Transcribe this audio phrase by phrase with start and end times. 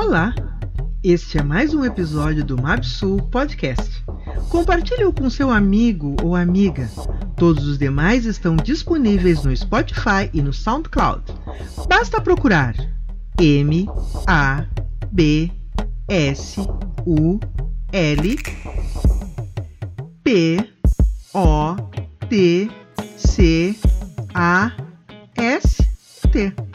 [0.00, 0.32] Olá!
[1.02, 4.04] Este é mais um episódio do MapSul Podcast.
[4.48, 6.88] Compartilhe-o com seu amigo ou amiga.
[7.36, 11.24] Todos os demais estão disponíveis no Spotify e no SoundCloud.
[11.88, 12.76] Basta procurar
[13.40, 13.88] M
[14.28, 14.64] A
[15.10, 15.50] B
[16.06, 16.60] S
[17.04, 17.40] U
[17.90, 18.36] L
[20.22, 20.70] P
[21.34, 21.74] O
[22.28, 22.70] T
[23.16, 23.76] C
[24.32, 24.70] A
[25.34, 25.82] S
[26.30, 26.67] T.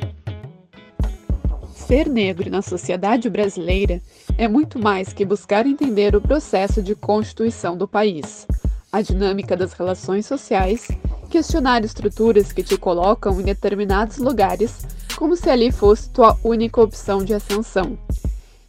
[1.93, 4.01] Ser negro na sociedade brasileira
[4.35, 8.47] é muito mais que buscar entender o processo de constituição do país,
[8.91, 10.87] a dinâmica das relações sociais,
[11.29, 17.23] questionar estruturas que te colocam em determinados lugares como se ali fosse tua única opção
[17.23, 17.95] de ascensão.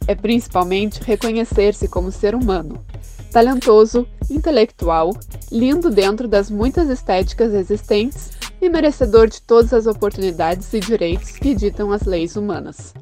[0.07, 2.85] É principalmente reconhecer-se como ser humano,
[3.31, 5.17] talentoso, intelectual,
[5.51, 8.29] lindo dentro das muitas estéticas existentes
[8.61, 12.93] e merecedor de todas as oportunidades e direitos que ditam as leis humanas.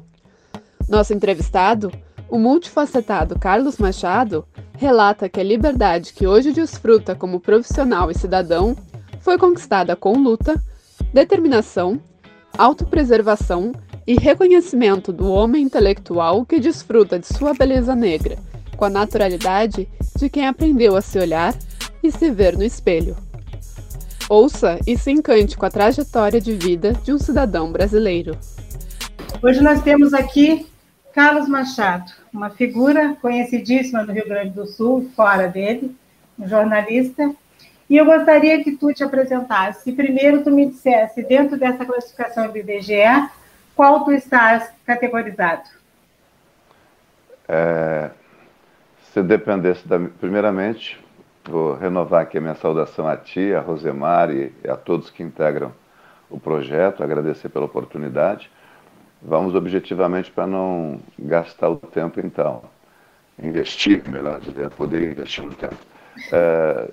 [0.88, 1.90] Nosso entrevistado,
[2.28, 8.76] o multifacetado Carlos Machado, relata que a liberdade que hoje desfruta como profissional e cidadão
[9.20, 10.60] foi conquistada com luta,
[11.12, 12.00] determinação,
[12.58, 13.72] autopreservação
[14.06, 18.36] e reconhecimento do homem intelectual que desfruta de sua beleza negra,
[18.76, 21.54] com a naturalidade de quem aprendeu a se olhar
[22.02, 23.16] e se ver no espelho.
[24.28, 28.36] Ouça e se encante com a trajetória de vida de um cidadão brasileiro.
[29.42, 30.66] Hoje nós temos aqui
[31.14, 35.94] Carlos Machado, uma figura conhecidíssima do Rio Grande do Sul, fora dele,
[36.36, 37.32] um jornalista.
[37.88, 39.92] E eu gostaria que tu te apresentasse.
[39.92, 43.30] Primeiro, tu me dissesse, dentro dessa classificação do IBGE,
[43.76, 45.62] qual tu estás categorizado?
[47.46, 48.10] É,
[49.12, 50.00] se dependesse da.
[50.00, 50.98] Primeiramente,
[51.44, 55.72] vou renovar aqui a minha saudação a ti, a Rosemar e a todos que integram
[56.28, 58.50] o projeto, agradecer pela oportunidade.
[59.26, 62.62] Vamos objetivamente para não gastar o tempo, então.
[63.42, 65.76] Investir, melhor dizendo, poder investir no tempo.
[66.30, 66.88] É,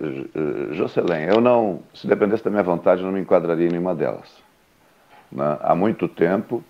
[0.72, 4.42] Jocelyn, eu não, se dependesse da minha vontade, eu não me enquadraria em nenhuma delas.
[5.32, 5.58] Né?
[5.62, 6.64] Há muito tempo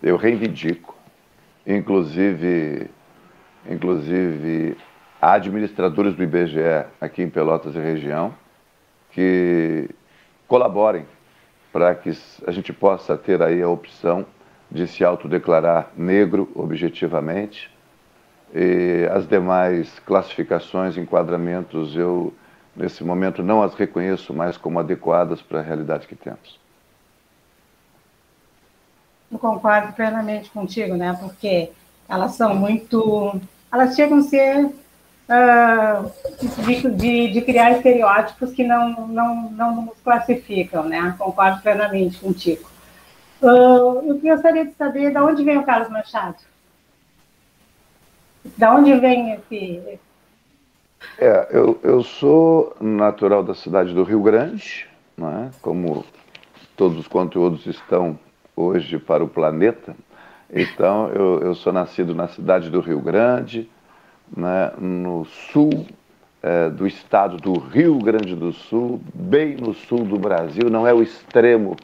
[0.00, 0.94] eu reivindico,
[1.66, 2.88] inclusive,
[3.68, 4.76] inclusive
[5.20, 8.32] administradores do IBGE aqui em Pelotas e região
[9.10, 9.90] que
[10.46, 11.04] colaborem
[11.72, 14.24] para que a gente possa ter aí a opção
[14.70, 17.70] de se autodeclarar negro objetivamente.
[18.54, 22.32] E as demais classificações, enquadramentos, eu
[22.74, 26.58] nesse momento não as reconheço mais como adequadas para a realidade que temos.
[29.30, 31.16] Eu concordo plenamente contigo, né?
[31.20, 31.70] Porque
[32.08, 33.38] elas são muito.
[33.70, 34.70] Elas chegam a ser.
[35.28, 36.10] Uh,
[36.64, 41.14] de, de, de, criar estereótipos que não, não, não nos classificam, né?
[41.18, 42.66] Concordo plenamente contigo.
[43.40, 46.36] Uh, eu gostaria de saber de onde vem o Carlos Machado.
[48.56, 49.98] Da onde vem esse.
[51.18, 54.88] É, eu, eu sou natural da cidade do Rio Grande,
[55.18, 55.50] é?
[55.62, 56.04] como
[56.76, 58.18] todos os conteúdos estão
[58.56, 59.94] hoje para o planeta.
[60.50, 63.68] Então, eu, eu sou nascido na cidade do Rio Grande,
[64.34, 65.86] né, no sul
[66.42, 70.94] é, do estado do Rio Grande do Sul, bem no sul do Brasil, não é
[70.94, 71.76] o extremo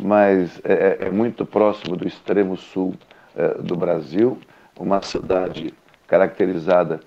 [0.00, 2.94] mas é, é, é muito próximo do extremo sul
[3.36, 4.38] é, do Brasil,
[4.78, 5.74] uma cidade
[6.06, 7.00] caracterizada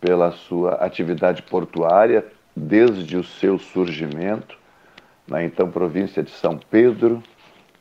[0.00, 2.24] pela sua atividade portuária
[2.56, 4.58] desde o seu surgimento,
[5.26, 7.22] na então província de São Pedro,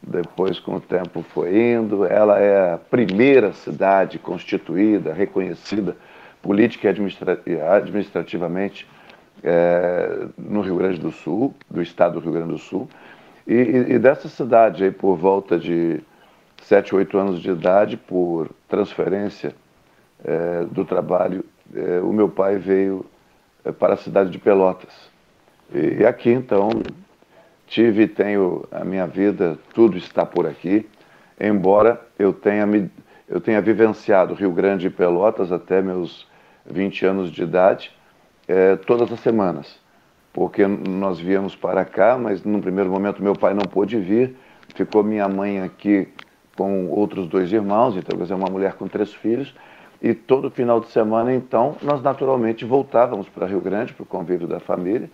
[0.02, 5.96] depois com o tempo foi indo, ela é a primeira cidade constituída, reconhecida
[6.42, 6.88] política
[7.46, 8.88] e administrativamente
[9.44, 12.90] é, no Rio Grande do Sul, do estado do Rio Grande do Sul,
[13.48, 13.54] e,
[13.94, 16.02] e, dessa cidade, aí, por volta de
[16.64, 19.56] 7, 8 anos de idade, por transferência
[20.24, 21.44] é, do trabalho,
[21.74, 23.06] é, o meu pai veio
[23.66, 24.94] é, para a cidade de Pelotas.
[25.74, 26.70] E, e aqui, então,
[27.66, 30.88] tive e tenho a minha vida, tudo está por aqui,
[31.40, 32.92] embora eu tenha, me,
[33.28, 36.28] eu tenha vivenciado Rio Grande e Pelotas até meus
[36.66, 37.92] 20 anos de idade,
[38.48, 39.81] é, todas as semanas
[40.34, 44.36] porque nós viemos para cá, mas no primeiro momento meu pai não pôde vir,
[44.76, 46.08] ficou minha mãe aqui
[46.56, 49.54] com outros dois irmãos, então quer dizer, uma mulher com três filhos,
[50.02, 54.48] e todo final de semana, então, nós naturalmente voltávamos para Rio Grande, para o convívio
[54.48, 55.10] da família,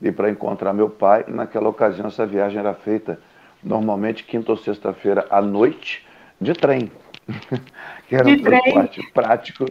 [0.00, 1.24] e para encontrar meu pai.
[1.28, 3.20] Naquela ocasião, essa viagem era feita
[3.62, 6.04] normalmente quinta ou sexta-feira à noite,
[6.40, 6.90] de trem,
[8.08, 9.66] que era um transporte prático,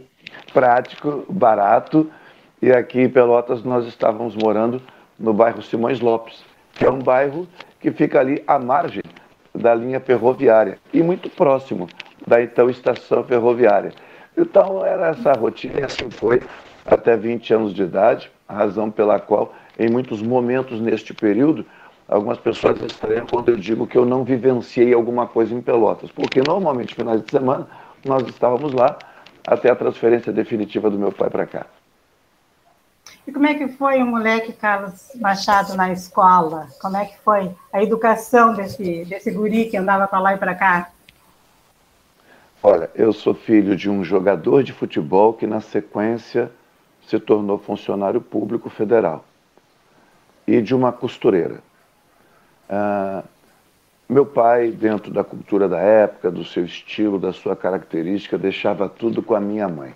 [0.53, 2.09] prático, barato,
[2.61, 4.81] e aqui em Pelotas nós estávamos morando
[5.17, 6.43] no bairro Simões Lopes,
[6.73, 7.47] que é um bairro
[7.79, 9.01] que fica ali à margem
[9.53, 11.89] da linha ferroviária e muito próximo
[12.25, 13.91] da então estação ferroviária.
[14.37, 16.41] Então era essa rotina e assim foi
[16.85, 21.65] até 20 anos de idade, a razão pela qual, em muitos momentos neste período,
[22.07, 26.41] algumas pessoas estranham quando eu digo que eu não vivenciei alguma coisa em Pelotas, porque
[26.45, 27.67] normalmente, finais de semana,
[28.05, 28.97] nós estávamos lá
[29.47, 31.65] até a transferência definitiva do meu pai para cá.
[33.31, 36.67] E como é que foi o moleque Carlos Machado na escola?
[36.81, 40.53] Como é que foi a educação desse, desse guri que andava para lá e para
[40.53, 40.91] cá?
[42.61, 46.51] Olha, eu sou filho de um jogador de futebol que, na sequência,
[47.07, 49.23] se tornou funcionário público federal
[50.45, 51.61] e de uma costureira.
[52.69, 53.23] Ah,
[54.09, 59.23] meu pai, dentro da cultura da época, do seu estilo, da sua característica, deixava tudo
[59.23, 59.93] com a minha mãe.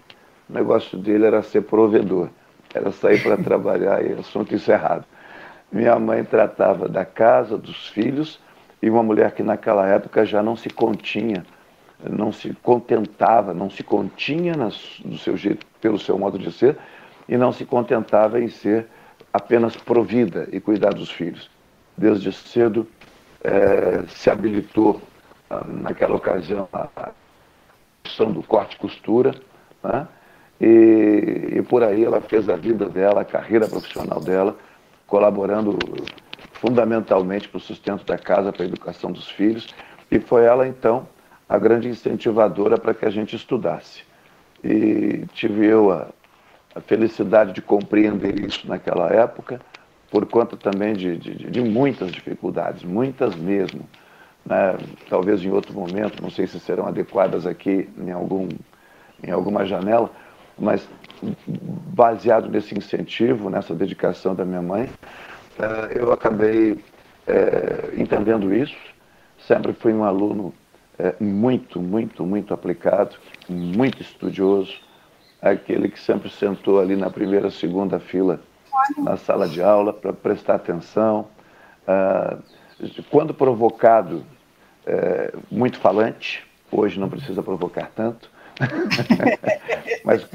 [0.49, 2.29] O negócio dele era ser provedor,
[2.75, 5.05] era sair para trabalhar e assunto encerrado.
[5.71, 8.39] Minha mãe tratava da casa, dos filhos,
[8.81, 11.43] e uma mulher que naquela época já não se continha
[12.09, 16.77] não se contentava, não se continha do seu jeito, pelo seu modo de ser,
[17.27, 18.87] e não se contentava em ser
[19.33, 21.49] apenas provida e cuidar dos filhos.
[21.97, 22.87] Desde cedo
[23.43, 25.01] é, se habilitou,
[25.49, 27.11] ah, naquela ocasião, a
[28.03, 29.33] questão do corte costura,
[29.83, 30.07] né?
[30.59, 34.55] E, e por aí ela fez a vida dela, a carreira profissional dela,
[35.07, 35.77] colaborando
[36.53, 39.67] fundamentalmente para o sustento da casa, para a educação dos filhos,
[40.09, 41.07] e foi ela então
[41.47, 44.03] a grande incentivadora para que a gente estudasse.
[44.63, 46.07] E tive eu a,
[46.73, 49.61] a felicidade de compreender isso naquela época,
[50.09, 53.87] por conta também de, de, de muitas dificuldades, muitas mesmo.
[54.45, 54.77] Né?
[55.09, 58.47] Talvez em outro momento, não sei se serão adequadas aqui em, algum,
[59.23, 60.09] em alguma janela,
[60.57, 60.87] mas
[61.93, 64.89] baseado nesse incentivo, nessa dedicação da minha mãe,
[65.59, 66.77] eh, eu acabei
[67.27, 68.75] é, entendendo isso.
[69.39, 70.53] Sempre fui um aluno
[70.97, 73.15] é, muito, muito, muito aplicado,
[73.49, 74.73] muito estudioso,
[75.41, 78.39] aquele que sempre sentou ali na primeira, segunda fila
[78.97, 81.27] na sala de aula para prestar atenção.
[81.87, 82.37] Ah,
[83.09, 84.25] quando provocado,
[85.49, 88.29] muito falante, hoje não precisa provocar tanto,
[90.03, 90.27] mas,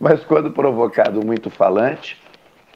[0.00, 2.20] mas quando provocado, muito falante,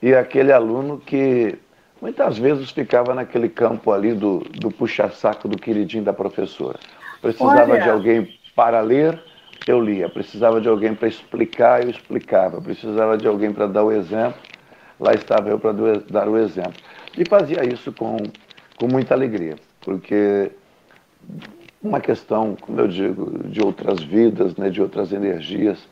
[0.02, 1.58] e aquele aluno que
[2.00, 6.78] muitas vezes ficava naquele campo ali do, do puxa-saco do queridinho da professora.
[7.20, 7.82] Precisava Olha.
[7.82, 9.20] de alguém para ler,
[9.66, 10.08] eu lia.
[10.08, 12.60] Precisava de alguém para explicar, eu explicava.
[12.60, 14.40] Precisava de alguém para dar o exemplo,
[15.00, 15.72] lá estava eu para
[16.08, 16.81] dar o exemplo.
[17.16, 18.16] E fazia isso com,
[18.76, 20.52] com muita alegria, porque
[21.87, 25.88] uma questão, como eu digo, de outras vidas, né, de outras energias,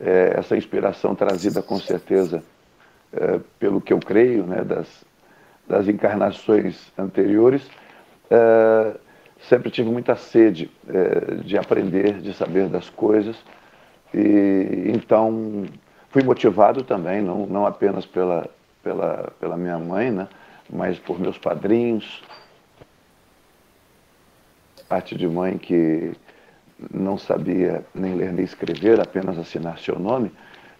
[0.00, 2.42] é, essa inspiração trazida com certeza
[3.12, 5.04] é, pelo que eu creio, né, das,
[5.66, 7.68] das encarnações anteriores,
[8.30, 8.94] é,
[9.48, 13.36] sempre tive muita sede é, de aprender, de saber das coisas.
[14.12, 15.64] E então
[16.10, 18.48] fui motivado também, não, não apenas pela,
[18.82, 20.28] pela, pela minha mãe, né,
[20.70, 22.22] mas por meus padrinhos,
[24.88, 26.12] parte de mãe que
[26.92, 30.32] não sabia nem ler nem escrever, apenas assinar seu nome.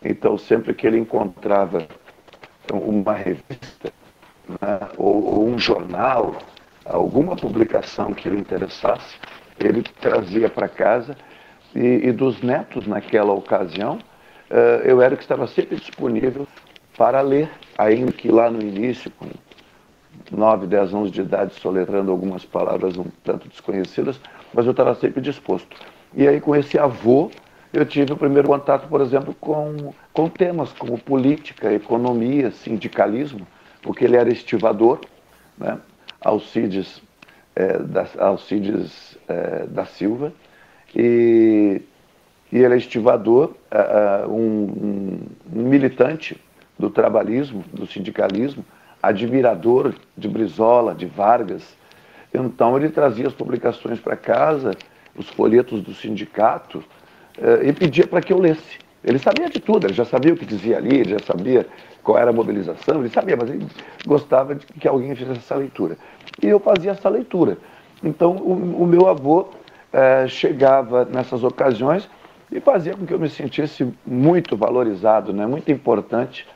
[0.03, 1.87] Então, sempre que ele encontrava
[2.73, 3.93] uma revista
[4.49, 6.37] né, ou, ou, um jornal,
[6.85, 9.17] alguma publicação que lhe interessasse,
[9.59, 11.17] ele trazia para casa
[11.75, 13.99] e, e, dos netos naquela ocasião,
[14.51, 16.47] uh, eu era que estava sempre disponível
[16.97, 19.27] para ler, ainda que lá no início, com
[20.31, 24.21] 9, 10 anos de idade, soletrando algumas palavras um tanto desconhecidas,
[24.53, 25.77] mas eu estava sempre disposto.
[26.15, 27.31] E aí, com esse avô,
[27.73, 33.47] eu tive o primeiro contato, por exemplo, com, com temas como política, economia, sindicalismo,
[33.83, 35.01] porque ele era estivador,
[35.57, 35.79] né?
[36.21, 37.01] Alcides,
[37.55, 40.33] é, da, Alcides é, da Silva,
[40.97, 41.83] e,
[42.51, 43.55] e ele é estivador,
[44.29, 45.21] um, um,
[45.55, 46.41] um militante
[46.79, 48.65] do trabalhismo, do sindicalismo,
[49.03, 51.77] admirador de Brizola, de Vargas.
[52.33, 54.73] Então ele trazia as publicações para casa,
[55.17, 56.83] os folhetos do sindicato,
[57.63, 58.79] e pedia para que eu lesse.
[59.03, 61.67] Ele sabia de tudo, ele já sabia o que dizia ali, ele já sabia
[62.03, 63.67] qual era a mobilização, ele sabia, mas ele
[64.07, 65.97] gostava de que alguém fizesse essa leitura.
[66.43, 67.59] E eu fazia essa leitura.
[68.03, 69.49] Então, o, o meu avô
[69.93, 72.09] é, chegava nessas ocasiões
[72.51, 75.47] e fazia com que eu me sentisse muito valorizado, né?
[75.47, 76.47] muito importante,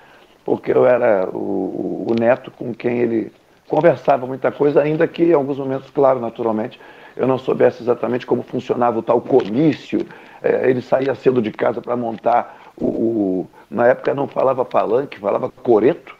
[0.44, 3.32] porque eu era o, o neto com quem ele
[3.68, 6.78] conversava muita coisa, ainda que em alguns momentos, claro, naturalmente,
[7.16, 10.06] eu não soubesse exatamente como funcionava o tal comício.
[10.42, 15.18] É, ele saía cedo de casa para montar o, o, Na época não falava palanque,
[15.18, 16.16] falava coreto.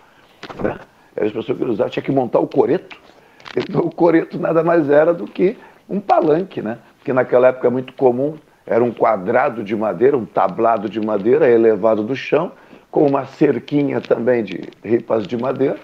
[0.63, 0.79] Né?
[1.17, 3.01] Era a expressão que ele usava, tinha que montar o coreto.
[3.57, 5.57] Então o coreto nada mais era do que
[5.89, 6.79] um palanque, né?
[7.05, 8.37] que naquela época é muito comum,
[8.67, 12.53] era um quadrado de madeira, um tablado de madeira elevado do chão,
[12.93, 15.77] com uma cerquinha também de ripas de madeira.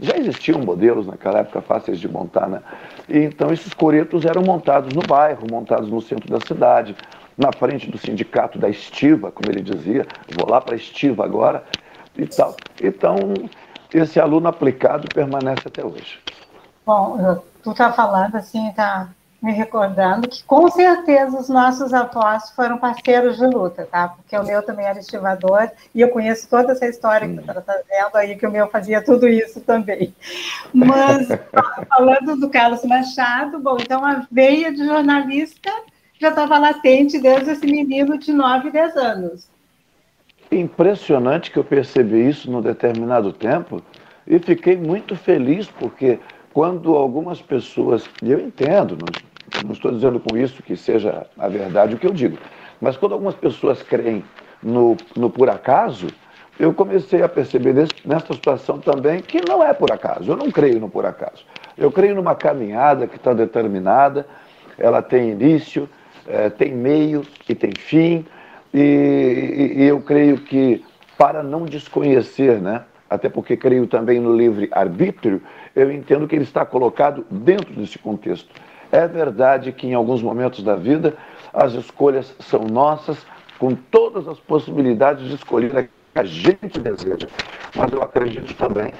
[0.00, 2.60] Já existiam modelos naquela época fáceis de montar, né?
[3.08, 6.96] E, então esses coretos eram montados no bairro, montados no centro da cidade,
[7.36, 10.06] na frente do sindicato da Estiva, como ele dizia,
[10.36, 11.62] vou lá para a Estiva agora
[12.16, 12.56] e tal.
[12.82, 13.16] Então,
[13.92, 16.18] esse aluno aplicado permanece até hoje.
[16.86, 19.10] Bom, tu está falando assim, está
[19.44, 24.08] me recordando que com certeza os nossos avós foram parceiros de luta, tá?
[24.08, 27.60] Porque o meu também era estivador e eu conheço toda essa história que tu está
[27.60, 30.14] trazendo aí, que o meu fazia tudo isso também.
[30.72, 31.28] Mas,
[31.90, 35.70] falando do Carlos Machado, bom, então a veia de jornalista
[36.18, 39.46] já estava latente desde esse menino de 9, 10 anos.
[40.50, 43.82] Impressionante que eu percebi isso num determinado tempo
[44.26, 46.18] e fiquei muito feliz porque
[46.54, 49.33] quando algumas pessoas, e eu entendo, não,
[49.64, 52.38] não estou dizendo com isso que seja a verdade o que eu digo,
[52.80, 54.24] mas quando algumas pessoas creem
[54.62, 56.06] no, no por acaso,
[56.58, 60.50] eu comecei a perceber nesse, nessa situação também que não é por acaso, eu não
[60.50, 61.44] creio no por acaso.
[61.76, 64.26] Eu creio numa caminhada que está determinada,
[64.78, 65.88] ela tem início,
[66.26, 68.24] é, tem meio e tem fim,
[68.72, 70.84] e, e, e eu creio que
[71.18, 75.40] para não desconhecer, né, até porque creio também no livre arbítrio,
[75.74, 78.48] eu entendo que ele está colocado dentro desse contexto.
[78.94, 81.16] É verdade que em alguns momentos da vida
[81.52, 83.18] as escolhas são nossas,
[83.58, 87.26] com todas as possibilidades de escolher a que a gente deseja.
[87.74, 88.92] Mas eu acredito também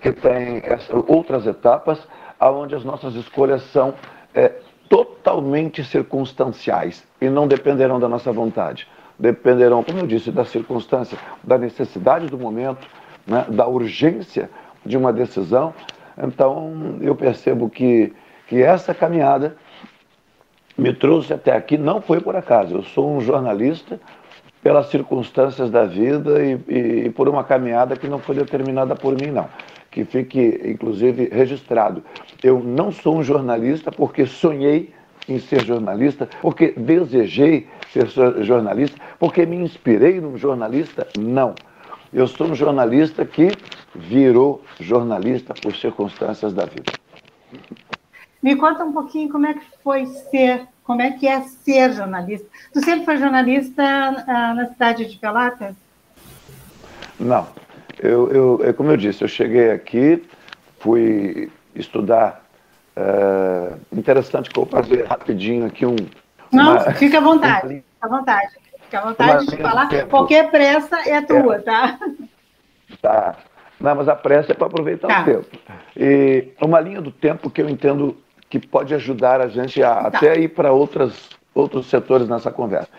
[0.00, 0.62] que tem
[1.08, 1.98] outras etapas
[2.40, 3.92] onde as nossas escolhas são
[4.32, 4.52] é,
[4.88, 8.86] totalmente circunstanciais e não dependerão da nossa vontade.
[9.18, 12.86] Dependerão, como eu disse, da circunstância, da necessidade do momento,
[13.26, 14.48] né, da urgência
[14.86, 15.74] de uma decisão.
[16.16, 18.12] Então, eu percebo que,
[18.50, 19.56] que essa caminhada
[20.76, 22.74] me trouxe até aqui, não foi por acaso.
[22.74, 23.98] Eu sou um jornalista
[24.62, 29.14] pelas circunstâncias da vida e, e, e por uma caminhada que não foi determinada por
[29.14, 29.48] mim, não
[29.90, 32.02] que fique, inclusive, registrado.
[32.42, 34.94] Eu não sou um jornalista porque sonhei
[35.28, 38.08] em ser jornalista, porque desejei ser
[38.42, 41.06] jornalista, porque me inspirei num jornalista.
[41.18, 41.54] Não.
[42.12, 43.50] Eu sou um jornalista que
[43.94, 46.92] virou jornalista por circunstâncias da vida.
[48.42, 52.46] Me conta um pouquinho como é que foi ser, como é que é ser jornalista.
[52.72, 55.74] Tu sempre foi jornalista ah, na cidade de Pelotas?
[57.18, 57.46] Não,
[57.98, 60.26] eu, eu, é como eu disse, eu cheguei aqui,
[60.78, 62.42] fui estudar.
[62.96, 65.96] É, interessante que eu vou fazer rapidinho aqui um.
[66.50, 68.52] Não, uma, fica à vontade, fica à vontade.
[68.80, 69.88] Fica à vontade de falar.
[70.08, 71.98] Qualquer pressa é tua, é, tá?
[73.00, 73.36] Tá.
[73.78, 75.22] Não, mas a pressa é para aproveitar tá.
[75.22, 75.46] o tempo.
[75.96, 78.16] E uma linha do tempo que eu entendo
[78.50, 80.08] que pode ajudar a gente a tá.
[80.08, 81.30] até ir para outros
[81.84, 82.90] setores nessa conversa.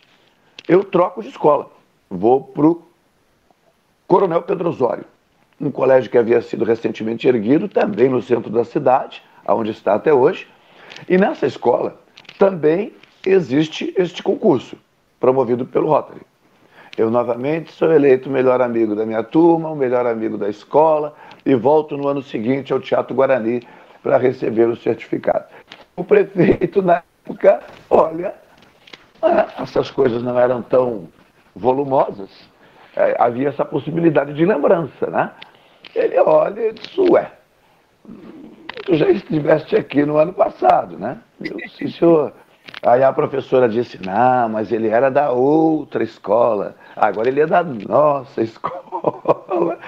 [0.68, 1.70] eu troco de escola,
[2.10, 2.82] vou para o
[4.08, 5.06] Coronel Pedro Osório,
[5.62, 10.12] um colégio que havia sido recentemente erguido, também no centro da cidade, onde está até
[10.12, 10.48] hoje,
[11.08, 12.00] e nessa escola
[12.38, 12.94] também
[13.26, 14.78] existe este concurso,
[15.20, 16.22] promovido pelo Rotary.
[16.98, 21.14] Eu novamente sou eleito o melhor amigo da minha turma, o melhor amigo da escola
[21.46, 23.62] e volto no ano seguinte ao Teatro Guarani
[24.02, 25.46] para receber o certificado.
[25.96, 28.34] O prefeito, na época, olha,
[29.22, 31.10] é, essas coisas não eram tão
[31.56, 32.30] volumosas,
[32.96, 35.32] é, havia essa possibilidade de lembrança, né?
[35.94, 37.32] Ele olha e diz, ué,
[38.86, 41.18] tu já estiveste aqui no ano passado, né?
[41.42, 42.34] Eu senhor,
[42.84, 47.64] Aí a professora disse: Não, mas ele era da outra escola, agora ele é da
[47.64, 49.80] nossa escola.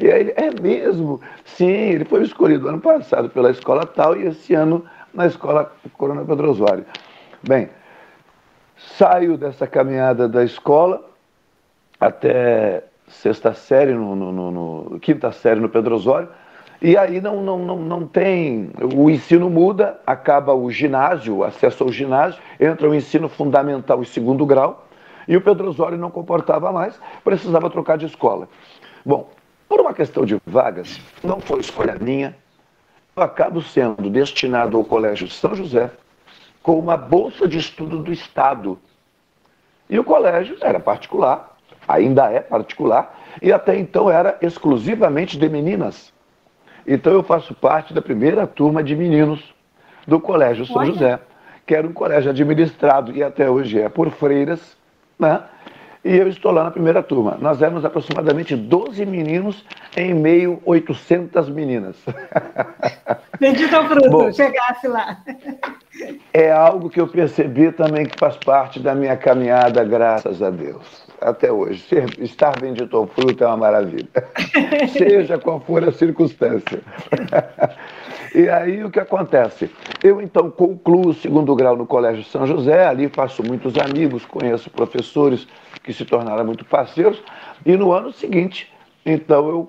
[0.00, 1.20] E aí, é mesmo?
[1.44, 6.24] Sim, ele foi escolhido ano passado pela escola tal e esse ano na escola Corona
[6.24, 6.86] Pedro Osório.
[7.42, 7.68] Bem,
[8.76, 11.04] saio dessa caminhada da escola
[12.00, 16.28] até sexta série, no, no, no, no, quinta série no Pedro Osório,
[16.80, 18.70] E aí não, não, não, não tem.
[18.94, 24.06] O ensino muda, acaba o ginásio, o acesso ao ginásio, entra o ensino fundamental e
[24.06, 24.86] segundo grau,
[25.26, 28.48] e o Pedro Osório não comportava mais, precisava trocar de escola.
[29.04, 29.30] Bom,
[29.68, 32.36] por uma questão de vagas, não foi escolha minha,
[33.16, 35.90] eu acabo sendo destinado ao Colégio São José
[36.62, 38.78] com uma bolsa de estudo do Estado.
[39.88, 41.56] E o colégio era particular,
[41.86, 46.12] ainda é particular, e até então era exclusivamente de meninas.
[46.86, 49.42] Então eu faço parte da primeira turma de meninos
[50.06, 50.92] do Colégio São Olha.
[50.92, 51.18] José,
[51.66, 54.76] que era um colégio administrado e até hoje é por freiras,
[55.18, 55.42] né?
[56.04, 57.36] E eu estou lá na primeira turma.
[57.40, 59.64] Nós éramos aproximadamente 12 meninos
[59.96, 61.96] em meio 800 meninas.
[63.40, 65.18] Bendito ao fruto, Bom, chegasse lá.
[66.32, 71.05] É algo que eu percebi também que faz parte da minha caminhada, graças a Deus
[71.20, 71.80] até hoje.
[71.88, 74.08] Ser, estar bendito ao fruto é uma maravilha.
[74.92, 76.80] Seja qual for a circunstância.
[78.34, 79.70] e aí o que acontece?
[80.02, 84.70] Eu então concluo o segundo grau no Colégio São José, ali faço muitos amigos, conheço
[84.70, 85.46] professores
[85.82, 87.22] que se tornaram muito parceiros,
[87.64, 88.72] e no ano seguinte,
[89.04, 89.66] então eu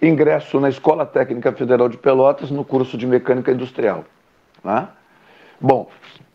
[0.00, 4.04] ingresso na Escola Técnica Federal de Pelotas no curso de Mecânica Industrial.
[4.62, 4.86] Né?
[5.60, 5.88] Bom,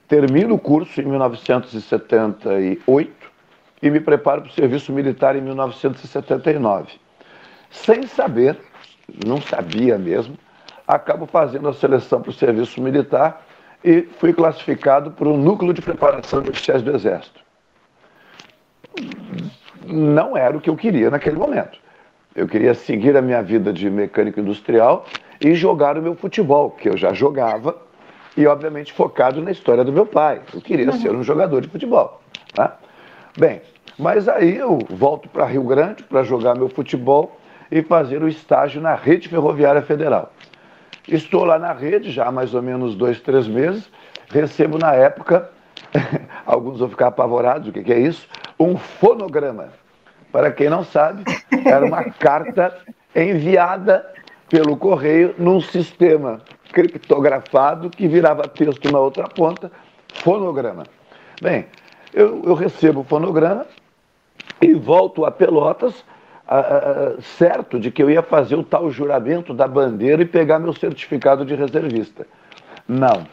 [0.08, 3.21] termino o curso em 1978
[3.82, 6.94] e me preparo para o serviço militar em 1979.
[7.70, 8.58] Sem saber,
[9.26, 10.38] não sabia mesmo,
[10.88, 13.46] acabo fazendo a seleção para o serviço militar
[13.84, 17.40] e fui classificado para o núcleo de preparação de oficiais do Exército.
[19.86, 21.80] Não era o que eu queria naquele momento.
[22.36, 25.06] Eu queria seguir a minha vida de mecânico industrial
[25.40, 27.76] e jogar o meu futebol, que eu já jogava,
[28.38, 30.42] e obviamente focado na história do meu pai.
[30.54, 31.00] Eu queria uhum.
[31.00, 32.22] ser um jogador de futebol.
[32.54, 32.78] Tá?
[33.38, 33.62] Bem,
[33.98, 37.38] mas aí eu volto para Rio Grande para jogar meu futebol
[37.72, 40.32] e fazer o estágio na Rede Ferroviária Federal.
[41.08, 43.90] Estou lá na rede já há mais ou menos dois, três meses.
[44.30, 45.50] Recebo na época,
[46.46, 48.28] alguns vão ficar apavorados, o que, é isso?
[48.60, 49.70] Um fonograma.
[50.32, 51.24] Para quem não sabe,
[51.66, 52.78] era uma carta
[53.16, 54.06] enviada
[54.48, 59.72] pelo correio num sistema criptografado que virava texto na outra ponta,
[60.14, 60.84] fonograma.
[61.42, 61.66] Bem,
[62.14, 63.66] eu, eu recebo o fonograma,
[64.62, 66.06] e volto a Pelotas,
[67.22, 71.46] certo de que eu ia fazer o tal juramento da bandeira e pegar meu certificado
[71.46, 72.28] de reservista.
[72.88, 73.26] Não,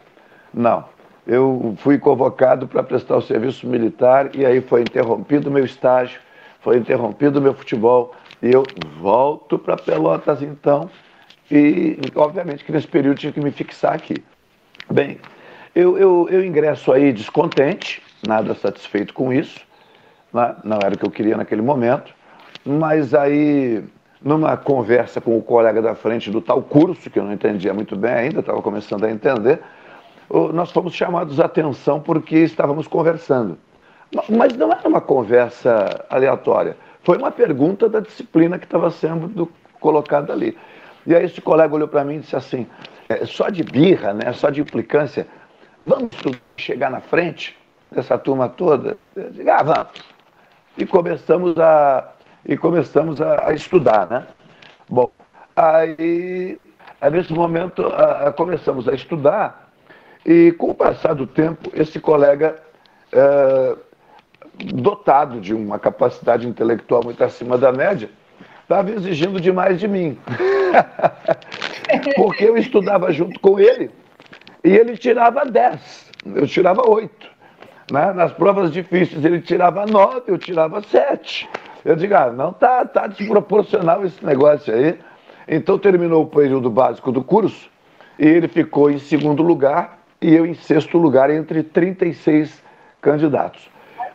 [0.55, 0.85] não.
[1.27, 6.21] Eu fui convocado para prestar o serviço militar e aí foi interrompido meu estágio,
[6.61, 8.63] foi interrompido meu futebol e eu
[9.01, 10.89] volto para Pelotas então
[11.51, 14.17] e obviamente que nesse período tinha que me fixar aqui.
[14.91, 15.19] Bem,
[15.75, 19.61] eu, eu, eu ingresso aí descontente, nada satisfeito com isso,
[20.33, 20.57] né?
[20.65, 22.13] não era o que eu queria naquele momento,
[22.65, 23.83] mas aí,
[24.23, 27.97] numa conversa com o colega da frente do tal curso, que eu não entendia muito
[27.97, 29.61] bem ainda, estava começando a entender,
[30.53, 33.59] nós fomos chamados a atenção porque estávamos conversando.
[34.29, 40.33] Mas não era uma conversa aleatória, foi uma pergunta da disciplina que estava sendo colocada
[40.33, 40.57] ali.
[41.07, 42.67] E aí esse colega olhou para mim e disse assim,
[43.09, 45.27] é, só de birra, né, só de implicância,
[45.87, 46.11] vamos
[46.57, 47.57] chegar na frente
[47.91, 48.99] dessa turma toda?
[49.17, 49.89] Eu digo, ah, vamos
[50.79, 52.13] e começamos a,
[52.47, 54.27] e começamos a, a estudar, né?
[54.89, 55.11] Bom,
[55.55, 56.59] aí,
[57.01, 59.71] aí nesse momento a, a, começamos a estudar
[60.25, 62.57] e com o passar do tempo esse colega
[63.13, 63.77] é,
[64.75, 68.09] dotado de uma capacidade intelectual muito acima da média
[68.63, 70.19] estava exigindo demais de mim.
[72.15, 73.91] Porque eu estudava junto com ele
[74.63, 77.38] e ele tirava 10, eu tirava 8.
[77.91, 78.13] Né?
[78.13, 81.49] Nas provas difíceis ele tirava nove, eu tirava sete.
[81.85, 84.99] Eu digo, ah, não, tá, tá desproporcional esse negócio aí.
[85.47, 87.71] Então terminou o período básico do curso
[88.19, 92.63] e ele ficou em segundo lugar e eu em sexto lugar entre 36
[93.01, 93.71] candidatos.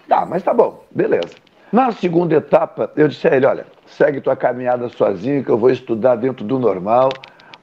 [0.07, 1.35] Tá, mas tá bom, beleza.
[1.71, 5.71] Na segunda etapa, eu disse a ele, olha, segue tua caminhada sozinho que eu vou
[5.71, 7.09] estudar dentro do normal,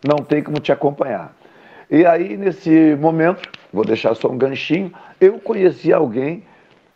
[0.04, 1.32] não tem como te acompanhar.
[1.88, 6.42] E aí, nesse momento, vou deixar só um ganchinho, eu conheci alguém,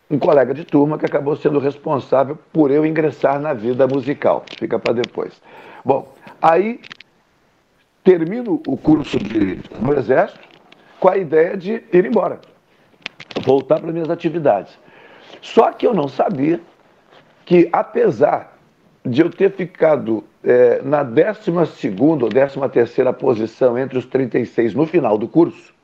[0.09, 4.43] um colega de turma, que acabou sendo responsável por eu ingressar na vida musical.
[4.57, 5.41] Fica para depois.
[5.83, 6.11] Bom,
[6.41, 6.79] aí
[8.03, 10.47] termino o curso de, no Exército
[10.99, 12.39] com a ideia de ir embora,
[13.43, 14.77] voltar para minhas atividades.
[15.41, 16.59] Só que eu não sabia
[17.45, 18.57] que, apesar
[19.05, 21.51] de eu ter ficado é, na 12
[22.23, 25.74] ou 13 terceira posição entre os 36 no final do curso,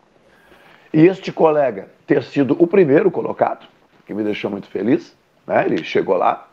[0.94, 3.66] e este colega ter sido o primeiro colocado,
[4.06, 5.16] que me deixou muito feliz,
[5.48, 5.66] né?
[5.66, 6.48] ele chegou lá.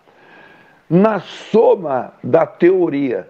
[0.88, 3.29] Na soma da teoria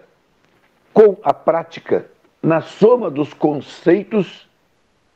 [0.93, 2.05] com a prática,
[2.41, 4.47] na soma dos conceitos,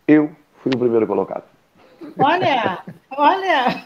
[0.08, 1.43] eu fui o primeiro colocado.
[2.17, 2.79] Olha,
[3.12, 3.86] olha!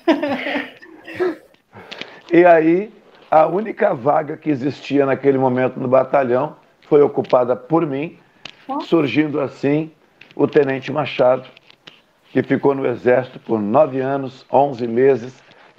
[2.32, 2.92] e aí,
[3.30, 8.18] a única vaga que existia naquele momento no batalhão foi ocupada por mim,
[8.86, 9.92] surgindo assim
[10.36, 11.48] o Tenente Machado,
[12.32, 15.34] que ficou no Exército por nove anos, onze meses,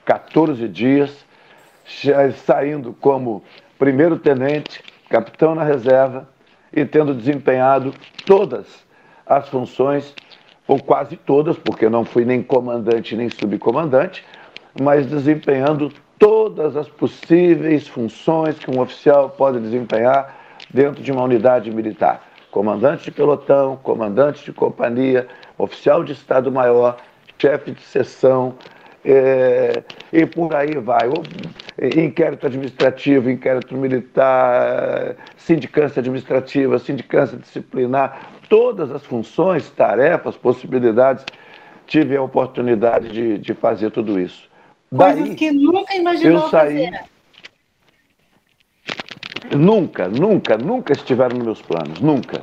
[0.05, 1.25] 14 dias,
[2.45, 3.43] saindo como
[3.79, 6.29] primeiro tenente, capitão na reserva
[6.73, 7.95] e tendo desempenhado
[8.27, 8.67] todas
[9.27, 10.15] as funções,
[10.67, 14.25] ou quase todas, porque não fui nem comandante nem subcomandante,
[14.81, 20.37] mas desempenhando todas as possíveis funções que um oficial pode desempenhar
[20.71, 22.23] dentro de uma unidade militar.
[22.51, 26.97] Comandante de pelotão, comandante de companhia, oficial de Estado-Maior,
[27.38, 28.55] chefe de seção,
[29.05, 31.09] é, e por aí vai.
[31.97, 41.25] Inquérito administrativo, inquérito militar, sindicância administrativa, sindicância disciplinar, todas as funções, tarefas, possibilidades,
[41.87, 44.49] tive a oportunidade de, de fazer tudo isso.
[44.94, 47.05] Coisas Daí, que nunca imaginou eu saí, fazer.
[49.57, 52.42] Nunca, nunca, nunca estiveram nos meus planos, nunca.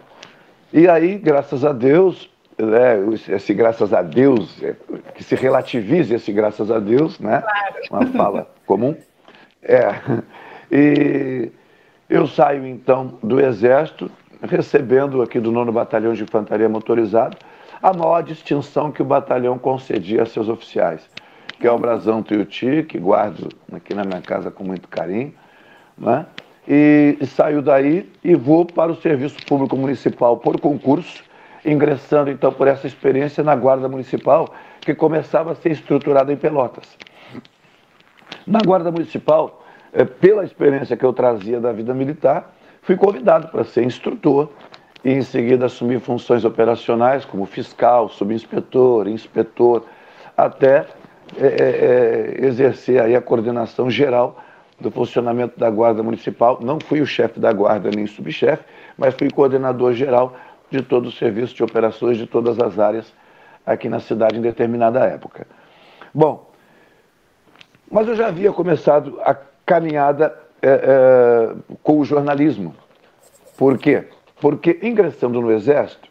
[0.74, 2.98] E aí, graças a Deus, né,
[3.30, 4.76] esse graças a Deus, é,
[5.14, 7.42] que se relativize esse graças a Deus, né?
[7.42, 7.76] Claro.
[7.92, 8.96] Uma fala comum.
[9.62, 9.90] É.
[10.72, 11.52] E
[12.10, 14.10] eu saio então do Exército,
[14.42, 17.38] recebendo aqui do nono Batalhão de Infantaria Motorizada
[17.84, 21.08] a maior distinção que o batalhão concedia a seus oficiais
[21.60, 25.34] que é o brasão Tuiuti, que guardo aqui na minha casa com muito carinho,
[25.98, 26.26] né?
[26.68, 31.24] e, e saio daí e vou para o Serviço Público Municipal por concurso,
[31.66, 36.96] ingressando então por essa experiência na Guarda Municipal, que começava a ser estruturada em Pelotas.
[38.46, 43.64] Na Guarda Municipal, é, pela experiência que eu trazia da vida militar, fui convidado para
[43.64, 44.50] ser instrutor
[45.04, 49.84] e em seguida assumir funções operacionais como fiscal, subinspetor, inspetor,
[50.38, 50.86] até
[51.38, 54.38] é, é, exercer aí a coordenação geral
[54.80, 56.60] do funcionamento da Guarda Municipal.
[56.62, 58.64] Não fui o chefe da Guarda nem subchefe,
[58.98, 60.36] mas fui coordenador geral
[60.70, 63.12] de todo o serviço de operações de todas as áreas
[63.66, 65.48] aqui na cidade em determinada época.
[66.14, 66.50] Bom,
[67.92, 72.76] mas eu já havia começado a caminhada é, é, com o jornalismo.
[73.58, 74.06] Por quê?
[74.40, 76.10] Porque ingressando no Exército,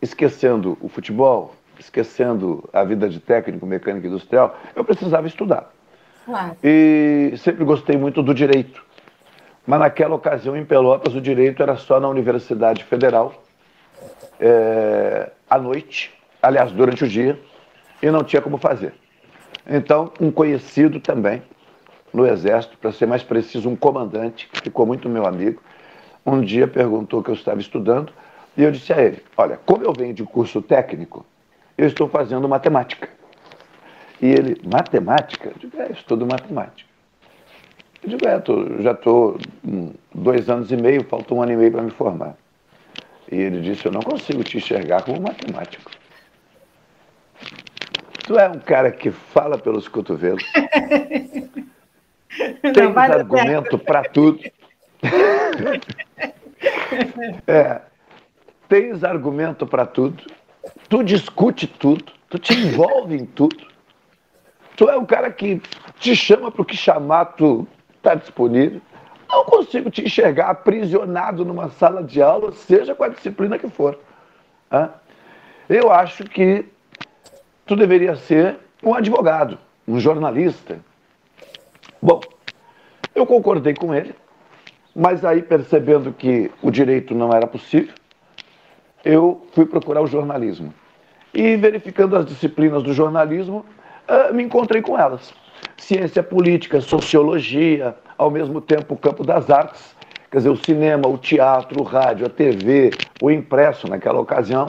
[0.00, 5.72] esquecendo o futebol, esquecendo a vida de técnico mecânico industrial, eu precisava estudar.
[6.24, 6.56] Claro.
[6.62, 8.84] E sempre gostei muito do direito.
[9.66, 13.41] Mas naquela ocasião, em Pelotas, o direito era só na Universidade Federal,
[14.44, 17.38] é, à noite, aliás, durante o dia,
[18.02, 18.92] e não tinha como fazer.
[19.64, 21.40] Então, um conhecido também
[22.12, 25.62] no Exército, para ser mais preciso, um comandante, que ficou muito meu amigo,
[26.26, 28.12] um dia perguntou o que eu estava estudando,
[28.56, 31.24] e eu disse a ele: Olha, como eu venho de curso técnico,
[31.78, 33.08] eu estou fazendo matemática.
[34.20, 35.48] E ele, matemática?
[35.48, 36.88] Eu digo, é, estudo matemática.
[38.02, 39.38] Eu digo, é, tô, já estou
[40.12, 42.36] dois anos e meio, faltou um ano e meio para me formar.
[43.32, 45.90] E ele disse, eu não consigo te enxergar como matemático.
[48.24, 50.44] Tu é um cara que fala pelos cotovelos.
[52.62, 54.40] Tem argumento para tudo.
[57.46, 57.80] é,
[58.68, 60.22] tens argumento para tudo
[60.88, 63.66] tu discute tudo, tu te envolve em tudo.
[64.76, 65.60] Tu é um cara que
[65.98, 67.66] te chama para o que chamar, tu
[67.96, 68.80] está disponível.
[69.32, 73.98] Não consigo te enxergar aprisionado numa sala de aula, seja com a disciplina que for.
[75.66, 76.66] Eu acho que
[77.64, 80.78] tu deveria ser um advogado, um jornalista.
[82.00, 82.20] Bom,
[83.14, 84.14] eu concordei com ele,
[84.94, 87.94] mas aí percebendo que o direito não era possível,
[89.02, 90.74] eu fui procurar o jornalismo.
[91.32, 93.64] E verificando as disciplinas do jornalismo,
[94.06, 95.32] uh, me encontrei com elas.
[95.76, 99.94] Ciência política, sociologia, ao mesmo tempo o campo das artes,
[100.30, 104.66] quer dizer, o cinema, o teatro, o rádio, a TV, o impresso naquela ocasião,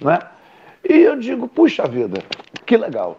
[0.00, 0.18] né?
[0.88, 2.22] E eu digo, puxa vida,
[2.66, 3.18] que legal.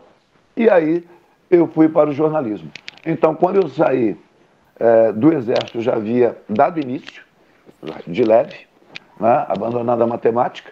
[0.56, 1.04] E aí
[1.50, 2.72] eu fui para o jornalismo.
[3.06, 4.18] Então, quando eu saí
[4.80, 7.24] é, do Exército, já havia dado início,
[8.08, 8.68] de leve,
[9.20, 9.46] né?
[9.48, 10.72] abandonado a matemática.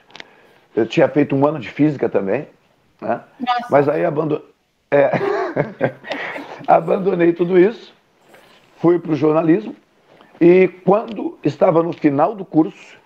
[0.76, 2.48] Eu tinha feito um ano de física também,
[3.02, 3.22] né?
[3.70, 4.46] mas aí abandonei,
[4.92, 5.12] é...
[6.68, 7.94] abandonei tudo isso,
[8.78, 9.76] fui para o jornalismo
[10.40, 12.98] e quando estava no final do curso,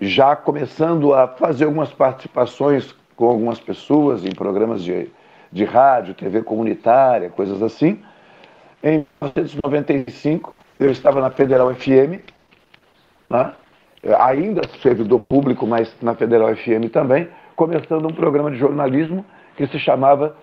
[0.00, 5.10] já começando a fazer algumas participações com algumas pessoas em programas de,
[5.50, 8.02] de rádio, TV comunitária, coisas assim,
[8.82, 12.20] em 1995 eu estava na Federal FM,
[13.30, 13.52] né?
[14.18, 19.24] ainda servidor público, mas na Federal FM também, começando um programa de jornalismo
[19.56, 20.36] que se chamava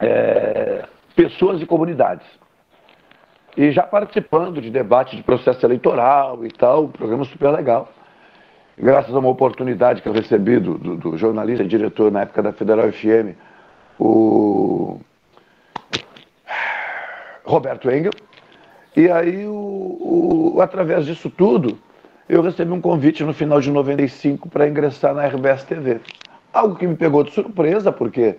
[0.00, 0.84] é,
[1.14, 2.26] Pessoas e Comunidades.
[3.56, 7.92] E já participando de debate de processo eleitoral e tal, um programa super legal.
[8.78, 12.42] Graças a uma oportunidade que eu recebi do, do, do jornalista e diretor na época
[12.42, 13.36] da Federal FM,
[13.98, 14.98] o
[17.44, 18.12] Roberto Engel.
[18.96, 21.78] E aí, o, o, através disso tudo,
[22.28, 26.00] eu recebi um convite no final de 95 para ingressar na RBS TV.
[26.52, 28.36] Algo que me pegou de surpresa, porque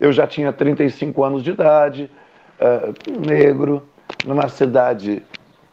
[0.00, 2.10] eu já tinha 35 anos de idade,
[2.58, 3.86] uh, negro,
[4.24, 5.22] numa cidade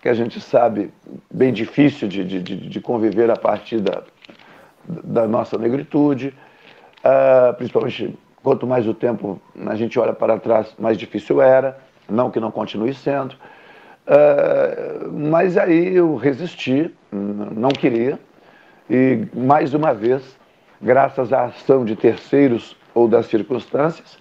[0.02, 0.92] que a gente sabe
[1.34, 4.04] bem difícil de, de, de conviver a partir da,
[4.86, 6.34] da nossa negritude,
[7.00, 11.78] uh, principalmente quanto mais o tempo a gente olha para trás, mais difícil era,
[12.10, 13.34] não que não continue sendo.
[14.06, 18.20] Uh, mas aí eu resisti, não queria,
[18.90, 20.38] e mais uma vez,
[20.82, 24.18] graças à ação de terceiros ou das circunstâncias,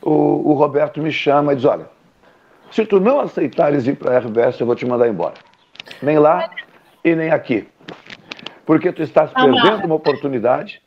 [0.00, 1.86] o, o Roberto me chama e diz: Olha,
[2.70, 5.34] se tu não aceitares ir para a RBS, eu vou te mandar embora.
[6.02, 6.50] Nem lá
[7.04, 7.68] e nem aqui.
[8.64, 10.80] Porque tu estás perdendo uma oportunidade.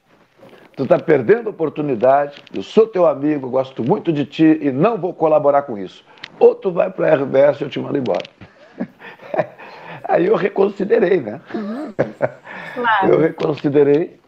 [0.76, 2.42] Tu está perdendo oportunidade.
[2.54, 6.04] Eu sou teu amigo, gosto muito de ti e não vou colaborar com isso.
[6.40, 8.24] Ou tu vai para a RBS e eu te mando embora.
[10.06, 11.40] Aí eu reconsiderei, né?
[12.74, 13.12] Claro.
[13.12, 14.21] Eu reconsiderei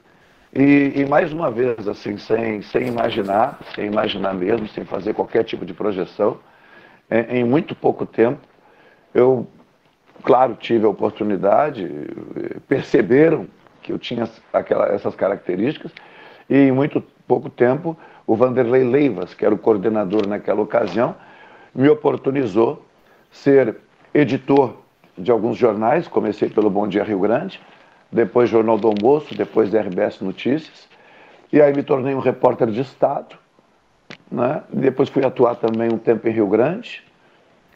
[0.56, 5.44] e, e, mais uma vez, assim, sem, sem imaginar, sem imaginar mesmo, sem fazer qualquer
[5.44, 6.38] tipo de projeção,
[7.10, 8.40] em, em muito pouco tempo,
[9.14, 9.48] eu,
[10.24, 11.90] claro, tive a oportunidade,
[12.68, 13.48] perceberam
[13.82, 15.92] que eu tinha aquela, essas características,
[16.50, 21.16] e em muito pouco tempo, o Vanderlei Leivas, que era o coordenador naquela ocasião,
[21.74, 22.86] me oportunizou
[23.32, 23.78] ser
[24.14, 24.76] editor
[25.18, 27.60] de alguns jornais, comecei pelo Bom Dia Rio Grande,
[28.14, 30.88] depois Jornal do Almoço, depois RBS Notícias,
[31.52, 33.36] e aí me tornei um repórter de Estado,
[34.32, 34.64] né?
[34.72, 37.04] depois fui atuar também um tempo em Rio Grande,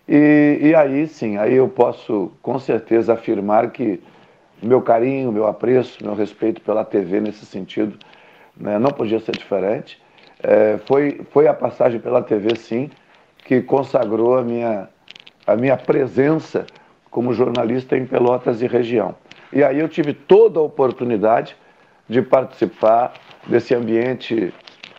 [0.08, 4.02] e, e aí sim, aí eu posso com certeza afirmar que
[4.64, 7.98] meu carinho, meu apreço, meu respeito pela TV nesse sentido
[8.60, 8.80] né?
[8.80, 10.02] não podia ser diferente.
[10.42, 12.90] É, foi, foi a passagem pela TV, sim,
[13.46, 14.90] que consagrou a minha,
[15.46, 16.66] a minha presença
[17.10, 19.16] como jornalista em Pelotas e região.
[19.52, 21.56] E aí eu tive toda a oportunidade
[22.08, 23.14] de participar
[23.48, 24.54] desse ambiente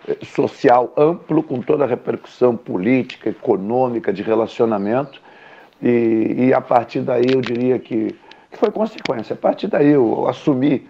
[0.06, 5.20] eh, social amplo, com toda a repercussão política, econômica, de relacionamento.
[5.82, 8.14] E, e a partir daí eu diria que,
[8.50, 9.34] que foi consequência.
[9.34, 10.86] A partir daí eu assumi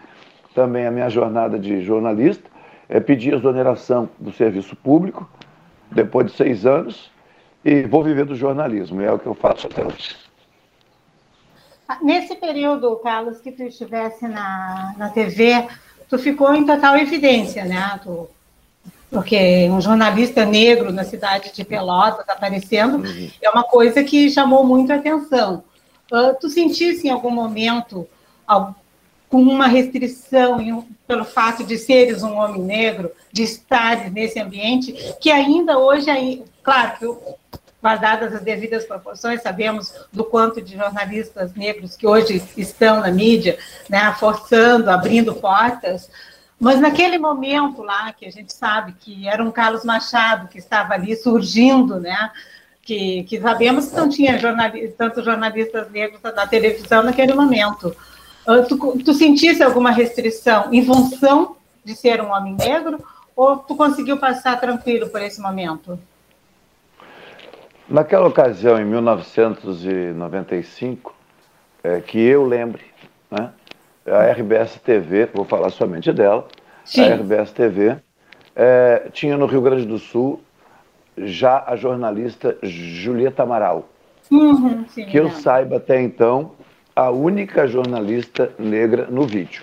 [0.54, 2.48] também a minha jornada de jornalista,
[2.88, 5.28] é, pedi exoneração do serviço público,
[5.90, 7.10] depois de seis anos,
[7.64, 10.27] e vou viver do jornalismo, é o que eu faço até hoje.
[12.02, 15.66] Nesse período, Carlos, que tu estivesse na, na TV,
[16.08, 17.98] tu ficou em total evidência, né?
[18.02, 18.28] Tu,
[19.10, 23.30] porque um jornalista negro na cidade de Pelotas aparecendo uhum.
[23.40, 25.64] é uma coisa que chamou muito a atenção.
[26.12, 28.06] Uh, tu sentisse em algum momento
[29.28, 35.30] com uma restrição pelo fato de seres um homem negro, de estar nesse ambiente, que
[35.30, 37.16] ainda hoje, claro,
[37.78, 43.10] que guardadas as devidas proporções, sabemos do quanto de jornalistas negros que hoje estão na
[43.10, 46.10] mídia, né, forçando, abrindo portas,
[46.60, 50.94] mas naquele momento lá, que a gente sabe que era um Carlos Machado que estava
[50.94, 52.30] ali surgindo, né,
[52.82, 57.94] que, que sabemos que não tinha jornalista, tantos jornalistas negros na televisão naquele momento.
[58.46, 62.98] Ah, tu, tu sentisse alguma restrição em função de ser um homem negro,
[63.36, 65.98] ou tu conseguiu passar tranquilo por esse momento?
[67.90, 71.14] Naquela ocasião, em 1995,
[71.82, 72.82] é, que eu lembre,
[73.30, 73.48] né,
[74.06, 76.46] a RBS TV, vou falar somente dela,
[76.84, 77.00] Sim.
[77.00, 77.96] a RBS TV,
[78.54, 80.42] é, tinha no Rio Grande do Sul
[81.16, 83.88] já a jornalista Julieta Amaral.
[84.30, 86.52] Uhum, sim, que eu saiba até então,
[86.94, 89.62] a única jornalista negra no vídeo.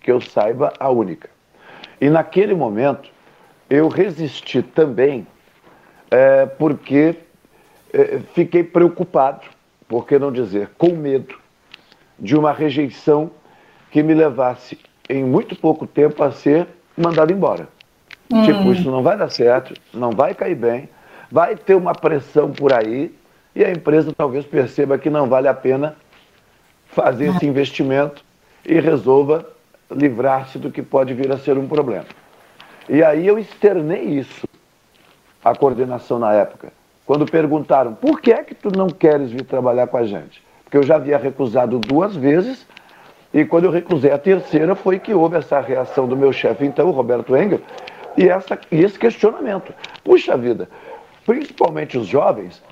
[0.00, 1.28] Que eu saiba, a única.
[2.00, 3.10] E naquele momento,
[3.68, 5.26] eu resisti também,
[6.12, 7.16] é, porque é,
[8.34, 9.46] fiquei preocupado,
[9.88, 11.36] por que não dizer, com medo
[12.18, 13.30] de uma rejeição
[13.90, 14.78] que me levasse
[15.08, 17.68] em muito pouco tempo a ser mandado embora.
[18.32, 18.42] Hum.
[18.42, 20.88] Tipo, isso não vai dar certo, não vai cair bem,
[21.30, 23.14] vai ter uma pressão por aí
[23.54, 25.96] e a empresa talvez perceba que não vale a pena
[26.88, 28.24] fazer esse investimento
[28.64, 29.46] e resolva
[29.90, 32.06] livrar-se do que pode vir a ser um problema.
[32.88, 34.48] E aí eu externei isso
[35.44, 36.72] à coordenação na época.
[37.06, 40.42] Quando perguntaram, por que é que tu não queres vir trabalhar com a gente?
[40.64, 42.66] Porque eu já havia recusado duas vezes
[43.32, 46.90] E quando eu recusei a terceira, foi que houve essa reação do meu chefe, então,
[46.90, 47.60] Roberto Engel,
[48.16, 49.74] e, essa, e esse questionamento.
[50.02, 50.68] Puxa vida,
[51.26, 52.62] principalmente os jovens,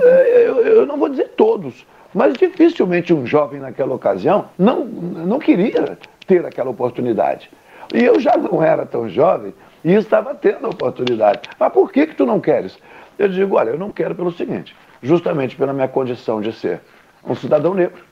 [0.00, 5.38] é, eu, eu não vou dizer todos, mas dificilmente um jovem naquela ocasião não, não
[5.40, 7.50] queria ter aquela oportunidade.
[7.92, 9.52] E eu já não era tão jovem
[9.84, 11.40] e estava tendo a oportunidade.
[11.58, 12.78] Mas por que, que tu não queres?
[13.18, 16.80] Eu digo, olha, eu não quero pelo seguinte, justamente pela minha condição de ser
[17.24, 18.02] um cidadão negro,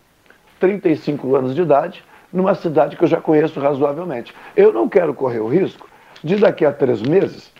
[0.60, 4.34] 35 anos de idade, numa cidade que eu já conheço razoavelmente.
[4.56, 5.88] Eu não quero correr o risco
[6.22, 7.52] de daqui a três meses,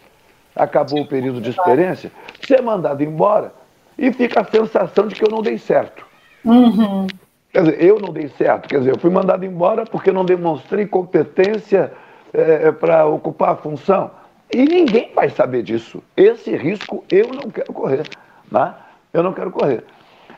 [0.54, 2.10] acabou o período de experiência,
[2.46, 3.52] ser mandado embora
[3.98, 6.06] e fica a sensação de que eu não dei certo.
[6.44, 7.06] Uhum.
[7.52, 10.86] Quer dizer, eu não dei certo, quer dizer, eu fui mandado embora porque não demonstrei
[10.86, 11.92] competência
[12.32, 14.10] é, é para ocupar a função.
[14.52, 16.02] E ninguém vai saber disso.
[16.16, 18.06] Esse risco eu não quero correr.
[18.50, 18.74] Né?
[19.12, 19.84] Eu não quero correr.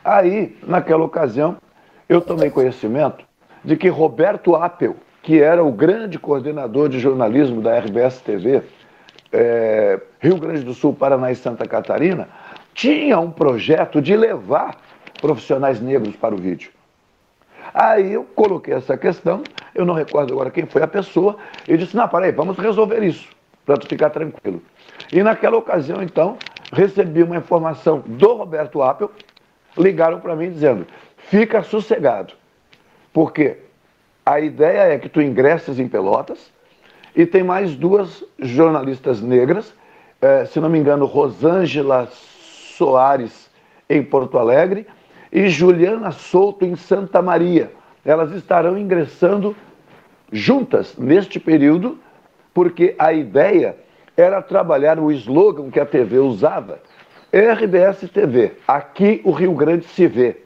[0.03, 1.57] Aí, naquela ocasião,
[2.07, 3.25] eu tomei conhecimento
[3.63, 8.61] de que Roberto Appel, que era o grande coordenador de jornalismo da RBS TV,
[9.33, 12.29] é, Rio Grande do Sul, Paraná e Santa Catarina,
[12.73, 14.77] tinha um projeto de levar
[15.19, 16.71] profissionais negros para o vídeo.
[17.73, 21.95] Aí eu coloquei essa questão, eu não recordo agora quem foi a pessoa, e disse:
[21.95, 23.27] Não, peraí, vamos resolver isso,
[23.65, 24.61] para tu ficar tranquilo.
[25.11, 26.37] E naquela ocasião, então,
[26.71, 29.11] recebi uma informação do Roberto Appel,
[29.77, 30.85] ligaram para mim dizendo:
[31.17, 32.33] Fica sossegado,
[33.11, 33.57] porque
[34.25, 36.51] a ideia é que tu ingresses em Pelotas
[37.15, 39.73] e tem mais duas jornalistas negras,
[40.21, 43.49] eh, se não me engano, Rosângela Soares
[43.89, 44.85] em Porto Alegre
[45.31, 47.71] e Juliana Souto em Santa Maria.
[48.03, 49.55] Elas estarão ingressando
[50.31, 51.97] juntas neste período,
[52.55, 53.75] porque a ideia
[54.15, 56.79] era trabalhar o slogan que a TV usava,
[57.31, 60.37] RBS TV, aqui o Rio Grande se vê.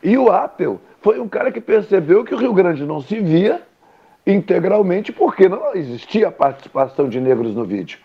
[0.00, 3.62] E o Apple foi um cara que percebeu que o Rio Grande não se via
[4.24, 7.98] integralmente porque não existia participação de negros no vídeo.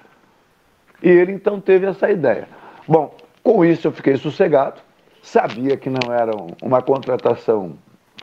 [1.04, 2.50] E ele então teve essa ideia.
[2.88, 4.82] Bom, com isso eu fiquei sossegado
[5.24, 7.74] sabia que não era uma contratação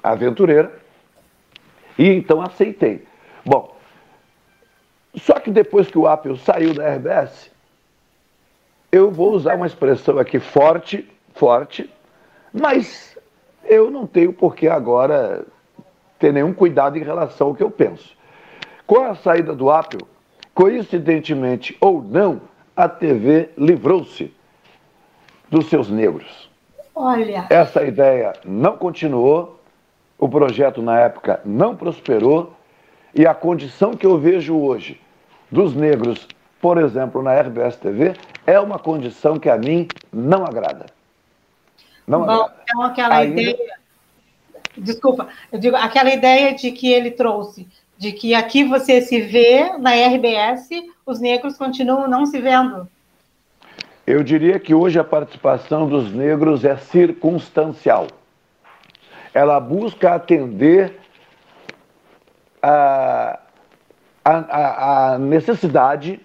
[0.02, 0.70] aventureira
[1.98, 3.04] e então aceitei.
[3.44, 3.74] Bom,
[5.14, 7.50] só que depois que o Apple saiu da RBS,
[8.92, 11.88] eu vou usar uma expressão aqui forte, forte,
[12.52, 13.16] mas
[13.64, 15.44] eu não tenho por que agora
[16.18, 18.16] ter nenhum cuidado em relação ao que eu penso.
[18.86, 20.04] Com a saída do Apple,
[20.54, 22.40] coincidentemente ou não,
[22.76, 24.32] a TV livrou-se
[25.48, 26.50] dos seus negros.
[26.94, 27.46] Olha.
[27.48, 29.60] Essa ideia não continuou,
[30.18, 32.52] o projeto na época não prosperou
[33.14, 35.00] e a condição que eu vejo hoje
[35.50, 36.28] dos negros,
[36.60, 38.14] por exemplo, na RBS TV,
[38.46, 40.86] é uma condição que a mim não agrada.
[42.06, 42.54] Não Bom, agrada.
[42.62, 43.40] Então aquela Ainda...
[43.40, 43.78] ideia,
[44.76, 47.66] desculpa, eu digo aquela ideia de que ele trouxe,
[47.98, 50.68] de que aqui você se vê na RBS,
[51.04, 52.88] os negros continuam não se vendo.
[54.06, 58.08] Eu diria que hoje a participação dos negros é circunstancial.
[59.32, 60.99] Ela busca atender
[62.62, 63.38] a,
[64.24, 66.20] a, a necessidade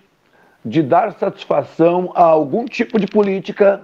[0.63, 3.81] de dar satisfação a algum tipo de política.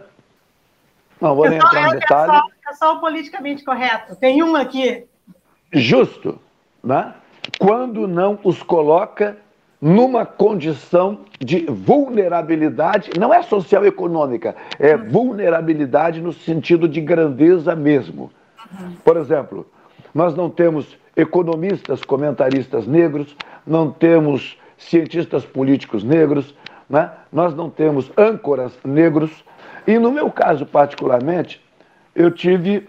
[1.20, 2.42] Não vou nem entrar no detalhe.
[2.68, 4.16] É só o politicamente correto.
[4.16, 5.06] Tem um aqui.
[5.72, 6.40] Justo,
[6.84, 7.14] né?
[7.60, 9.38] Quando não os coloca
[9.80, 18.32] numa condição de vulnerabilidade, não é social econômica, é vulnerabilidade no sentido de grandeza mesmo.
[19.04, 19.68] Por exemplo,
[20.14, 26.56] nós não temos economistas, comentaristas negros, não temos cientistas políticos negros,
[26.90, 27.12] né?
[27.32, 29.32] nós não temos âncoras negros.
[29.86, 31.62] E no meu caso, particularmente,
[32.16, 32.88] eu tive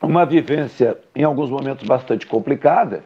[0.00, 3.02] uma vivência, em alguns momentos, bastante complicada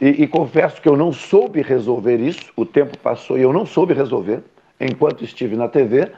[0.00, 3.66] e, e, confesso que eu não soube resolver isso, o tempo passou e eu não
[3.66, 4.42] soube resolver,
[4.80, 6.10] enquanto estive na TV,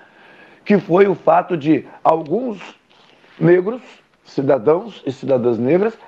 [0.64, 2.61] que foi o fato de alguns
[3.40, 3.83] negros,
[4.25, 5.99] cidadãos e cidadãs negras,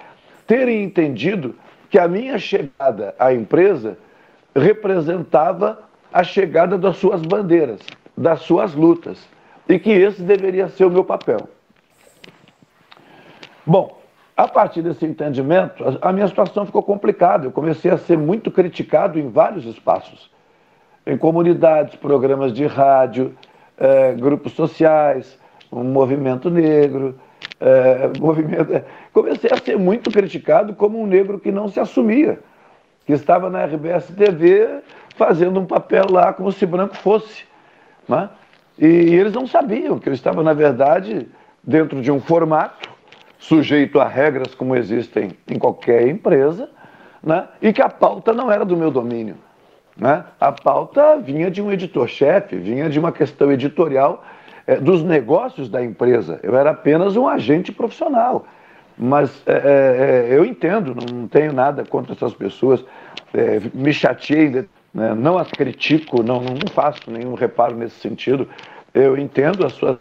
[0.46, 1.54] terem entendido
[1.90, 3.96] que a minha chegada à empresa
[4.54, 5.80] representava
[6.12, 7.80] a chegada das suas bandeiras,
[8.16, 9.18] das suas lutas,
[9.68, 11.48] e que esse deveria ser o meu papel.
[13.66, 13.98] Bom,
[14.36, 17.46] a partir desse entendimento, a minha situação ficou complicada.
[17.46, 20.30] Eu comecei a ser muito criticado em vários espaços
[21.06, 23.34] em comunidades, programas de rádio,
[23.76, 25.38] eh, grupos sociais,
[25.70, 27.18] um movimento negro.
[27.60, 28.82] Eh, movimento...
[29.12, 32.40] Comecei a ser muito criticado como um negro que não se assumia,
[33.06, 34.82] que estava na RBS TV
[35.16, 37.44] fazendo um papel lá como se branco fosse.
[38.08, 38.28] Né?
[38.78, 41.28] E, e eles não sabiam que eu estava, na verdade,
[41.62, 42.90] dentro de um formato
[43.38, 46.68] sujeito a regras como existem em qualquer empresa,
[47.22, 47.48] né?
[47.62, 49.36] e que a pauta não era do meu domínio.
[49.96, 50.24] Né?
[50.40, 54.24] A pauta vinha de um editor-chefe, vinha de uma questão editorial
[54.66, 56.40] é, dos negócios da empresa.
[56.42, 58.46] Eu era apenas um agente profissional.
[58.96, 62.84] Mas é, é, eu entendo, não tenho nada contra essas pessoas,
[63.74, 65.12] me chateei, né?
[65.14, 68.48] não as critico, não, não faço nenhum reparo nesse sentido.
[68.94, 69.98] Eu entendo as suas,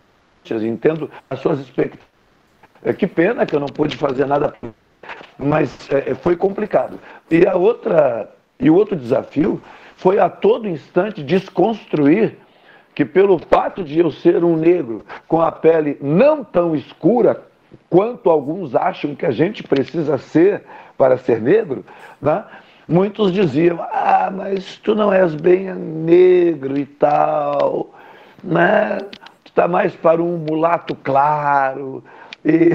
[0.52, 2.06] entendo as suas expectativas.
[3.00, 4.54] que pena que eu não pude fazer nada,
[5.36, 5.90] mas
[6.22, 7.00] foi complicado.
[7.32, 9.60] E a outra, e o outro desafio
[9.96, 12.38] foi a todo instante desconstruir
[12.94, 17.44] que pelo fato de eu ser um negro com a pele não tão escura
[17.90, 20.64] quanto alguns acham que a gente precisa ser
[20.98, 21.84] para ser negro,
[22.22, 22.44] né?
[22.88, 27.94] muitos diziam, ah, mas tu não és bem negro e tal,
[28.44, 28.98] né?
[29.44, 32.04] tu está mais para um mulato claro.
[32.46, 32.70] E,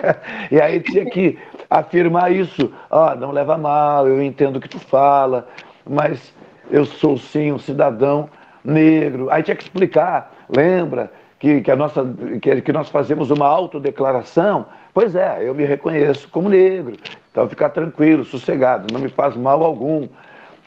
[0.50, 1.38] e aí tinha que
[1.68, 5.46] afirmar isso, ah, não leva mal, eu entendo o que tu fala,
[5.86, 6.32] mas
[6.70, 8.30] eu sou sim um cidadão
[8.68, 9.30] negro.
[9.30, 12.04] Aí tinha que explicar, lembra que, que, a nossa,
[12.40, 14.66] que, que nós fazemos uma autodeclaração?
[14.92, 16.96] Pois é, eu me reconheço como negro,
[17.30, 20.08] então ficar tranquilo, sossegado, não me faz mal algum.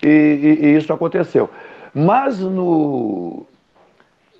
[0.03, 1.49] E, e, e isso aconteceu.
[1.93, 3.45] Mas no,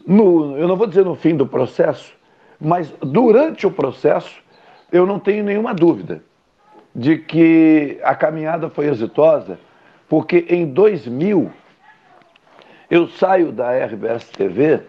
[0.08, 2.14] no, eu não vou dizer no fim do processo,
[2.60, 4.42] mas durante o processo,
[4.92, 6.24] eu não tenho nenhuma dúvida
[6.96, 9.58] de que a caminhada foi exitosa
[10.10, 11.52] porque em 2000
[12.92, 14.82] eu saio da RBS TV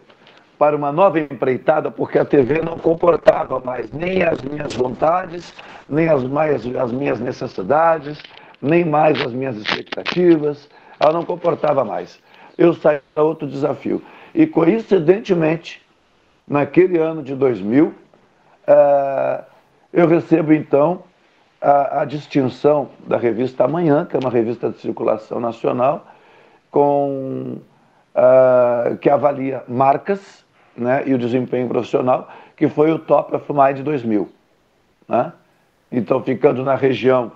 [0.58, 5.54] para uma nova empreitada, porque a TV não comportava mais nem as minhas vontades,
[5.88, 8.20] nem as, mais, as minhas necessidades,
[8.60, 10.68] nem mais as minhas expectativas.
[10.98, 12.20] Ela não comportava mais.
[12.58, 14.02] Eu saí para outro desafio.
[14.34, 15.80] E coincidentemente,
[16.46, 17.94] naquele ano de 2000, uh,
[18.66, 19.44] eh,
[19.92, 21.04] eu recebo então
[21.60, 26.06] a, a, distinção da revista Amanhã, que é uma revista de circulação nacional,
[26.70, 27.58] com,
[28.14, 30.44] uh, que avalia marcas
[30.76, 34.28] né, e o desempenho profissional, que foi o Top of Mind 2000.
[35.08, 35.32] Né?
[35.90, 37.32] Então, ficando na região,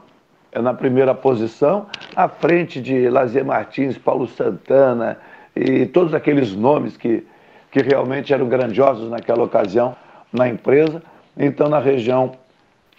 [0.52, 5.18] é na primeira posição, à frente de Lazier Martins, Paulo Santana
[5.54, 7.26] e todos aqueles nomes que,
[7.70, 9.94] que realmente eram grandiosos naquela ocasião
[10.32, 11.02] na empresa.
[11.36, 12.32] Então, na região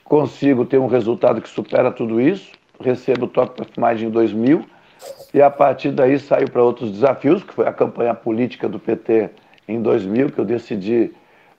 [0.03, 4.63] consigo ter um resultado que supera tudo isso, recebo o Top of Mind em 2000
[5.33, 9.29] e a partir daí saio para outros desafios, que foi a campanha política do PT
[9.67, 11.13] em 2000, que eu decidi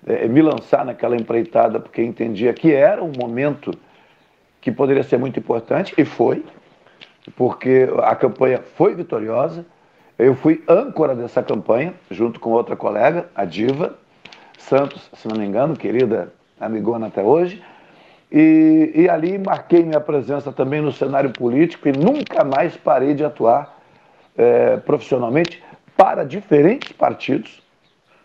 [0.07, 3.72] é, me lançar naquela empreitada porque entendia que era um momento
[4.61, 6.45] que poderia ser muito importante e foi,
[7.36, 9.64] porque a campanha foi vitoriosa.
[10.18, 13.97] Eu fui âncora dessa campanha, junto com outra colega, a Diva
[14.59, 17.62] Santos, se não me engano, querida amigona até hoje.
[18.30, 23.24] E, e, ali marquei minha presença também no cenário político e nunca mais parei de
[23.24, 23.78] atuar
[24.36, 25.62] é, profissionalmente
[25.96, 27.62] para diferentes partidos,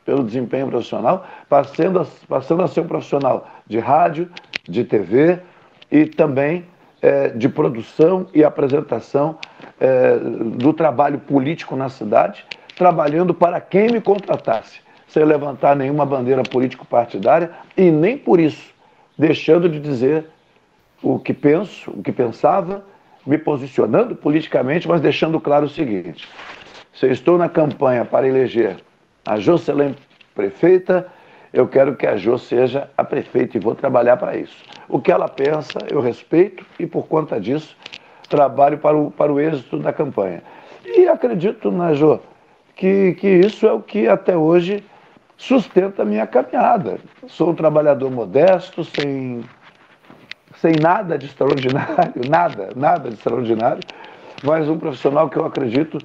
[0.06, 4.30] pelo desempenho profissional, passando a, passando a ser um profissional de rádio,
[4.68, 5.40] de TV
[5.90, 6.66] e também
[7.02, 9.38] é, de produção e apresentação
[9.80, 12.46] é, do trabalho político na cidade,
[12.76, 18.73] trabalhando para quem me contratasse, sem levantar nenhuma bandeira político-partidária e nem por isso
[19.18, 20.26] deixando de dizer
[21.02, 22.84] o que penso, o que pensava,
[23.26, 26.28] me posicionando politicamente, mas deixando claro o seguinte:
[26.94, 28.78] se eu estou na campanha para eleger
[29.26, 29.96] a Jocelyn
[30.36, 31.08] prefeita,
[31.54, 34.58] eu quero que a Jo seja a prefeita e vou trabalhar para isso.
[34.90, 37.78] O que ela pensa, eu respeito e, por conta disso,
[38.28, 40.42] trabalho para o, para o êxito da campanha.
[40.84, 42.20] E acredito, né, Jo,
[42.76, 44.84] que, que isso é o que até hoje
[45.38, 47.00] sustenta a minha caminhada.
[47.28, 49.44] Sou um trabalhador modesto, sem,
[50.58, 53.82] sem nada de extraordinário, nada, nada de extraordinário,
[54.44, 55.98] mas um profissional que eu acredito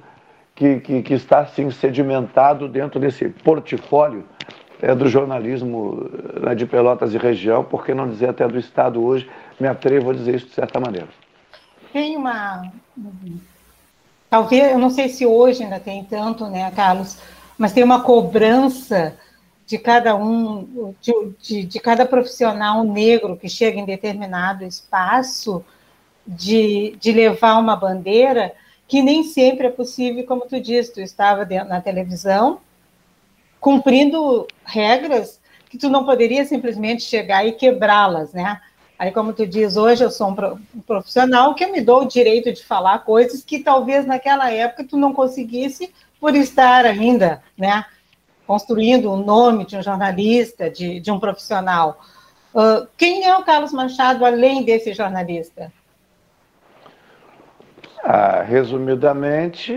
[0.55, 4.25] que, que, que está assim, sedimentado dentro desse portfólio
[4.81, 6.09] é, do jornalismo
[6.41, 10.11] né, de Pelotas e região, por que não dizer até do Estado hoje, me atrevo
[10.11, 11.07] a dizer isso de certa maneira.
[11.91, 12.71] Tem uma.
[14.29, 17.19] Talvez, eu não sei se hoje ainda tem tanto, né, Carlos,
[17.59, 19.17] mas tem uma cobrança
[19.67, 25.63] de cada um, de, de, de, cada profissional negro que chega em determinado espaço,
[26.25, 28.53] de, de levar uma bandeira,
[28.87, 32.61] que nem sempre é possível, como tu disse, tu estava dentro, na televisão,
[33.59, 35.39] cumprindo regras
[35.69, 38.59] que tu não poderia simplesmente chegar e quebrá-las, né?
[38.97, 42.51] Aí, como tu diz, hoje eu sou um profissional que eu me dou o direito
[42.51, 47.85] de falar coisas que talvez naquela época tu não conseguisse por estar ainda, né?
[48.49, 52.01] construindo o nome de um jornalista, de, de um profissional.
[52.51, 55.71] Uh, quem é o Carlos Machado, além desse jornalista?
[58.03, 59.71] Ah, resumidamente,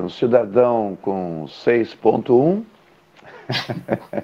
[0.00, 2.62] um cidadão com 6.1.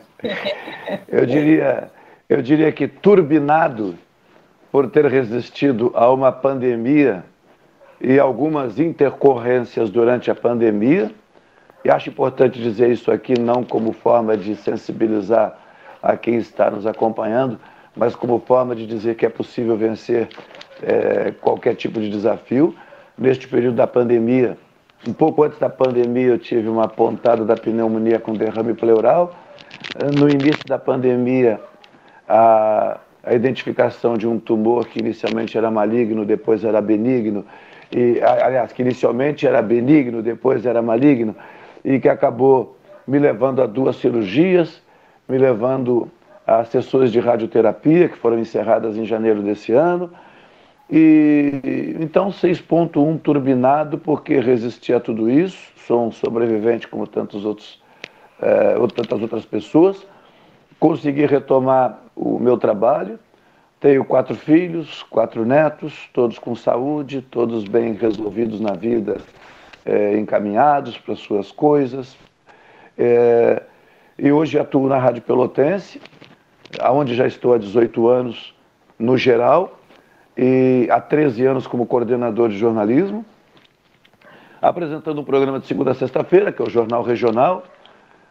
[1.09, 1.91] eu, diria,
[2.29, 3.99] eu diria que turbinado
[4.71, 7.25] por ter resistido a uma pandemia
[8.01, 11.13] e algumas intercorrências durante a pandemia.
[11.85, 15.59] E acho importante dizer isso aqui não como forma de sensibilizar
[16.03, 17.59] a quem está nos acompanhando,
[17.97, 20.29] mas como forma de dizer que é possível vencer
[20.83, 22.75] é, qualquer tipo de desafio
[23.17, 24.57] neste período da pandemia.
[25.07, 29.35] Um pouco antes da pandemia, eu tive uma pontada da pneumonia com derrame pleural.
[30.17, 31.61] No início da pandemia,
[32.29, 37.45] a, a identificação de um tumor que inicialmente era maligno, depois era benigno,
[37.95, 41.35] e, aliás, que inicialmente era benigno, depois era maligno,
[41.85, 42.77] e que acabou
[43.07, 44.81] me levando a duas cirurgias,
[45.29, 46.09] me levando
[46.47, 50.11] a sessões de radioterapia, que foram encerradas em janeiro desse ano,
[50.91, 57.81] e então 6.1 turbinado porque resisti a tudo isso, sou um sobrevivente como tantos outros,
[58.41, 60.07] é, tantas outras pessoas.
[60.79, 63.19] Consegui retomar o meu trabalho.
[63.81, 69.17] Tenho quatro filhos, quatro netos, todos com saúde, todos bem resolvidos na vida,
[69.85, 72.17] é, encaminhados para suas coisas.
[72.97, 73.63] É,
[74.19, 76.01] e hoje atuo na Rádio Pelotense,
[76.91, 78.55] onde já estou há 18 anos
[78.99, 79.79] no geral
[80.37, 83.25] e há 13 anos como coordenador de jornalismo,
[84.61, 87.65] apresentando um programa de segunda a sexta-feira, que é o Jornal Regional,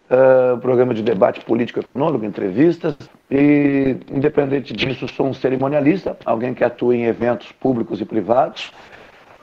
[0.09, 2.95] uh, um programa de debate político-econômico, entrevistas,
[3.29, 8.71] e, independente disso, sou um cerimonialista, alguém que atua em eventos públicos e privados,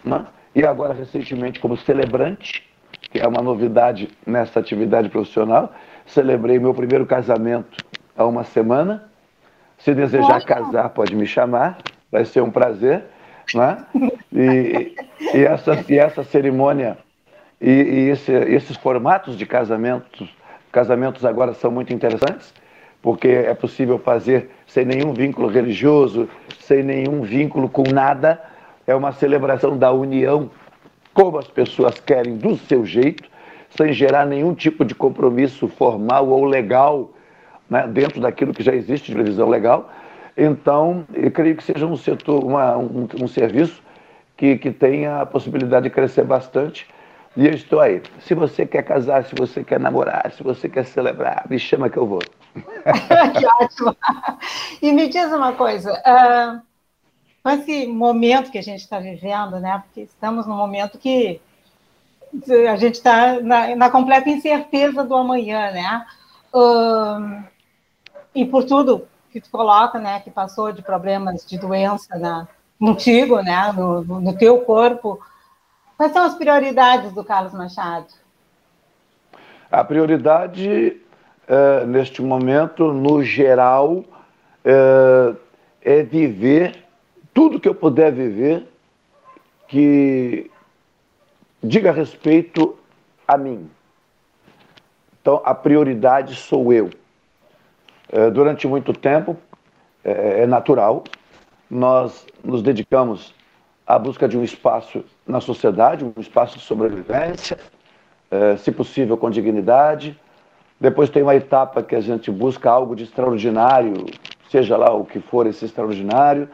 [0.04, 0.24] né?
[0.58, 2.68] E agora, recentemente, como celebrante,
[3.10, 5.72] que é uma novidade nessa atividade profissional,
[6.06, 7.84] celebrei meu primeiro casamento
[8.16, 9.08] há uma semana.
[9.78, 11.78] Se desejar casar, pode me chamar
[12.10, 13.04] vai ser um prazer.
[13.54, 13.78] Né?
[14.30, 14.94] E,
[15.34, 16.98] e, essa, e essa cerimônia
[17.60, 20.28] e, e esse, esses formatos de casamentos,
[20.70, 22.52] casamentos agora são muito interessantes,
[23.00, 26.28] porque é possível fazer sem nenhum vínculo religioso,
[26.60, 28.40] sem nenhum vínculo com nada.
[28.88, 30.50] É uma celebração da união,
[31.12, 33.28] como as pessoas querem, do seu jeito,
[33.76, 37.10] sem gerar nenhum tipo de compromisso formal ou legal
[37.68, 39.90] né, dentro daquilo que já existe de previsão legal.
[40.34, 43.82] Então, eu creio que seja um setor, uma, um, um serviço
[44.38, 46.86] que, que tenha a possibilidade de crescer bastante.
[47.36, 48.00] E eu estou aí.
[48.20, 51.98] Se você quer casar, se você quer namorar, se você quer celebrar, me chama que
[51.98, 52.20] eu vou.
[52.56, 53.94] que ótimo.
[54.80, 56.67] E me diz uma coisa, uh,
[57.48, 59.82] com esse momento que a gente está vivendo, né?
[59.86, 61.40] Porque estamos num momento que
[62.68, 66.06] a gente está na, na, completa incerteza do amanhã, né?
[66.52, 67.42] Uh,
[68.34, 72.46] e por tudo que tu coloca, né, que passou de problemas de doença na,
[72.78, 75.18] contigo, né, no, no teu corpo.
[75.96, 78.08] Quais são as prioridades do Carlos Machado?
[79.72, 81.00] A prioridade,
[81.46, 84.04] é, neste momento, no geral,
[84.62, 85.34] é,
[85.82, 86.87] é viver
[87.38, 88.66] tudo que eu puder viver
[89.68, 90.50] que
[91.62, 92.76] diga respeito
[93.28, 93.70] a mim.
[95.22, 96.90] Então, a prioridade sou eu.
[98.10, 99.36] É, durante muito tempo,
[100.02, 101.04] é, é natural,
[101.70, 103.32] nós nos dedicamos
[103.86, 107.56] à busca de um espaço na sociedade, um espaço de sobrevivência,
[108.58, 110.18] se possível com dignidade.
[110.80, 114.06] Depois tem uma etapa que a gente busca algo de extraordinário,
[114.50, 116.48] seja lá o que for esse extraordinário.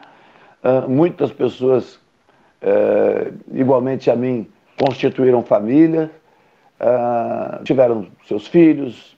[0.87, 1.99] Muitas pessoas,
[3.53, 4.47] igualmente a mim,
[4.79, 6.11] constituíram família,
[7.63, 9.15] tiveram seus filhos,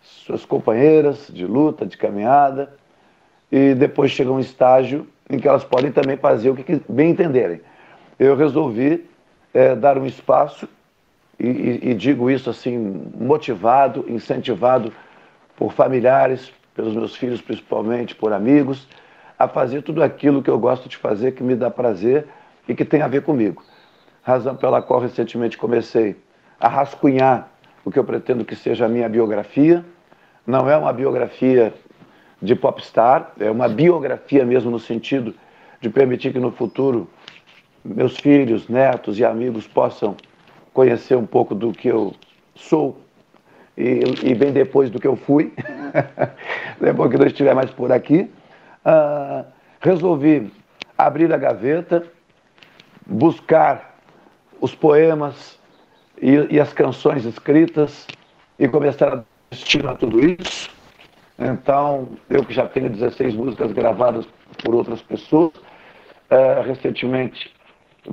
[0.00, 2.72] suas companheiras de luta, de caminhada,
[3.50, 7.60] e depois chega um estágio em que elas podem também fazer o que bem entenderem.
[8.18, 9.06] Eu resolvi
[9.52, 10.68] é, dar um espaço,
[11.38, 12.76] e, e digo isso assim,
[13.18, 14.92] motivado, incentivado
[15.56, 18.88] por familiares, pelos meus filhos principalmente, por amigos,
[19.38, 22.26] a fazer tudo aquilo que eu gosto de fazer, que me dá prazer
[22.68, 23.62] e que tem a ver comigo.
[24.22, 26.16] Razão pela qual recentemente comecei
[26.60, 27.48] a rascunhar
[27.84, 29.84] o que eu pretendo que seja a minha biografia,
[30.46, 31.72] não é uma biografia
[32.42, 35.34] de popstar, é uma biografia mesmo no sentido
[35.80, 37.08] de permitir que no futuro
[37.84, 40.16] meus filhos, netos e amigos possam
[40.72, 42.14] conhecer um pouco do que eu
[42.54, 43.00] sou
[43.76, 45.52] e, e bem depois do que eu fui,
[46.80, 48.28] depois que não estiver mais por aqui,
[48.88, 49.44] uh,
[49.80, 50.50] resolvi
[50.96, 52.04] abrir a gaveta,
[53.06, 53.98] buscar
[54.60, 55.58] os poemas
[56.20, 58.06] e, e as canções escritas
[58.58, 60.70] e começar a destino a tudo isso.
[61.38, 64.26] Então, eu que já tenho 16 músicas gravadas
[64.64, 67.54] por outras pessoas, uh, recentemente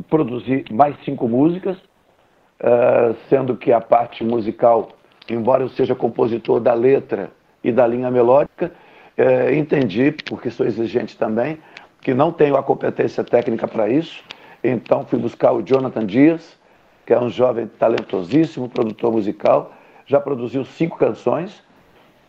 [0.10, 4.92] produzi mais cinco músicas, uh, sendo que a parte musical,
[5.28, 7.32] embora eu seja compositor da letra
[7.64, 8.72] e da linha melódica,
[9.18, 11.58] uh, entendi, porque sou exigente também,
[12.02, 14.24] que não tenho a competência técnica para isso,
[14.64, 16.58] então fui buscar o Jonathan Dias,
[17.06, 19.74] que é um jovem talentosíssimo produtor musical,
[20.06, 21.64] já produziu cinco canções,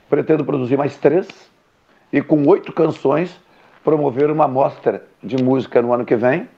[0.09, 1.29] pretendo produzir mais três,
[2.13, 3.39] e com oito canções
[3.83, 6.49] promover uma mostra de música no ano que vem.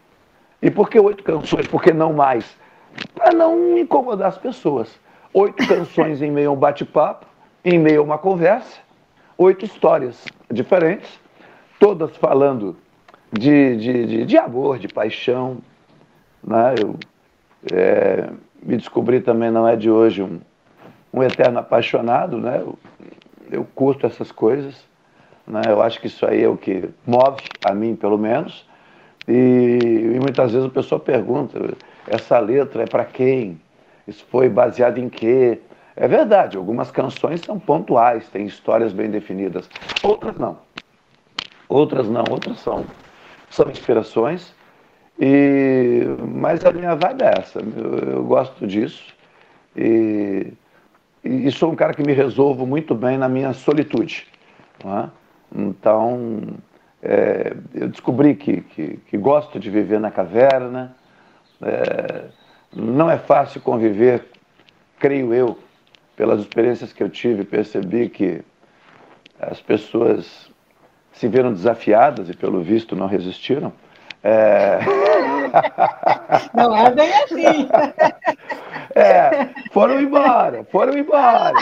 [0.62, 1.66] E por que oito canções?
[1.66, 2.56] Por que não mais?
[3.14, 4.98] Para não incomodar as pessoas.
[5.34, 7.26] Oito canções em meio a um bate-papo,
[7.64, 8.78] em meio a uma conversa,
[9.38, 11.08] oito histórias diferentes,
[11.78, 12.76] todas falando
[13.32, 15.58] de, de, de, de amor, de paixão.
[16.42, 16.74] Né?
[16.80, 16.96] Eu
[17.72, 18.30] é,
[18.62, 20.40] me descobri também, não é de hoje, um,
[21.12, 22.60] um eterno apaixonado, né?
[22.60, 22.78] Eu,
[23.50, 24.74] eu curto essas coisas,
[25.46, 25.62] né?
[25.66, 28.66] Eu acho que isso aí é o que move a mim, pelo menos.
[29.26, 31.58] E, e muitas vezes a pessoa pergunta:
[32.06, 33.60] essa letra é para quem?
[34.06, 35.60] Isso foi baseado em quê?
[36.00, 39.68] É verdade, algumas canções são pontuais, têm histórias bem definidas.
[40.02, 40.58] Outras não.
[41.68, 42.84] Outras não, outras são,
[43.50, 44.54] são inspirações.
[45.18, 46.04] E,
[46.36, 49.12] mas a minha vibe é essa, eu, eu gosto disso.
[49.76, 50.52] E
[51.24, 54.26] e, sou um cara que me resolvo muito bem na minha solitude.
[54.84, 55.08] É?
[55.54, 56.40] Então,
[57.02, 60.96] é, eu descobri que, que, que, gosto de viver na caverna.
[61.60, 62.24] É,
[62.72, 64.26] não é fácil conviver,
[64.98, 65.58] creio eu,
[66.18, 68.40] pelas experiências que eu tive, percebi que
[69.38, 70.50] as pessoas
[71.12, 73.72] se viram desafiadas e, pelo visto, não resistiram.
[74.24, 74.80] É...
[76.52, 77.68] Não é bem assim.
[78.94, 81.52] É, foram embora, foram embora.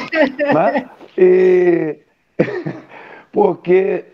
[0.55, 0.89] Né?
[1.19, 1.99] E,
[3.31, 4.05] porque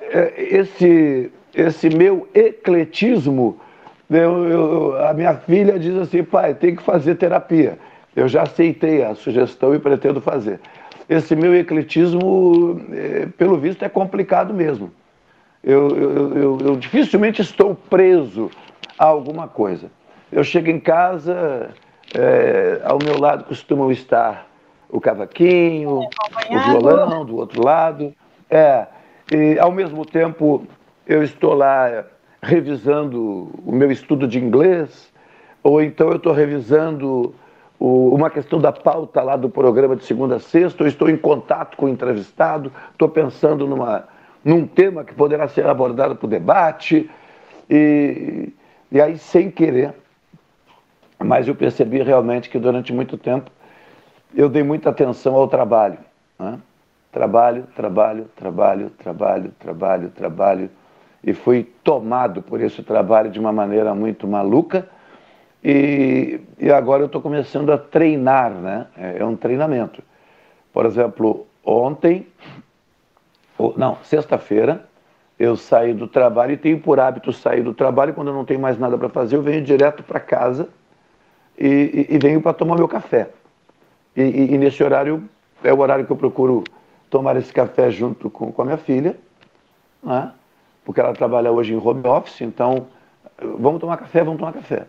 [0.00, 3.60] é, esse, esse meu ecletismo,
[4.10, 7.78] eu, eu, a minha filha diz assim, pai, tem que fazer terapia.
[8.14, 10.60] Eu já aceitei a sugestão e pretendo fazer.
[11.08, 14.92] Esse meu ecletismo, é, pelo visto, é complicado mesmo.
[15.62, 18.50] Eu, eu, eu, eu dificilmente estou preso
[18.98, 19.90] a alguma coisa.
[20.30, 21.70] Eu chego em casa,
[22.14, 24.46] é, ao meu lado costumam estar
[24.88, 28.14] o cavaquinho, o violão do outro lado.
[28.50, 28.86] É,
[29.32, 30.66] e ao mesmo tempo
[31.06, 32.04] eu estou lá
[32.42, 35.12] revisando o meu estudo de inglês,
[35.62, 37.34] ou então eu estou revisando
[37.84, 41.76] uma questão da pauta lá do programa de segunda a sexta, ou estou em contato
[41.76, 44.04] com o entrevistado, estou pensando numa,
[44.44, 47.10] num tema que poderá ser abordado para o debate,
[47.68, 48.52] e,
[48.90, 49.94] e aí sem querer
[51.22, 53.50] mas eu percebi realmente que durante muito tempo
[54.34, 55.98] eu dei muita atenção ao trabalho.
[56.38, 56.58] Né?
[57.10, 60.70] Trabalho, trabalho, trabalho, trabalho, trabalho, trabalho.
[61.22, 64.88] E fui tomado por esse trabalho de uma maneira muito maluca.
[65.64, 68.86] E, e agora eu estou começando a treinar, né?
[68.96, 70.02] É, é um treinamento.
[70.72, 72.26] Por exemplo, ontem,
[73.56, 74.84] ou, não, sexta-feira,
[75.38, 78.60] eu saí do trabalho e tenho por hábito sair do trabalho quando eu não tenho
[78.60, 80.68] mais nada para fazer, eu venho direto para casa
[81.58, 83.30] e, e, venho para tomar meu café.
[84.16, 85.28] E, e, nesse horário
[85.62, 86.64] é o horário que eu procuro
[87.08, 89.16] tomar esse café junto com, com a minha filha,
[90.02, 90.32] né?
[90.84, 92.86] porque ela trabalha hoje em home office, então
[93.58, 94.86] vamos tomar café, vamos tomar café.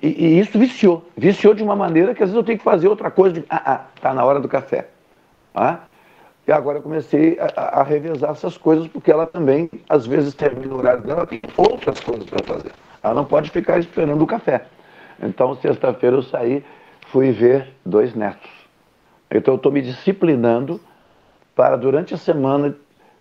[0.00, 2.86] E, e, isso viciou, viciou de uma maneira que às vezes eu tenho que fazer
[2.86, 4.88] outra coisa, de, ah, ah, tá na hora do café.
[5.54, 5.80] Ah?
[6.46, 10.72] E agora eu comecei a, a, revezar essas coisas, porque ela também, às vezes, termina
[10.74, 12.72] o horário dela, tem outras coisas para fazer.
[13.02, 14.64] Ela não pode ficar esperando o café.
[15.20, 16.64] Então, sexta-feira eu saí,
[17.08, 18.50] fui ver dois netos.
[19.30, 20.80] Então, eu estou me disciplinando
[21.54, 22.74] para, durante a semana,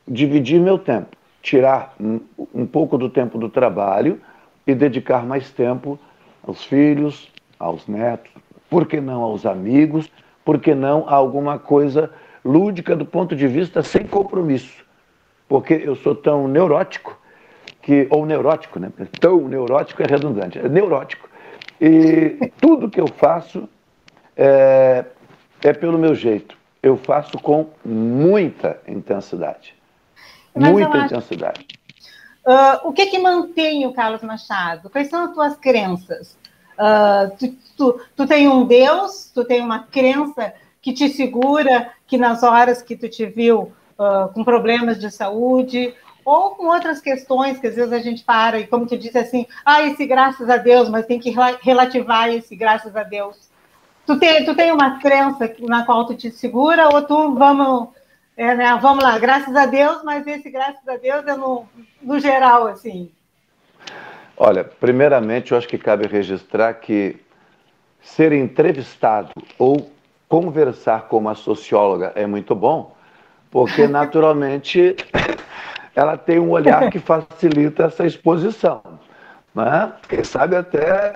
[0.07, 2.21] dividir meu tempo, tirar um,
[2.53, 4.21] um pouco do tempo do trabalho
[4.65, 5.99] e dedicar mais tempo
[6.47, 7.29] aos filhos,
[7.59, 8.31] aos netos,
[8.69, 10.09] por que não aos amigos,
[10.45, 12.09] por que não a alguma coisa
[12.43, 14.85] lúdica do ponto de vista sem compromisso.
[15.47, 17.19] Porque eu sou tão neurótico,
[17.81, 18.91] que, ou neurótico, né?
[19.19, 21.29] Tão neurótico é redundante, é neurótico,
[21.79, 23.67] e tudo que eu faço
[24.35, 25.05] é,
[25.63, 26.57] é pelo meu jeito.
[26.81, 29.75] Eu faço com muita intensidade.
[30.55, 31.65] Mas muita intensidade.
[32.47, 34.89] Uh, o que que mantém o Carlos Machado?
[34.89, 36.37] Quais são as tuas crenças?
[36.79, 42.17] Uh, tu, tu, tu tem um Deus, tu tem uma crença que te segura, que
[42.17, 45.93] nas horas que tu te viu uh, com problemas de saúde,
[46.23, 49.45] ou com outras questões que às vezes a gente para e, como tu disse assim,
[49.65, 53.49] ah, esse graças a Deus, mas tem que relativar esse graças a Deus.
[54.05, 57.89] Tu tem, tu tem uma crença na qual tu te segura ou tu vamos
[58.37, 58.77] É, né?
[58.79, 61.65] Vamos lá, graças a Deus, mas esse graças a Deus é no,
[61.99, 63.09] no geral, assim.
[64.37, 67.19] Olha, primeiramente, eu acho que cabe registrar que
[67.99, 69.91] ser entrevistado ou
[70.29, 72.95] conversar com uma socióloga é muito bom,
[73.49, 74.95] porque naturalmente
[75.95, 78.83] ela tem um olhar que facilita essa exposição.
[79.55, 79.91] Né?
[80.07, 81.15] Quem sabe até,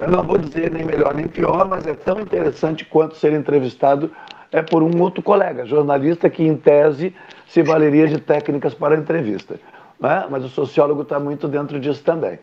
[0.00, 4.10] eu não vou dizer nem melhor nem pior, mas é tão interessante quanto ser entrevistado
[4.52, 7.14] é por um outro colega, jornalista, que em tese
[7.46, 9.60] se valeria de técnicas para entrevista.
[9.98, 10.26] Né?
[10.30, 12.38] Mas o sociólogo está muito dentro disso também.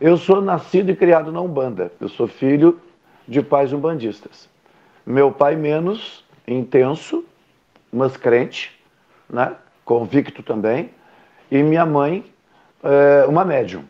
[0.00, 1.92] Eu sou nascido e criado na Umbanda.
[2.00, 2.80] Eu sou filho
[3.26, 4.48] de pais umbandistas.
[5.04, 7.24] Meu pai menos intenso,
[7.92, 8.78] mas crente,
[9.28, 9.54] né?
[9.84, 10.90] convicto também,
[11.50, 12.24] e minha mãe
[12.82, 13.84] é, uma médium.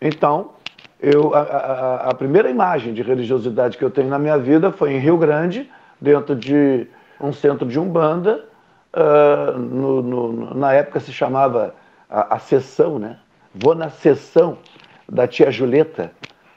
[0.00, 0.52] Então,
[1.00, 4.92] eu, a, a, a, primeira imagem de religiosidade que eu tenho na minha vida foi
[4.92, 5.70] em Rio Grande,
[6.00, 6.86] dentro de
[7.20, 8.44] um centro de Umbanda,
[8.94, 11.74] uh, no, no, na época se chamava
[12.08, 13.18] a, a sessão, né?
[13.54, 14.58] Vou na sessão
[15.08, 16.12] da tia Julieta,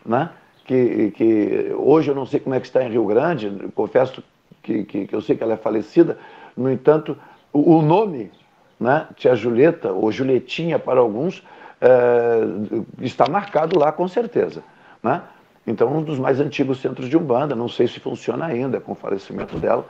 [0.06, 0.30] né?
[0.66, 4.24] Que, que hoje eu não sei como é que está em Rio Grande, confesso
[4.62, 6.18] que, que, que eu sei que ela é falecida,
[6.56, 7.18] no entanto,
[7.52, 8.32] o, o nome,
[8.80, 9.08] né?
[9.16, 11.44] Tia Julieta, ou Julietinha para alguns,
[11.82, 12.42] é,
[13.02, 14.64] está marcado lá com certeza,
[15.02, 15.24] né?
[15.66, 18.96] Então, um dos mais antigos centros de Umbanda, não sei se funciona ainda com o
[18.96, 19.86] falecimento dela,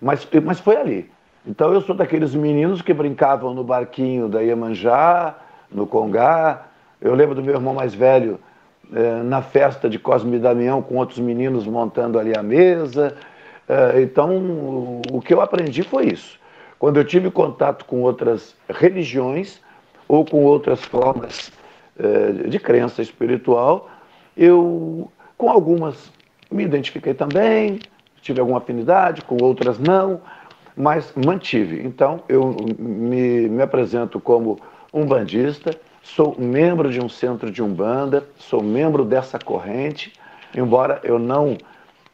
[0.00, 1.10] mas, mas foi ali.
[1.46, 5.34] Então, eu sou daqueles meninos que brincavam no barquinho da Iemanjá,
[5.70, 6.66] no Congá.
[7.00, 8.38] Eu lembro do meu irmão mais velho
[8.92, 13.14] eh, na festa de Cosme e Damião com outros meninos montando ali a mesa.
[13.68, 16.38] Eh, então, o que eu aprendi foi isso.
[16.78, 19.60] Quando eu tive contato com outras religiões
[20.08, 21.52] ou com outras formas
[21.98, 23.88] eh, de crença espiritual,
[24.36, 26.12] eu, com algumas,
[26.50, 27.80] me identifiquei também,
[28.22, 30.20] tive alguma afinidade, com outras não,
[30.76, 31.82] mas mantive.
[31.84, 34.58] Então, eu me, me apresento como
[34.92, 35.70] um bandista,
[36.02, 40.12] sou membro de um centro de umbanda, sou membro dessa corrente,
[40.56, 41.56] embora eu não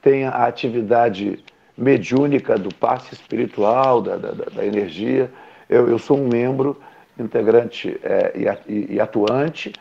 [0.03, 1.43] tenha a atividade
[1.77, 5.31] mediúnica do passe espiritual, da, da, da energia,
[5.69, 6.81] eu, eu, sou um membro
[7.19, 8.33] integrante é,
[8.69, 9.73] e, e atuante,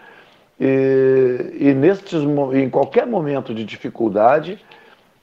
[0.60, 4.64] e, e nestes, em qualquer momento de dificuldade,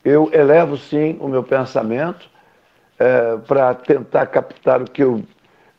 [0.04, 2.28] eu elevo sim o meu pensamento
[2.98, 5.22] é, para tentar captar o que eu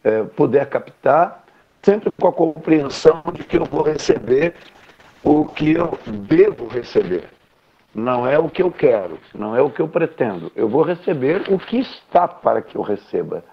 [0.04, 1.44] é, puder captar,
[1.82, 4.56] sempre com a compreensão de que eu vou receber
[5.24, 7.30] o que eu devo receber.
[7.94, 10.52] Não é o que eu quero, não é o que eu pretendo.
[10.56, 13.44] Eu vou receber o que está para que eu receba.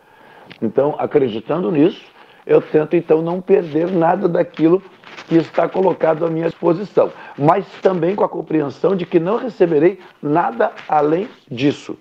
[0.62, 2.02] Então, acreditando nisso,
[2.46, 4.82] eu tento então não perder nada daquilo
[5.28, 9.98] que está colocado à minha disposição, mas também com a compreensão de que não receberei
[10.22, 11.96] nada além disso,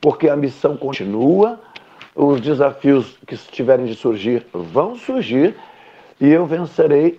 [0.00, 1.60] porque a missão continua,
[2.14, 5.54] os desafios que estiverem de surgir vão surgir
[6.20, 7.18] e eu vencerei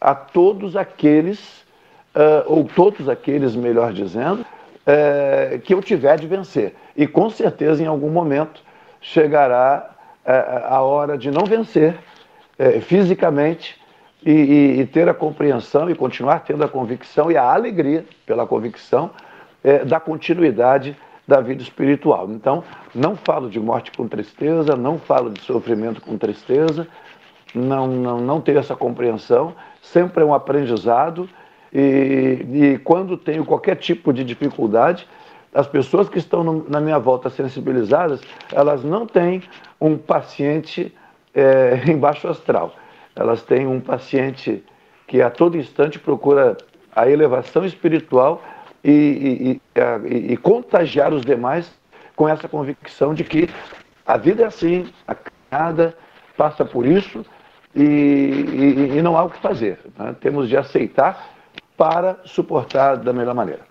[0.00, 1.62] a todos aqueles,
[2.14, 6.74] uh, ou todos aqueles, melhor dizendo, uh, que eu tiver de vencer.
[6.96, 8.60] E com certeza em algum momento
[9.00, 9.90] chegará
[10.26, 11.98] uh, a hora de não vencer
[12.82, 13.76] fisicamente,
[14.24, 18.46] e, e, e, ter a compreensão e continuar tendo a convicção e a alegria pela
[18.46, 19.10] convicção
[19.62, 20.96] é, da continuidade
[21.26, 22.30] da vida espiritual.
[22.30, 22.62] Então,
[22.94, 26.86] não falo de morte com tristeza, não falo de sofrimento com tristeza,
[27.54, 31.28] não, não, não tenho essa compreensão, sempre é um aprendizado
[31.72, 35.06] e, e quando tenho qualquer tipo de dificuldade,
[35.54, 38.20] as pessoas que estão no, na minha volta sensibilizadas,
[38.52, 39.42] elas não têm
[39.80, 40.92] um paciente
[41.34, 42.74] é, em baixo astral
[43.14, 44.64] elas têm um paciente
[45.06, 46.56] que a todo instante procura
[46.94, 48.42] a elevação espiritual
[48.82, 49.60] e, e,
[50.08, 51.70] e, e contagiar os demais
[52.16, 53.48] com essa convicção de que
[54.06, 55.14] a vida é assim, a
[55.50, 55.96] cada
[56.36, 57.24] passa por isso
[57.74, 59.78] e, não há o que fazer.
[59.98, 60.14] Né?
[60.20, 61.30] Temos de aceitar
[61.76, 63.62] para suportar da melhor maneira.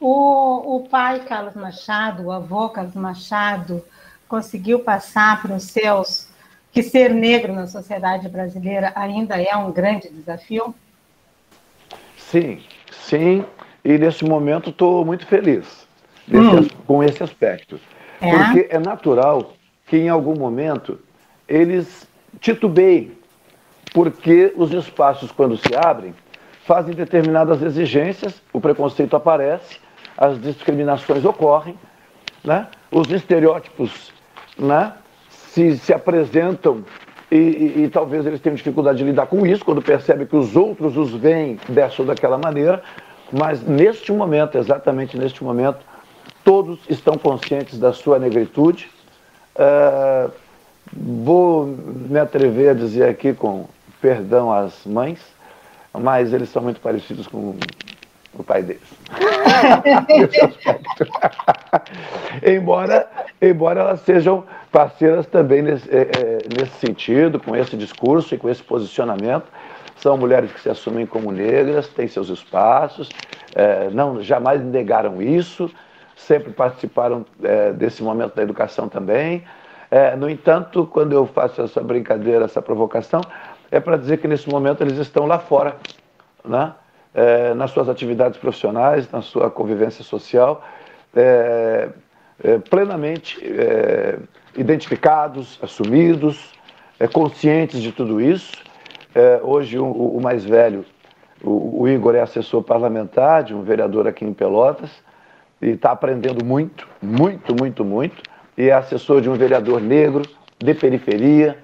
[0.00, 3.82] O, o pai Carlos Machado, o avô Carlos Machado,
[4.28, 6.28] conseguiu passar para os seus
[6.74, 10.74] que ser negro na sociedade brasileira ainda é um grande desafio?
[12.16, 12.60] Sim,
[12.90, 13.44] sim,
[13.84, 15.86] e nesse momento estou muito feliz
[16.28, 16.66] hum.
[16.84, 17.78] com esse aspecto.
[18.20, 18.30] É?
[18.30, 19.52] Porque é natural
[19.86, 20.98] que em algum momento
[21.46, 22.08] eles
[22.40, 23.12] titubeiem,
[23.92, 26.12] porque os espaços, quando se abrem,
[26.66, 29.78] fazem determinadas exigências, o preconceito aparece,
[30.18, 31.78] as discriminações ocorrem,
[32.42, 32.66] né?
[32.90, 34.12] os estereótipos
[34.58, 34.92] né?
[35.54, 36.84] Se, se apresentam
[37.30, 40.54] e, e, e, talvez eles tenham dificuldade de lidar com isso, quando percebem que os
[40.54, 42.82] outros os veem dessa ou daquela maneira,
[43.32, 45.78] mas neste momento, exatamente neste momento,
[46.44, 48.90] todos estão conscientes da sua negritude,
[49.54, 50.32] Uh,
[50.92, 53.66] vou me atrever a dizer aqui, com
[54.00, 55.20] perdão às mães,
[55.92, 57.54] mas eles são muito parecidos com
[58.40, 58.82] o pai deles.
[62.44, 63.08] embora,
[63.40, 68.48] embora elas sejam parceiras também nesse, é, é, nesse sentido, com esse discurso e com
[68.48, 69.46] esse posicionamento.
[69.96, 73.08] São mulheres que se assumem como negras, têm seus espaços,
[73.54, 75.70] é, não jamais negaram isso,
[76.16, 79.44] sempre participaram é, desse momento da educação também.
[79.90, 83.20] É, no entanto, quando eu faço essa brincadeira, essa provocação,
[83.70, 85.76] é para dizer que nesse momento eles estão lá fora,
[86.44, 86.74] né?
[87.14, 90.64] É, nas suas atividades profissionais, na sua convivência social,
[91.14, 91.88] é,
[92.42, 93.38] é, plenamente
[94.56, 96.52] identificados, assumidos,
[97.12, 98.56] conscientes de tudo isso.
[99.42, 100.84] Hoje, o, o, mais velho,
[101.40, 104.90] o, o, Igor, é assessor parlamentar de um vereador aqui em Pelotas
[105.62, 108.20] e está aprendendo muito, muito, muito, muito.
[108.58, 110.22] E é assessor de um vereador negro
[110.58, 111.58] de periferia.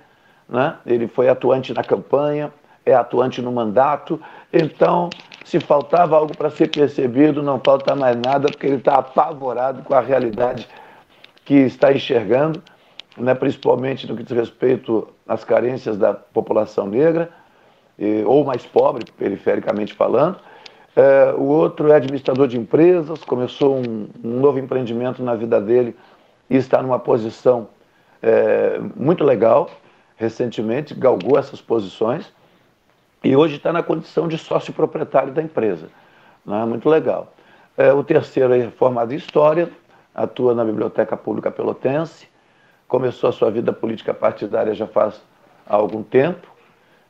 [0.48, 0.76] Né?
[0.86, 2.52] Ele foi atuante na campanha,
[2.84, 4.20] é atuante no mandato.
[4.52, 5.10] Então,
[5.44, 9.94] se faltava algo para ser percebido, não falta mais nada, porque ele está apavorado com
[9.94, 10.68] a realidade
[11.44, 12.62] que está enxergando,
[13.16, 17.30] né, principalmente no que diz respeito às carências da população negra,
[18.24, 20.38] ou mais pobre, perifericamente falando.
[20.96, 25.94] É, o outro é administrador de empresas, começou um, um, novo empreendimento na vida dele
[26.48, 27.68] e está numa posição
[28.22, 29.70] é, muito legal.
[30.16, 32.32] Recentemente galgou essas posições
[33.22, 35.88] e hoje está na condição de sócio proprietário da empresa.
[36.44, 36.64] Né?
[36.64, 37.32] Muito legal.
[37.76, 39.70] É, o terceiro é formado em História,
[40.14, 42.28] atua na Biblioteca Pública Pelotense,
[42.88, 45.22] começou a sua vida política partidária já faz
[45.66, 46.48] algum tempo,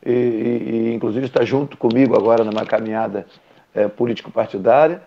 [0.04, 3.26] e, e, e inclusive está junto comigo agora numa caminhada
[3.74, 5.02] é, político-partidária.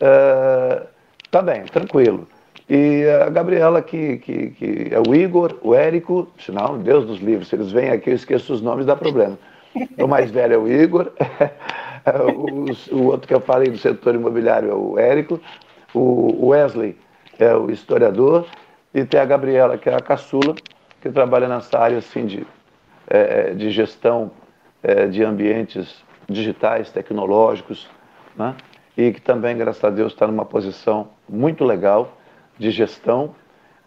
[0.00, 0.82] É,
[1.30, 2.26] tá bem, tranquilo.
[2.68, 7.48] E a Gabriela, que, que, que é o Igor, o Érico, sinal, Deus dos livros,
[7.48, 9.38] se eles vêm aqui eu esqueço os nomes, dá problema.
[9.98, 11.12] O mais velho é o Igor,
[12.92, 15.40] o, o, outro que eu falei do setor imobiliário é o Érico,
[15.94, 16.96] o Wesley
[17.38, 18.46] é o historiador,
[18.94, 20.54] e tem a Gabriela, que é a caçula,
[21.00, 22.46] que trabalha nessa área assim, de,
[23.06, 24.30] é, de gestão
[24.82, 27.88] é, de ambientes digitais, tecnológicos,
[28.36, 28.54] né?
[28.96, 32.16] e que também, graças a Deus, está numa posição muito legal
[32.58, 33.34] de gestão.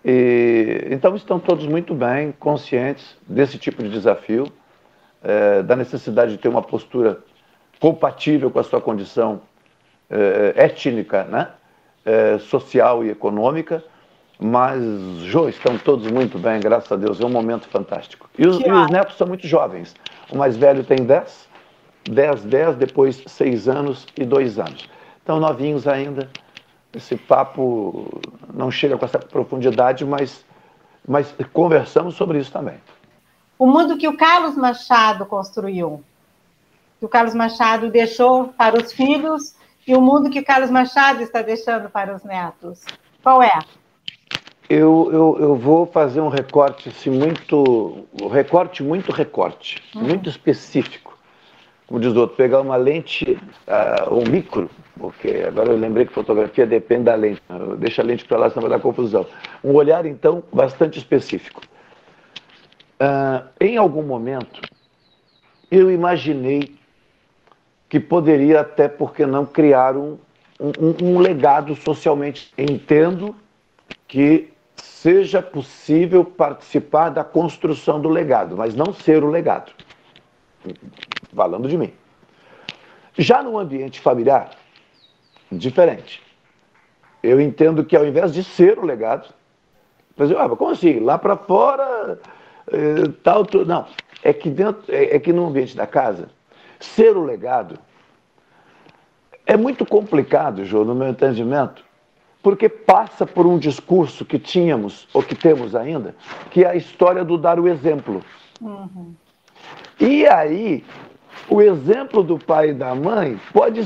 [0.06, 4.46] E, então estão todos muito bem, conscientes desse tipo de desafio
[5.24, 7.20] é, da necessidade de ter uma postura
[7.80, 9.42] compatível com a sua condição
[10.10, 11.50] é, étnica, né?
[12.06, 13.84] É, social e econômica,
[14.40, 14.82] mas,
[15.24, 18.30] Jô, estão todos muito bem, graças a Deus, é um momento fantástico.
[18.38, 19.94] E os, e os netos são muito jovens.
[20.32, 21.50] O mais velho tem 10,
[22.10, 24.90] 10, 10, depois 6 anos e 2 anos.
[25.18, 26.30] Estão novinhos ainda.
[26.94, 28.22] Esse papo
[28.54, 30.44] não chega com essa profundidade, mas,
[31.06, 32.76] mas conversamos sobre isso também
[33.60, 36.02] o mundo que o Carlos Machado construiu,
[36.98, 39.54] que o Carlos Machado deixou para os filhos
[39.86, 42.86] e o mundo que o Carlos Machado está deixando para os netos.
[43.22, 43.60] Qual é?
[44.70, 48.06] Eu, eu, eu vou fazer um recorte assim, muito.
[48.32, 50.04] recorte, muito recorte, uhum.
[50.04, 51.18] muito específico.
[51.88, 53.38] Como diz o outro, pegar uma lente,
[53.68, 57.42] uh, um micro, porque agora eu lembrei que fotografia depende da lente.
[57.80, 59.26] Deixa a lente para lá, senão vai dar confusão.
[59.64, 61.62] Um olhar, então, bastante específico.
[63.02, 64.62] Uh, em algum momento,
[65.72, 66.78] eu imaginei
[67.88, 70.18] que poderia até, porque não, criar um,
[70.60, 72.54] um, um legado socialmente.
[72.58, 73.36] Entendo
[74.08, 79.72] que seja possível participar da construção do legado, mas não ser o legado.
[81.34, 81.94] Falando de mim.
[83.18, 84.52] Já no ambiente familiar,
[85.52, 86.22] diferente.
[87.24, 89.34] Eu entendo que ao invés de ser o legado,
[90.18, 91.00] dizer, ah, como assim?
[91.00, 92.20] Lá para fora
[92.72, 93.86] eh, tal, não.
[94.24, 96.30] É que, dentro, é, é que no ambiente da casa,
[96.80, 97.80] ser o legado
[99.46, 101.84] é muito complicado, João, no meu entendimento,
[102.44, 106.16] porque passa por um discurso que tínhamos, ou que temos ainda,
[106.52, 108.24] que é a história do dar o exemplo.
[108.62, 109.14] Uhum.
[110.00, 110.84] E aí,
[111.50, 113.82] o exemplo do pai e da mãe pode,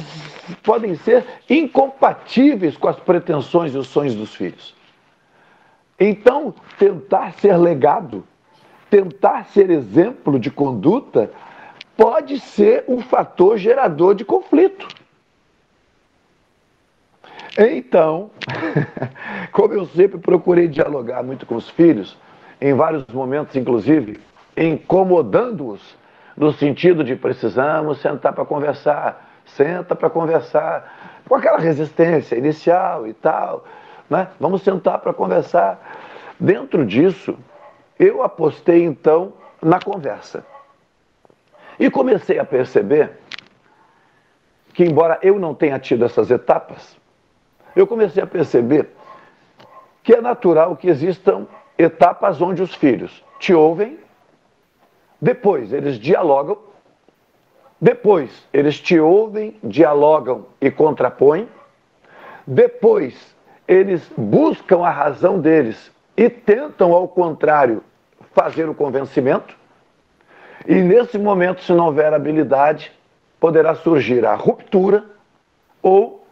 [0.61, 4.75] podem ser incompatíveis com as pretensões e os sonhos dos filhos.
[5.99, 8.27] Então, tentar ser legado
[8.93, 11.31] tentar ser exemplo de conduta
[11.97, 14.87] pode ser um fator gerador de conflito.
[17.57, 18.29] Então,
[19.51, 22.15] como eu sempre procurei dialogar muito com os filhos,
[22.61, 24.19] em vários momentos, inclusive,
[24.55, 25.97] incomodando-os,
[26.37, 33.13] no sentido de precisamos sentar para conversar, senta para conversar, com aquela resistência inicial e
[33.13, 33.65] tal,
[34.07, 34.27] né?
[34.39, 35.79] vamos sentar para conversar.
[36.39, 37.35] Dentro disso,
[37.99, 40.45] eu apostei então na conversa.
[41.79, 43.11] E comecei a perceber
[44.73, 46.97] que, embora eu não tenha tido essas etapas,
[47.75, 48.89] eu comecei a perceber
[50.03, 53.99] que é natural que existam etapas onde os filhos te ouvem,
[55.21, 56.57] depois eles dialogam,
[57.79, 61.47] depois eles te ouvem, dialogam e contrapõem,
[62.45, 63.33] depois
[63.67, 67.83] eles buscam a razão deles e tentam, ao contrário,
[68.33, 69.55] fazer o convencimento.
[70.67, 72.91] E nesse momento, se não houver habilidade,
[73.39, 75.03] poderá surgir a ruptura
[75.81, 76.25] ou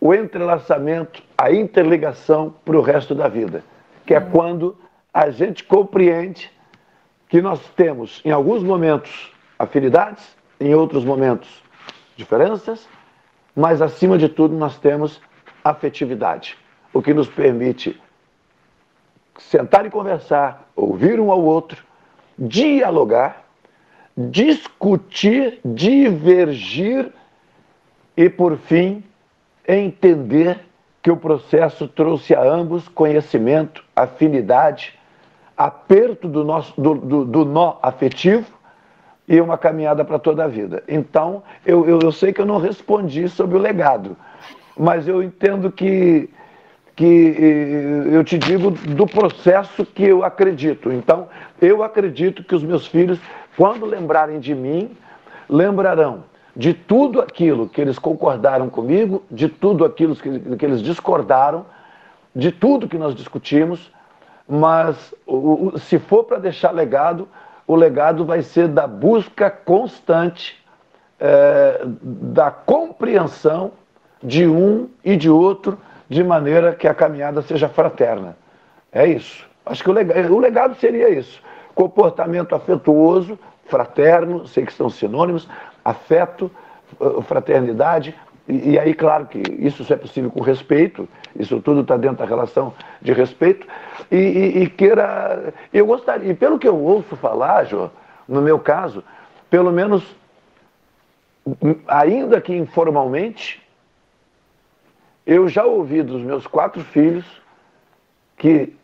[0.00, 3.62] o entrelaçamento, a interligação para o resto da vida,
[4.06, 4.76] que é quando
[5.12, 6.50] a gente compreende
[7.28, 11.62] que nós temos, em alguns momentos, afinidades, em outros momentos,
[12.16, 12.88] diferenças,
[13.54, 15.20] mas acima de tudo nós temos
[15.62, 16.56] afetividade,
[16.92, 18.00] o que nos permite
[19.38, 21.82] sentar e conversar, ouvir um ao outro,
[22.38, 23.44] dialogar,
[24.16, 27.12] discutir, divergir
[28.16, 29.02] e, por fim,
[29.66, 30.60] entender
[31.02, 34.98] que o processo trouxe a ambos conhecimento, afinidade,
[35.56, 38.46] aperto do, nosso, do, do, do nó afetivo
[39.26, 40.82] e uma caminhada para toda a vida.
[40.88, 44.16] Então, eu, eu, eu sei que eu não respondi sobre o legado,
[44.76, 46.30] mas eu entendo que
[46.98, 50.92] que eh, eu te digo do processo que eu acredito.
[50.92, 51.28] Então,
[51.62, 53.20] eu acredito que os meus filhos,
[53.56, 54.90] quando lembrarem de mim,
[55.48, 56.24] lembrarão
[56.56, 61.66] de tudo aquilo que eles concordaram comigo, de tudo aquilo que, eles discordaram,
[62.34, 63.92] de tudo que nós discutimos,
[64.48, 65.14] mas
[65.76, 67.28] se for para deixar legado,
[67.64, 70.60] o legado vai ser da busca constante
[71.20, 73.70] é, da compreensão
[74.20, 75.78] de um e de outro
[76.08, 78.36] de maneira que a caminhada seja fraterna.
[78.92, 79.46] É isso.
[79.64, 81.42] Acho que o legado, o legado seria isso.
[81.74, 85.48] Comportamento afetuoso, fraterno, sei que são sinônimos,
[85.84, 86.50] afeto,
[87.00, 88.14] eh, fraternidade,
[88.48, 91.06] e, e, aí, claro que isso é possível com respeito,
[91.38, 93.66] isso tudo está dentro da relação de respeito,
[94.10, 95.52] e, e, e, queira.
[95.70, 97.90] Eu gostaria, e pelo que eu ouço falar, Jô,
[98.26, 99.04] no meu caso,
[99.50, 100.02] pelo menos,
[101.86, 103.62] ainda que informalmente,
[105.28, 107.26] eu já ouvi dos meus quatro filhos
[108.34, 108.74] que,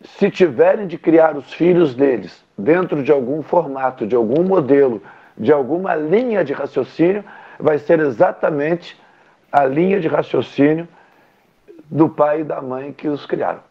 [0.00, 5.02] se tiverem de criar os filhos deles dentro de algum formato, de algum modelo,
[5.36, 7.24] de alguma linha de raciocínio,
[7.58, 8.96] vai ser exatamente
[9.50, 10.86] a linha de raciocínio
[11.90, 13.64] do pai e da mãe que os criaram.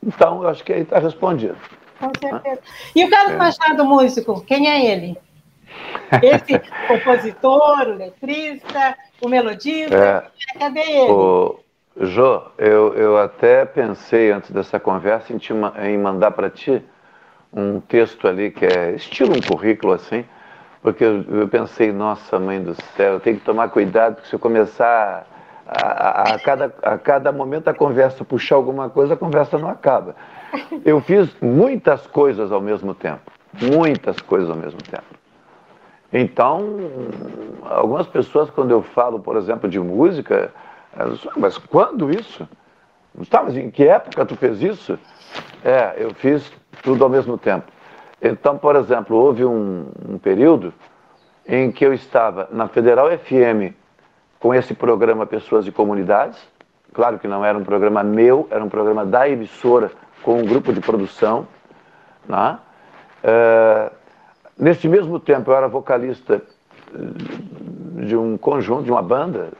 [0.00, 1.56] Então, eu acho que aí está respondido.
[1.98, 2.60] Com certeza.
[2.94, 3.36] E o Carlos é.
[3.36, 5.18] Machado, músico, quem é ele?
[6.22, 6.56] Esse
[6.86, 10.58] compositor, o letrista, o melodista, é.
[10.58, 11.10] cadê ele?
[11.10, 11.63] O,
[11.96, 16.82] Jô, eu, eu até pensei antes dessa conversa em, te, em mandar para ti
[17.52, 20.24] um texto ali que é estilo um currículo assim,
[20.82, 24.34] porque eu, eu, pensei, nossa mãe do céu, eu tenho que tomar cuidado, porque se
[24.34, 25.24] eu começar
[25.68, 29.68] a, a, a, cada, a cada momento a conversa puxar alguma coisa, a conversa não
[29.68, 30.16] acaba.
[30.84, 33.22] Eu fiz muitas coisas ao mesmo tempo,
[33.60, 35.02] muitas coisas ao mesmo tempo.
[36.12, 36.78] Então,
[37.62, 40.52] algumas pessoas, quando eu falo, por exemplo, de música,
[41.36, 42.48] mas quando isso?
[43.30, 44.98] Tá, mas em que época tu fez isso?
[45.64, 47.66] É, eu fiz tudo ao mesmo tempo.
[48.20, 50.72] Então, por exemplo, houve um, um período
[51.46, 53.74] em que eu estava na Federal FM
[54.40, 56.38] com esse programa Pessoas e Comunidades.
[56.92, 59.90] Claro que não era um programa meu, era um programa da emissora
[60.22, 61.46] com um grupo de produção.
[62.28, 62.58] Né?
[63.22, 63.90] É,
[64.58, 66.42] mesmo tempo, eu era vocalista
[68.06, 69.50] de um conjunto, de uma banda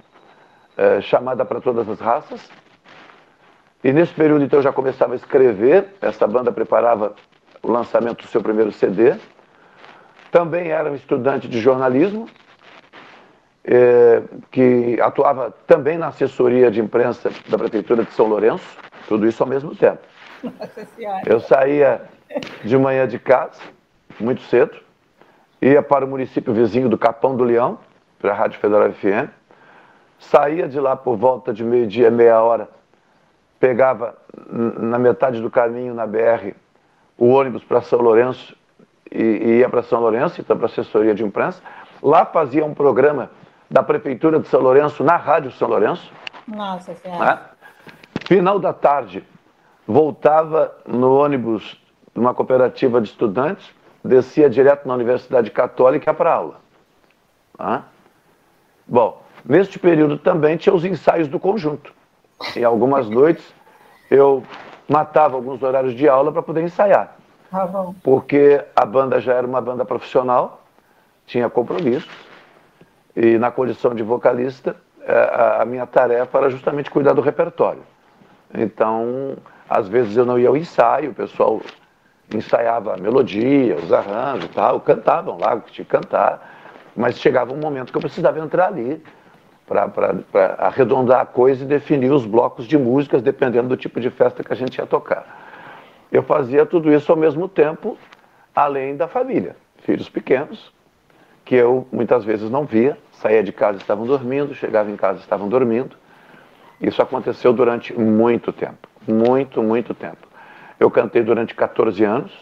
[0.76, 2.50] é, chamada para todas as raças.
[3.82, 5.88] E nesse período, então, eu já começava a escrever.
[6.00, 7.14] Essa banda preparava
[7.62, 9.14] o lançamento do seu primeiro CD.
[10.30, 12.28] Também era um estudante de jornalismo,
[13.64, 19.42] é, que atuava também na assessoria de imprensa da Prefeitura de São Lourenço, tudo isso
[19.42, 20.00] ao mesmo tempo.
[21.24, 22.02] Eu saía
[22.64, 23.60] de manhã de casa,
[24.18, 24.76] muito cedo,
[25.62, 27.78] ia para o município vizinho do Capão do Leão,
[28.18, 29.30] para a Rádio Federal FM,
[30.30, 32.68] saía de lá por volta de meio-dia, meia hora,
[33.58, 34.16] pegava
[34.46, 36.54] na metade do caminho na BR
[37.16, 38.56] o ônibus para São Lourenço
[39.10, 41.62] e, e ia para São Lourenço, então para a assessoria de imprensa.
[42.02, 43.30] Lá fazia um programa
[43.70, 46.12] da Prefeitura de São Lourenço na Rádio São Lourenço.
[46.46, 47.24] Nossa Senhora.
[47.24, 47.40] Né?
[48.26, 49.24] Final da tarde,
[49.86, 51.80] voltava no ônibus
[52.12, 53.72] de uma cooperativa de estudantes,
[54.04, 56.60] descia direto na Universidade Católica para aula.
[57.58, 57.82] Né?
[58.86, 61.92] Bom, Neste período também tinha os ensaios do conjunto.
[62.56, 63.44] Em algumas noites
[64.10, 64.42] eu
[64.88, 67.16] matava alguns horários de aula para poder ensaiar.
[67.70, 67.94] Bom.
[68.02, 70.62] Porque a banda já era uma banda profissional,
[71.26, 72.10] tinha compromissos,
[73.14, 77.82] e na condição de vocalista, eh, a minha tarefa era justamente cuidar do repertório.
[78.52, 79.36] Então,
[79.68, 81.60] às vezes eu não ia ao ensaio, o pessoal
[82.34, 87.18] ensaiava a melodia, os arranjos e tal, cantavam lá o que tinha que cantar, mas
[87.18, 89.02] chegava um momento que eu precisava entrar ali
[89.66, 90.16] para
[90.58, 94.52] arredondar a coisa e definir os blocos de músicas, dependendo do tipo de festa que
[94.52, 95.42] a gente ia tocar.
[96.12, 97.96] Eu fazia tudo isso ao mesmo tempo,
[98.54, 100.72] além da família, filhos pequenos,
[101.44, 105.48] que eu muitas vezes não via, saía de casa estavam dormindo, chegava em casa estavam
[105.48, 105.96] dormindo.
[106.80, 110.28] Isso aconteceu durante muito tempo, muito, muito tempo.
[110.78, 112.32] Eu cantei durante 14 anos,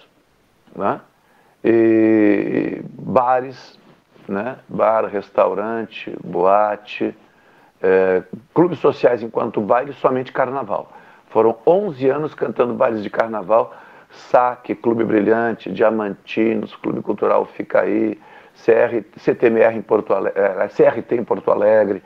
[0.75, 1.01] né?
[1.65, 3.79] E bares,
[4.33, 4.57] né?
[4.69, 7.17] Bar, restaurante, boate,
[7.83, 8.23] é,
[8.55, 10.93] clubes sociais enquanto baile, somente carnaval.
[11.29, 13.75] Foram 11 anos cantando bailes de carnaval,
[14.11, 18.21] Saque, Clube Brilhante, Diamantinos, Clube Cultural Fica Aí,
[18.55, 22.03] CR, CTMR em Porto Alegre, é, CRT em Porto Alegre,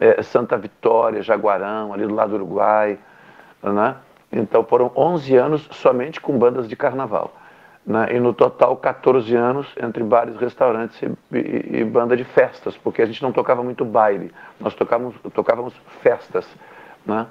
[0.00, 2.98] é, Santa Vitória, Jaguarão, ali do lado do Uruguai,
[3.62, 3.96] né?
[4.32, 7.32] Então foram 11 anos somente com bandas de carnaval.
[7.86, 8.16] Né?
[8.16, 13.00] E no total 14 anos entre bares, restaurantes e, e, e, banda de festas, porque
[13.00, 15.72] a gente não tocava muito baile, nós tocávamos, tocávamos
[16.02, 16.44] festas.
[17.06, 17.26] Né?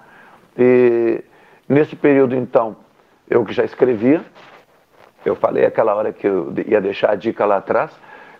[0.57, 1.21] E
[1.67, 2.77] nesse período então,
[3.29, 4.23] eu que já escrevia,
[5.25, 7.91] eu falei aquela hora que eu ia deixar a dica lá atrás,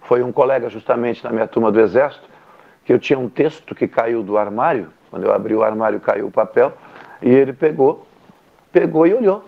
[0.04, 2.30] foi um colega justamente na minha turma do Exército,
[2.86, 6.28] que eu tinha um texto que caiu do armário, quando eu abri o armário caiu
[6.28, 6.72] o papel,
[7.22, 8.08] e ele pegou,
[8.72, 9.44] pegou e olhou.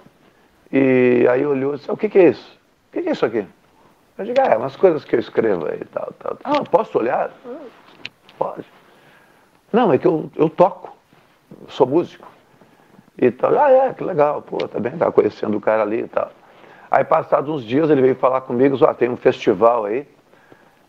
[0.72, 2.57] E aí olhou e disse, o que, que é isso?
[2.88, 3.46] O que, é isso aqui?
[4.18, 6.38] Eu digo, ah, é umas coisas que eu escrevo aí e tal, tal.
[6.44, 7.32] Ah, posso olhar?
[8.38, 8.66] Pode.
[9.72, 10.96] Não, é que eu, eu toco,
[11.62, 12.28] eu sou músico.
[13.18, 13.58] E tal.
[13.58, 16.32] Ah, é, que legal, pô, tá bem, tava conhecendo o cara ali e tal.
[16.90, 20.08] Aí passados uns dias ele veio falar comigo, ó, tem um festival aí,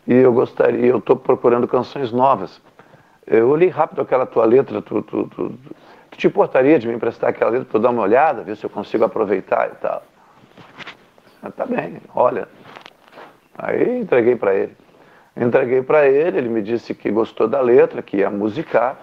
[0.07, 2.61] e eu gostaria, eu estou procurando canções novas.
[3.27, 7.29] Eu olhei rápido aquela tua letra, tu, tu, tu, tu te importaria de me emprestar
[7.29, 10.01] aquela letra para eu dar uma olhada, ver se eu consigo aproveitar e tal.
[11.41, 12.47] Ah, tá bem, olha.
[13.57, 14.75] Aí entreguei para ele.
[15.35, 18.99] Entreguei para ele, ele me disse que gostou da letra, que ia musicar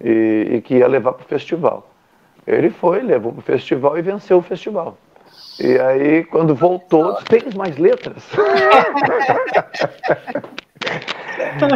[0.00, 1.88] e, e que ia levar para o festival.
[2.46, 4.96] Ele foi, levou para o festival e venceu o festival.
[5.60, 8.24] E aí, quando voltou, tem mais letras?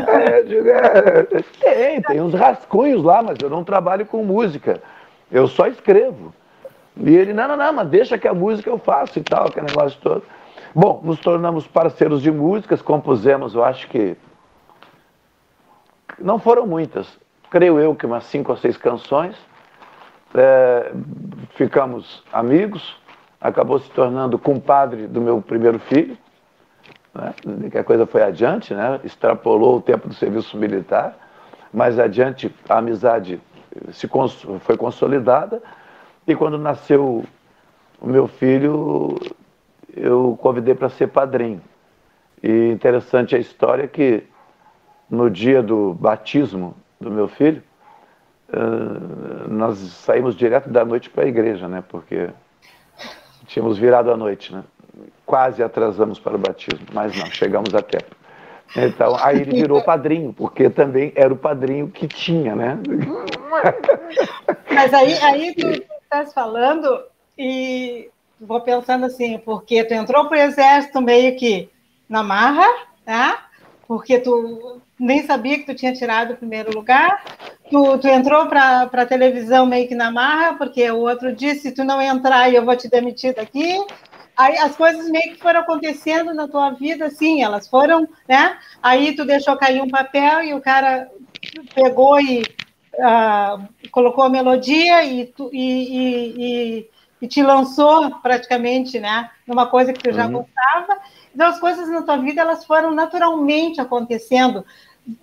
[0.08, 1.22] é, digo, é,
[1.60, 4.82] tem, tem uns rascunhos lá, mas eu não trabalho com música.
[5.30, 6.34] Eu só escrevo.
[7.00, 9.66] E ele, não, não, não, mas deixa que a música eu faço e tal, aquele
[9.66, 10.22] negócio todo.
[10.74, 14.16] Bom, nos tornamos parceiros de músicas, compusemos, eu acho que.
[16.18, 17.18] Não foram muitas,
[17.50, 19.36] creio eu que umas cinco ou seis canções.
[20.34, 20.92] É,
[21.54, 23.00] ficamos amigos,
[23.40, 26.18] acabou se tornando compadre do meu primeiro filho,
[27.14, 27.32] né?
[27.70, 29.00] que a coisa foi adiante, né?
[29.04, 31.16] extrapolou o tempo do serviço militar,
[31.72, 33.40] mas adiante a amizade
[33.90, 35.62] se cons foi consolidada
[36.28, 37.24] e quando nasceu
[38.00, 39.18] o meu filho,
[39.96, 41.60] eu convidei para ser padrinho.
[42.42, 44.22] E interessante a história que
[45.10, 47.62] no dia do batismo do meu filho,
[49.48, 51.82] nós saímos direto da noite para a igreja, né?
[51.88, 52.30] Porque
[53.48, 54.62] Tínhamos virado à noite, né?
[55.24, 58.14] Quase atrasamos para o batismo, mas não, chegamos a tempo.
[58.76, 62.78] Então, aí ele virou padrinho, porque também era o padrinho que tinha, né?
[64.70, 65.66] Mas aí, aí tu
[66.08, 67.04] estás falando
[67.36, 68.08] e
[68.40, 71.68] vou pensando assim, porque tu entrou para o exército meio que
[72.08, 72.66] na marra,
[73.04, 73.46] tá?
[73.86, 77.22] Porque tu nem sabia que tu tinha tirado o primeiro lugar,
[77.70, 81.72] tu, tu entrou para a televisão meio que na marra, porque o outro disse, se
[81.72, 83.78] tu não entrar, eu vou te demitir daqui.
[84.34, 88.56] Aí as coisas meio que foram acontecendo na tua vida, assim, elas foram, né?
[88.82, 91.10] Aí tu deixou cair um papel e o cara
[91.74, 92.42] pegou e
[93.90, 96.90] colocou a melodia e, tu, e, e,
[97.22, 99.30] e, te lançou praticamente, né?
[99.46, 100.32] Numa coisa que tu já uhum.
[100.32, 101.00] gostava.
[101.34, 104.64] Então as coisas na tua vida, elas foram naturalmente acontecendo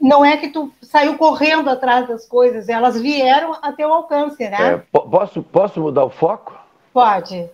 [0.02, 4.73] não é que tu saiu correndo atrás das coisas, elas vieram a teu alcance, né?
[4.73, 6.57] É, posso, posso mudar o foco?
[6.91, 7.47] Pode.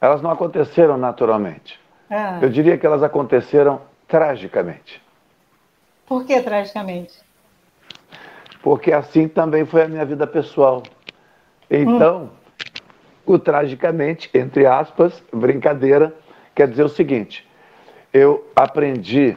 [0.00, 1.80] Elas não aconteceram naturalmente.
[2.08, 2.38] Ah.
[2.40, 5.02] Eu diria que elas aconteceram tragicamente.
[6.06, 7.18] Por que tragicamente?
[8.62, 10.82] Porque assim também foi a minha vida pessoal.
[11.70, 12.24] Então,
[13.26, 13.34] hum.
[13.34, 16.14] o tragicamente, entre aspas, brincadeira,
[16.54, 17.48] quer dizer o seguinte:
[18.12, 19.36] eu aprendi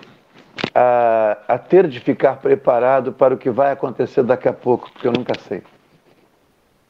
[0.73, 5.07] a, a ter de ficar preparado para o que vai acontecer daqui a pouco, porque
[5.07, 5.61] eu nunca sei.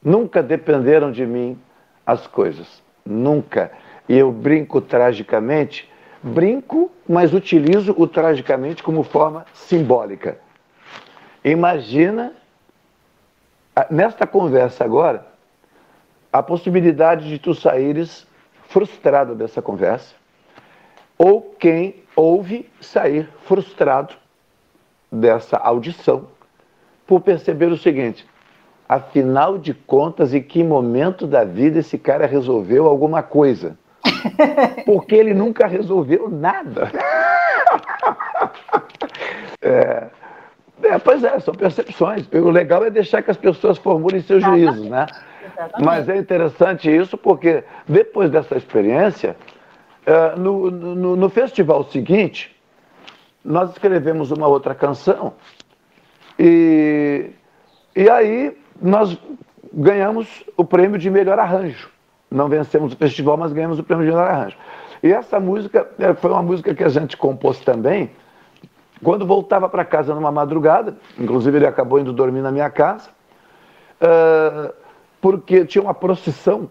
[0.04, 1.58] Nunca dependeram de mim
[2.06, 2.82] as coisas.
[3.06, 3.72] Nunca.
[4.08, 5.90] E eu brinco tragicamente,
[6.22, 10.38] brinco, mas utilizo o tragicamente como forma simbólica.
[11.44, 12.32] Imagina,
[13.90, 15.26] nesta conversa agora,
[16.32, 18.26] a possibilidade de tu saíres
[18.70, 20.16] frustrado dessa conversa,
[21.18, 24.16] ou quem ouve sair frustrado
[25.12, 26.28] dessa audição
[27.06, 28.26] por perceber o seguinte:
[28.88, 33.78] afinal de contas, em que momento da vida esse cara resolveu alguma coisa?
[34.86, 36.90] Porque ele nunca resolveu nada.
[39.66, 40.10] É,
[40.84, 42.28] é, pois é, são percepções.
[42.32, 45.06] O legal é deixar que as pessoas formulem seus juízos, né?
[45.82, 49.36] Mas é interessante isso porque depois dessa experiência,
[50.06, 52.56] é, no, no, no festival seguinte,
[53.44, 55.34] nós escrevemos uma outra canção
[56.40, 57.32] e,
[57.96, 59.18] e aí nós
[59.74, 61.90] ganhamos o prêmio de melhor arranjo.
[62.30, 64.58] Não vencemos o festival, mas ganhamos o prêmio de melhor arranjo.
[65.02, 68.10] E essa música é, foi uma música que a gente compôs também
[69.04, 73.10] quando voltava para casa numa madrugada, inclusive ele acabou indo dormir na minha casa,
[74.02, 74.74] uh,
[75.22, 76.70] porque tinha uma procissão.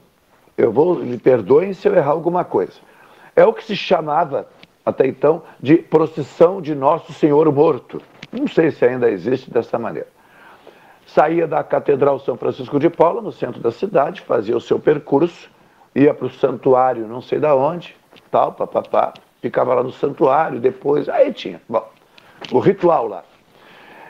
[0.56, 2.74] Eu vou, me perdoem se eu errar alguma coisa.
[3.34, 4.46] É o que se chamava
[4.84, 8.00] até então de procissão de Nosso Senhor Morto.
[8.32, 10.08] Não sei se ainda existe dessa maneira.
[11.06, 15.50] Saía da Catedral São Francisco de Paula, no centro da cidade, fazia o seu percurso,
[15.94, 17.94] ia para o santuário, não sei da onde,
[18.30, 21.60] tal, papapá, ficava lá no santuário, depois, aí tinha.
[21.68, 21.86] Bom,
[22.52, 23.24] o ritual lá.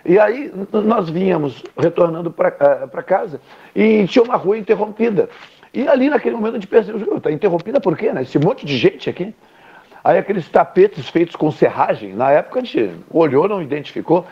[0.04, 2.48] E aí nós vínhamos retornando para
[2.92, 3.40] uh, casa
[3.74, 5.30] e tinha uma rua interrompida.
[5.72, 8.12] E ali naquele momento a gente percebeu, está interrompida por quê?
[8.12, 8.22] Né?
[8.22, 9.34] Esse monte de gente aqui.
[10.04, 14.26] Aí aqueles tapetes feitos com serragem, na época a gente olhou, não identificou,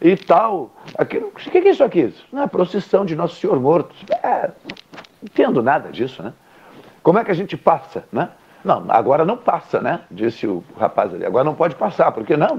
[0.00, 0.70] e tal.
[0.96, 2.14] Aquilo, o que é isso aqui?
[2.32, 3.94] Não, é procissão de Nosso Senhor Morto.
[4.22, 4.50] É,
[5.22, 6.32] entendo nada disso, né?
[7.02, 8.30] Como é que a gente passa, né?
[8.64, 10.00] Não, agora não passa, né?
[10.10, 11.24] Disse o rapaz ali.
[11.24, 12.56] Agora não pode passar, porque não?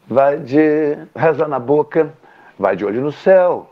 [0.08, 2.14] vai de reza na boca,
[2.60, 3.72] vai de olho no céu.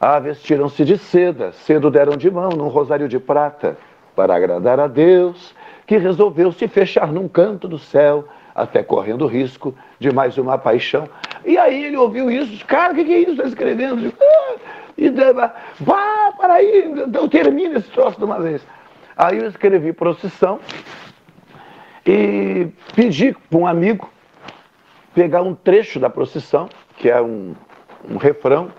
[0.00, 3.76] Ah, vestiram-se de seda, cedo deram de mão num rosário de prata,
[4.14, 5.54] para agradar a Deus,
[5.86, 11.06] que resolveu se fechar num canto do céu, até correndo risco de mais uma paixão.
[11.44, 13.32] E aí ele ouviu isso, cara, o que, que é isso?
[13.32, 14.12] Está escrevendo?
[14.18, 14.54] Ah,
[14.98, 15.10] e
[15.80, 18.66] vá para aí, então termina esse troço de uma vez.
[19.16, 20.58] Aí eu escrevi procissão
[22.04, 24.10] e pedi para um amigo
[25.14, 27.54] pegar um trecho da procissão, que é um,
[28.08, 28.70] um refrão,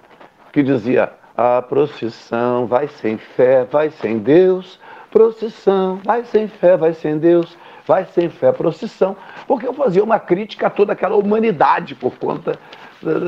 [0.51, 4.79] que dizia: A procissão vai sem fé, vai sem Deus,
[5.11, 9.17] procissão, vai sem fé, vai sem Deus, vai sem fé, procissão.
[9.47, 12.59] Porque eu fazia uma crítica a toda aquela humanidade por conta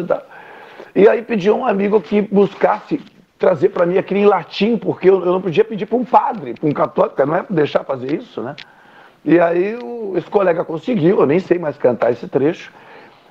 [0.06, 0.24] da,
[1.00, 3.02] e aí pedi a um amigo que buscasse
[3.38, 6.56] trazer para mim aquilo em latim, porque eu, eu não podia pedir para um padre,
[6.56, 8.54] para um católico, não é deixar fazer isso, né?
[9.24, 12.70] E aí o, esse colega conseguiu, eu nem sei mais cantar esse trecho,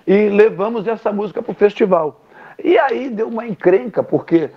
[0.06, 2.22] e levamos essa música para o festival.
[2.64, 4.48] E aí deu uma encrenca, porque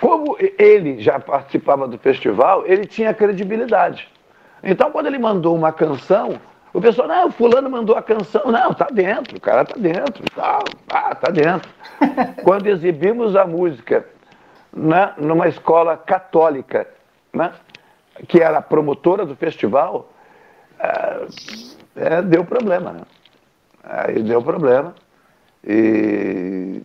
[0.00, 4.08] como ele já participava do festival, ele tinha credibilidade.
[4.62, 6.40] Então, quando ele mandou uma canção,
[6.74, 8.50] o pessoal, não, o fulano mandou a canção.
[8.50, 10.24] Não, tá dentro, o cara tá dentro.
[10.34, 10.58] Tá,
[10.90, 11.70] ah, tá dentro.
[12.42, 14.04] Quando exibimos a música
[14.72, 16.88] né, numa escola católica,
[17.32, 17.52] né,
[18.26, 20.12] que era promotora do festival,
[20.80, 21.26] é,
[21.94, 22.92] é, deu problema.
[22.92, 23.02] Né?
[23.84, 24.96] Aí deu problema.
[25.62, 26.82] E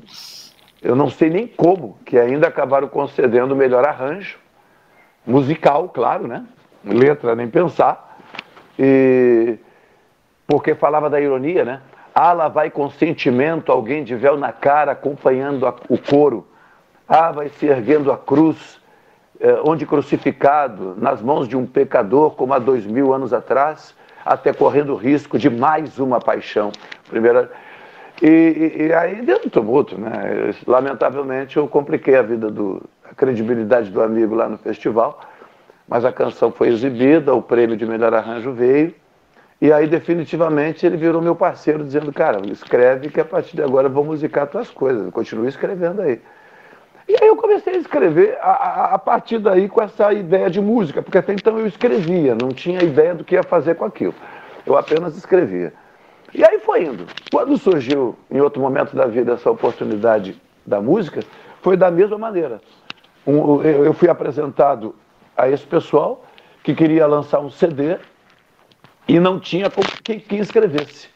[0.83, 4.37] eu não sei nem como, que ainda acabaram concedendo o melhor arranjo,
[5.25, 6.45] musical, claro, né?
[6.85, 8.19] Letra nem pensar.
[8.77, 9.57] E
[10.49, 11.79] porque falava da ironia, né?
[12.13, 16.47] Ah, lá vai com sentimento alguém de véu na cara acompanhando a, o coro.
[17.07, 18.81] Ah, vai se erguendo a cruz,
[19.39, 23.95] eh, onde crucificado, nas mãos de um pecador, como há dois mil anos atrás,
[24.25, 26.71] até correndo risco de mais uma paixão.
[27.07, 27.51] Primeira.
[28.19, 30.51] E, e, e aí deu um tumulto, né?
[30.65, 35.21] Lamentavelmente eu compliquei a vida do, a credibilidade do amigo lá no festival,
[35.87, 38.95] mas a canção foi exibida, o prêmio de melhor arranjo veio,
[39.61, 43.87] e aí definitivamente ele virou meu parceiro, dizendo, cara, escreve que a partir de agora
[43.87, 46.21] eu vou musicar tuas coisas, continue escrevendo aí.
[47.09, 50.61] E aí eu comecei a escrever a, a, a, partir daí com essa ideia de
[50.61, 54.13] música, porque até então eu escrevia, não tinha ideia do que ia fazer com aquilo.
[54.65, 55.73] Eu apenas escrevia.
[56.33, 57.07] E aí foi indo.
[57.31, 61.21] Quando surgiu, em outro momento da vida, essa oportunidade da música,
[61.61, 62.61] foi da mesma maneira.
[63.25, 64.95] Um, eu fui apresentado
[65.35, 66.23] a esse pessoal
[66.63, 67.97] que queria lançar um CD
[69.09, 69.71] e não tinha
[70.03, 71.09] quem, quem escrevesse.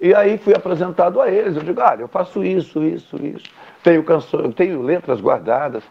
[0.00, 1.54] E aí fui apresentado a eles.
[1.54, 3.46] Eu digo, olha, eu faço isso, isso, isso.
[3.82, 5.84] Tenho canções, tenho letras guardadas.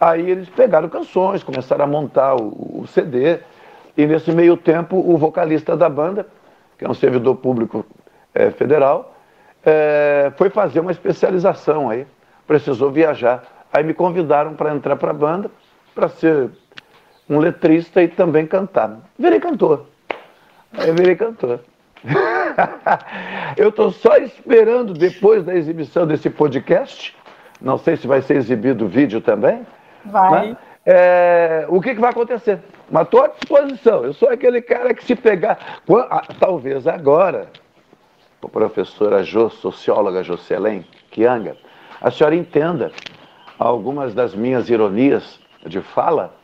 [0.00, 3.40] Aí eles pegaram canções, começaram a montar o, o CD.
[3.94, 6.26] E nesse meio tempo, o vocalista da banda,
[6.78, 7.84] que é um servidor público
[8.34, 9.14] é, federal,
[9.64, 12.06] é, foi fazer uma especialização aí,
[12.46, 13.44] precisou viajar.
[13.70, 15.50] Aí me convidaram para entrar para a banda,
[15.94, 16.48] para ser
[17.28, 18.98] um letrista e também cantar.
[19.18, 19.86] Virei cantor.
[20.78, 21.60] Aí eu virei cantor.
[23.56, 27.16] eu estou só esperando, depois da exibição desse podcast,
[27.60, 29.66] não sei se vai ser exibido o vídeo também.
[30.04, 30.48] Vai.
[30.48, 30.56] Né?
[30.84, 32.60] É, o que, que vai acontecer?
[32.90, 34.04] Mas estou à disposição.
[34.04, 35.80] Eu sou aquele cara que se pegar.
[36.38, 37.48] Talvez agora,
[38.40, 41.56] a professora Jo, socióloga Jocelyn Kianga,
[42.00, 42.92] a senhora entenda
[43.58, 46.35] algumas das minhas ironias de fala,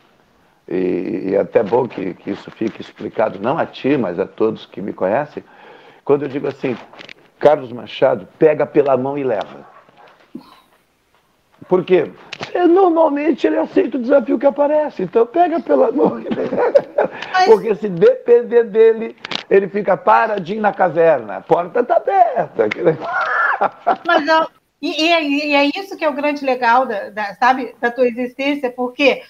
[0.74, 4.26] e, e é até bom que, que isso fique explicado, não a ti, mas a
[4.26, 5.44] todos que me conhecem,
[6.04, 6.76] quando eu digo assim,
[7.38, 9.70] Carlos Machado, pega pela mão e leva.
[11.68, 12.10] Por quê?
[12.68, 16.72] Normalmente ele aceita o desafio que aparece, então pega pela mão e leva.
[17.46, 19.16] Porque se depender dele,
[19.48, 22.68] ele fica paradinho na caverna, a porta está aberta.
[24.06, 24.50] Mas
[24.80, 28.06] e, e, e, é isso que é o grande legal da, da, sabe, da tua
[28.06, 29.22] existência, porque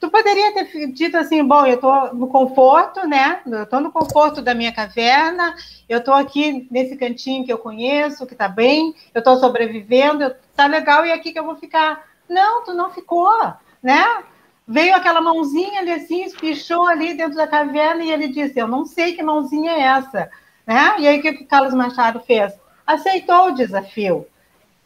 [0.00, 3.40] tu poderia ter dito assim, bom, eu estou no conforto, né?
[3.46, 5.54] Eu estou no conforto da minha caverna,
[5.88, 10.66] eu estou aqui nesse cantinho que eu conheço, que está bem, eu estou sobrevivendo, está
[10.66, 12.04] legal, e é aqui que eu vou ficar.
[12.28, 13.38] Não, tu não ficou,
[13.82, 14.22] né?
[14.68, 18.84] Veio aquela mãozinha ali assim, espichou ali dentro da caverna e ele disse, eu não
[18.84, 20.30] sei que mãozinha é essa,
[20.66, 20.96] né?
[20.98, 22.52] E aí o que o Carlos Machado fez?
[22.86, 24.26] Aceitou o desafio.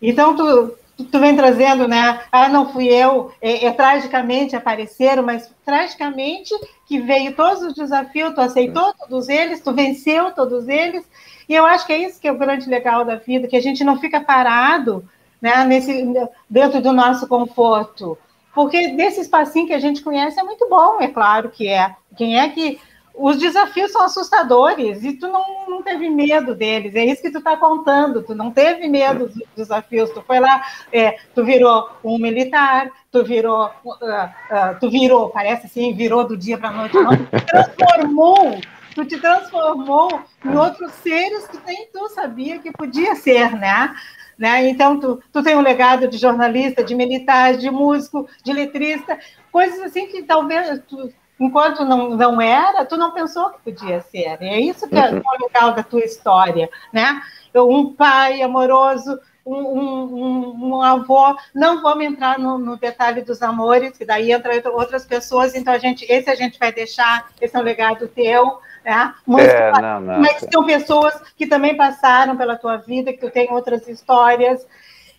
[0.02, 2.20] Então, tu, tu vem trazendo, né?
[2.30, 6.54] Ah, não fui eu, é, é, tragicamente apareceram, mas tragicamente
[6.86, 11.04] que veio todos os desafios, tu aceitou todos eles, tu venceu todos eles,
[11.48, 13.62] e eu acho que é isso que é o grande legal da vida, que a
[13.62, 15.04] gente não fica parado,
[15.40, 16.06] né, nesse,
[16.48, 18.18] dentro do nosso conforto,
[18.54, 21.94] porque desse espacinho que a gente conhece é muito bom, é claro que é.
[22.16, 22.80] Quem é que
[23.14, 26.94] os desafios são assustadores e tu não, não teve medo deles.
[26.94, 28.22] É isso que tu está contando.
[28.22, 30.10] Tu não teve medo dos desafios.
[30.10, 30.62] Tu foi lá,
[30.92, 36.36] é, tu virou um militar, tu virou, uh, uh, tu virou, parece assim, virou do
[36.36, 36.94] dia para a noite.
[36.94, 38.60] Não, tu transformou.
[38.94, 43.94] Tu te transformou em outros seres que nem tu sabia que podia ser, né?
[44.36, 44.68] né?
[44.68, 49.18] Então, tu, tu tem um legado de jornalista, de militar, de músico, de letrista,
[49.52, 54.38] coisas assim que talvez tu, enquanto não, não era, tu não pensou que podia ser.
[54.40, 55.22] E é isso que é uhum.
[55.24, 57.22] o legal da tua história, né?
[57.54, 61.34] Um pai amoroso, um, um, um, avô.
[61.54, 65.54] Não vamos entrar no, no, detalhe dos amores, que daí entra outras pessoas.
[65.54, 67.28] Então a gente, esse a gente vai deixar.
[67.40, 68.58] Esse é um legado teu.
[68.84, 69.14] Né?
[69.26, 73.30] Mas, é, não, não, mas são pessoas que também passaram pela tua vida, que tu
[73.30, 74.66] tem outras histórias.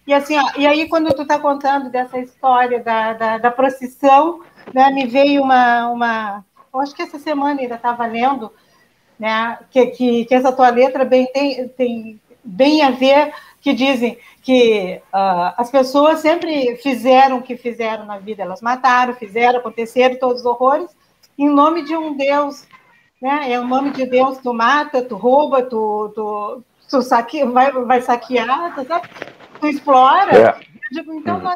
[0.05, 4.41] E assim, ó, e aí quando tu está contando dessa história da, da, da procissão,
[4.73, 6.45] né, me veio uma, uma.
[6.75, 8.51] Acho que essa semana ainda estava lendo,
[9.19, 14.17] né, que, que, que, essa tua letra bem, tem, tem bem a ver, que dizem
[14.41, 20.17] que uh, as pessoas sempre fizeram o que fizeram na vida, elas mataram, fizeram, aconteceram
[20.17, 20.89] todos os horrores,
[21.37, 22.67] em nome de um Deus.
[23.21, 23.51] Né?
[23.51, 28.01] É o nome de Deus, tu mata, tu rouba, tu, tu, tu saque, vai, vai
[28.01, 29.07] saquear, tu, sabe?
[29.59, 30.35] tu explora.
[30.35, 30.59] É.
[30.91, 31.55] Digo, então, hum.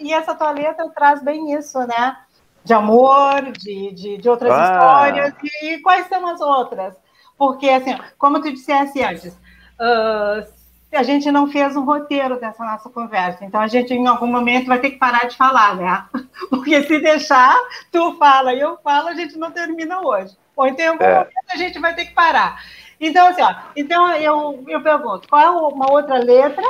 [0.00, 2.16] e essa tua letra traz bem isso, né?
[2.64, 4.64] De amor, de, de, de outras ah.
[4.64, 6.94] histórias, e, quais são as outras?
[7.36, 10.46] Porque, assim, como tu disseste antes, uh,
[10.92, 14.66] a gente não fez um roteiro dessa nossa conversa, então a gente em algum momento
[14.66, 16.04] vai ter que parar de falar, né?
[16.50, 17.56] Porque se deixar,
[17.90, 20.36] tu fala e eu falo, a gente não termina hoje.
[20.54, 21.14] Ou então em algum é.
[21.14, 22.62] momento a gente vai ter que parar.
[23.00, 26.62] Então, assim, ó, então eu, eu pergunto, qual é uma outra letra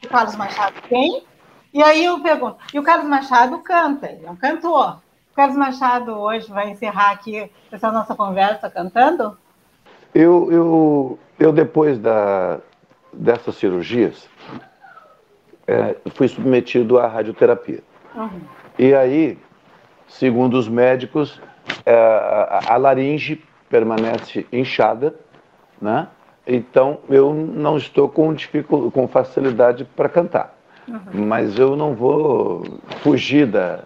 [0.00, 1.24] que Carlos Machado tem
[1.72, 5.00] E aí eu pergunto, e o Carlos Machado canta, ele é um cantor.
[5.36, 9.36] Carlos Machado hoje vai encerrar aqui essa nossa conversa cantando?
[10.14, 12.58] Eu, eu, eu depois da,
[13.12, 14.26] dessas cirurgias,
[15.66, 17.82] é, fui submetido à radioterapia.
[18.14, 18.40] Uhum.
[18.78, 19.38] E aí,
[20.08, 21.38] segundo os médicos,
[21.84, 25.14] é, a, a laringe permanece inchada,
[25.80, 26.08] né?
[26.46, 30.56] Então eu não estou com, dificuldade, com facilidade para cantar.
[30.88, 31.26] Uhum.
[31.26, 32.62] Mas eu não vou
[33.02, 33.84] fugir da,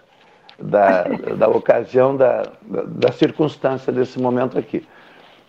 [0.60, 1.04] da,
[1.36, 4.86] da ocasião, da, da, circunstância desse momento aqui.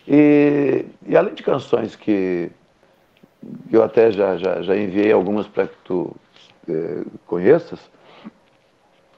[0.06, 2.50] E, e além de canções que
[3.70, 6.14] eu até já, já, já enviei algumas para que tu
[6.68, 7.80] eh, conheças,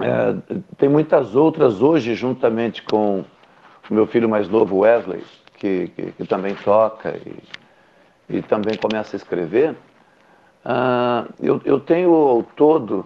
[0.00, 0.34] é,
[0.76, 3.24] tem muitas outras hoje, juntamente com
[3.88, 5.22] o meu filho mais novo, Wesley,
[5.56, 9.76] que, que, que também toca e, e, também começa a escrever.
[10.64, 13.04] Uh, eu, eu, tenho ao todo,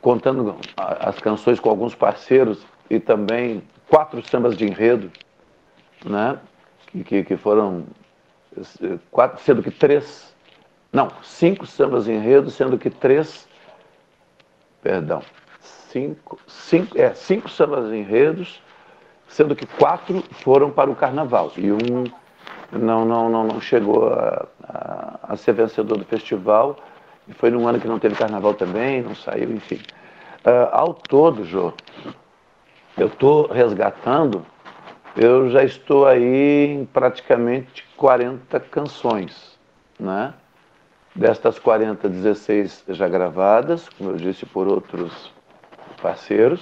[0.00, 5.10] contando as canções com alguns parceiros e também quatro sambas de enredo,
[6.04, 6.38] né?
[7.04, 7.84] que, que foram
[8.56, 10.34] eh, quatro, sendo que três,
[10.92, 13.48] não, cinco sambas de enredo, sendo que três,
[14.82, 15.22] perdão,
[15.60, 18.60] cinco, cinco, é, cinco sambas de enredos,
[19.28, 22.04] sendo que quatro foram para o carnaval e um
[22.70, 26.78] não, não, não, não chegou a, a, a ser vencedor do festival.
[27.38, 29.80] Foi num ano que não teve carnaval também, não saiu, enfim.
[30.44, 31.72] Uh, ao todo, Jô,
[32.96, 34.44] eu estou resgatando,
[35.16, 39.58] eu já estou aí em praticamente 40 canções,
[39.98, 40.34] né?
[41.14, 45.30] Destas 40, 16 já gravadas, como eu disse, por outros
[46.00, 46.60] parceiros.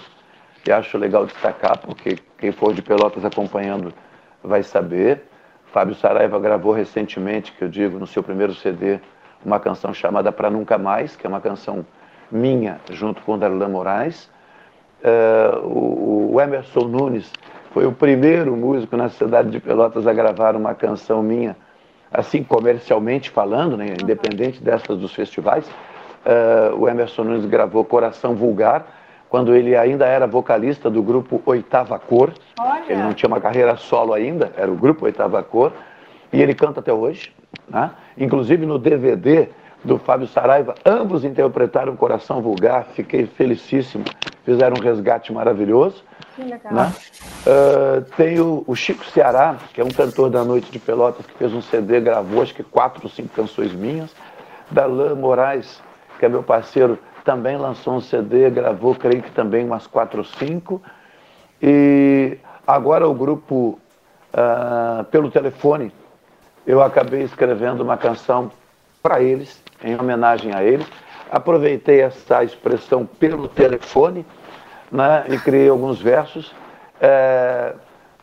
[0.67, 3.95] E acho legal destacar, porque quem for de Pelotas acompanhando
[4.43, 5.23] vai saber.
[5.73, 9.01] Fábio Saraiva gravou recentemente, que eu digo, no seu primeiro CD,
[9.45, 11.85] uma canção chamada Pra Nunca Mais, que é uma canção
[12.31, 14.31] minha, junto com o Darlan Moraes.
[15.03, 17.33] Uh, o, o, Emerson Nunes
[17.73, 21.57] foi o primeiro músico na cidade de Pelotas a gravar uma canção minha,
[22.13, 25.67] assim comercialmente falando, né, independente dessas dos festivais.
[26.27, 28.85] Uh, o Emerson Nunes gravou Coração Vulgar,
[29.31, 32.33] quando ele ainda era vocalista do grupo Oitava Cor.
[32.59, 32.83] Olha.
[32.89, 35.73] Ele não tinha uma carreira solo ainda, era o grupo Oitava Cor.
[36.33, 37.33] E ele canta até hoje.
[37.69, 37.91] Né?
[38.21, 39.49] Inclusive no DVD
[39.83, 42.85] do Fábio Saraiva, ambos interpretaram Coração Vulgar.
[42.95, 44.05] Fiquei felicíssimo.
[44.45, 46.05] Fizeram um resgate maravilhoso.
[46.37, 46.73] Que legal.
[46.73, 46.93] Né?
[47.47, 51.33] Uh, tem o, o, Chico Ceará, que é um cantor da Noite de Pelotas, que
[51.35, 54.15] fez um CD, gravou acho que quatro ou cinco canções minhas.
[54.71, 55.83] Darlan Moraes,
[56.19, 60.25] que é meu parceiro, também lançou um CD, gravou, creio que também umas quatro ou
[60.25, 60.83] cinco.
[61.61, 63.79] E agora o grupo,
[64.35, 65.93] uh, pelo telefone,
[66.67, 68.51] eu acabei escrevendo uma canção
[69.03, 70.87] para eles, em homenagem a eles.
[71.31, 74.27] Aproveitei essa expressão pelo telefone
[74.91, 76.55] né, e criei alguns versos,
[77.01, 77.75] é,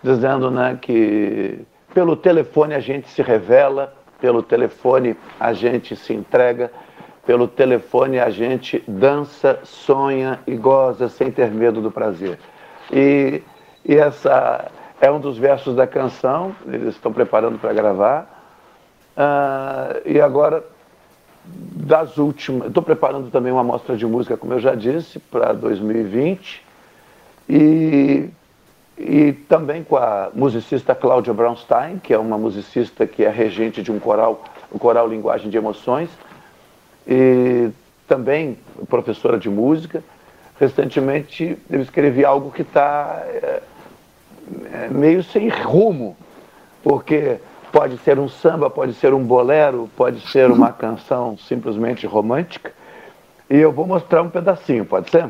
[0.03, 6.71] dizendo né, que pelo telefone a gente se revela, pelo telefone a gente se entrega,
[7.25, 12.37] pelo telefone a gente dança, sonha e goza sem ter medo do prazer.
[12.91, 13.41] E,
[13.83, 18.37] e essa é um dos versos da canção, eles estão preparando para gravar.
[19.15, 20.63] Uh, e agora,
[21.45, 26.63] das últimas, estou preparando também uma mostra de música, como eu já disse, para 2020.
[27.49, 28.29] E,
[28.97, 33.91] e também com a musicista Cláudia Brownstein, que é uma musicista que é regente de
[33.91, 36.09] um coral, o coral Linguagem de Emoções
[37.07, 37.69] e
[38.07, 38.57] também
[38.89, 40.03] professora de música.
[40.59, 43.63] Recentemente eu escrevi algo que está é, é,
[44.91, 46.15] meio sem rumo,
[46.83, 47.37] porque
[47.71, 52.73] pode ser um samba, pode ser um bolero, pode ser uma canção simplesmente romântica.
[53.49, 55.29] E eu vou mostrar um pedacinho, pode ser?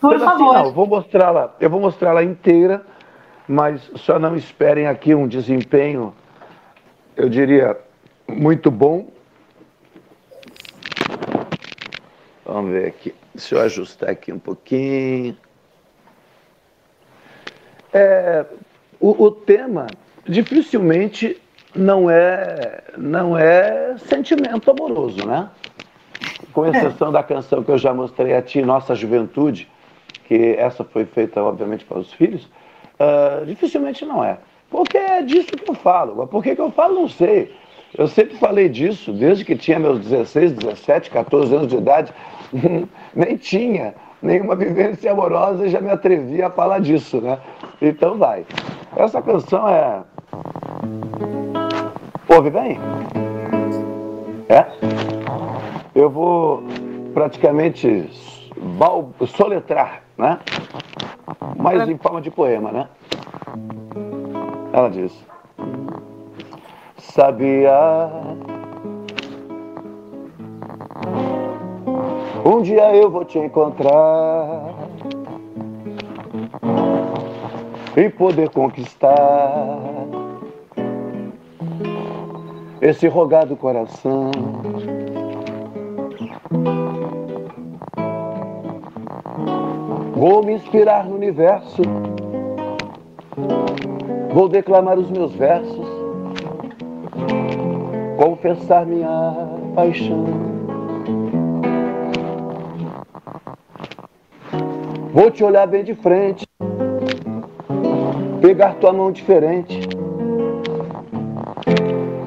[0.00, 0.54] Por pedacinho, favor.
[0.54, 2.82] Não, eu vou mostrá-la, eu vou mostrá-la inteira,
[3.48, 6.14] mas só não esperem aqui um desempenho,
[7.16, 7.76] eu diria,
[8.28, 9.06] muito bom,
[12.46, 13.12] Vamos ver aqui.
[13.34, 15.36] Deixa eu ajustar aqui um pouquinho.
[17.92, 18.44] É,
[19.00, 19.86] o, o, tema
[20.26, 21.40] dificilmente
[21.74, 25.48] não é, não é sentimento amoroso, né?
[26.52, 26.70] Com é.
[26.70, 27.12] exceção é.
[27.12, 29.68] da canção que eu já mostrei a ti, Nossa Juventude,
[30.24, 32.44] que essa foi feita, obviamente, para os filhos,
[32.98, 34.38] uh, dificilmente não é.
[34.70, 36.26] Porque é disso que eu falo.
[36.26, 37.54] Por que, que eu falo, não sei.
[37.96, 42.12] Eu sempre falei disso, desde que tinha meus 16, 17, 14 anos de idade.
[43.14, 47.38] nem tinha nenhuma vivência amorosa já me atrevi a falar disso, né?
[47.80, 48.44] Então vai.
[48.96, 50.02] Essa canção é.
[52.28, 52.78] Ouve bem?
[54.48, 54.66] É?
[55.94, 56.62] Eu vou.
[57.14, 58.10] praticamente
[59.26, 60.38] soletrar, né?
[61.56, 62.88] Mas em forma de poema, né?
[64.72, 65.12] Ela diz:
[66.98, 68.10] Sabia
[72.46, 74.72] um dia eu vou te encontrar
[77.96, 79.78] e poder conquistar
[82.80, 84.30] esse rogado coração.
[90.14, 91.82] Vou me inspirar no universo,
[94.32, 95.88] vou declamar os meus versos,
[98.16, 99.34] confessar minha
[99.74, 100.55] paixão.
[105.16, 106.46] Vou te olhar bem de frente,
[108.42, 109.88] pegar tua mão diferente,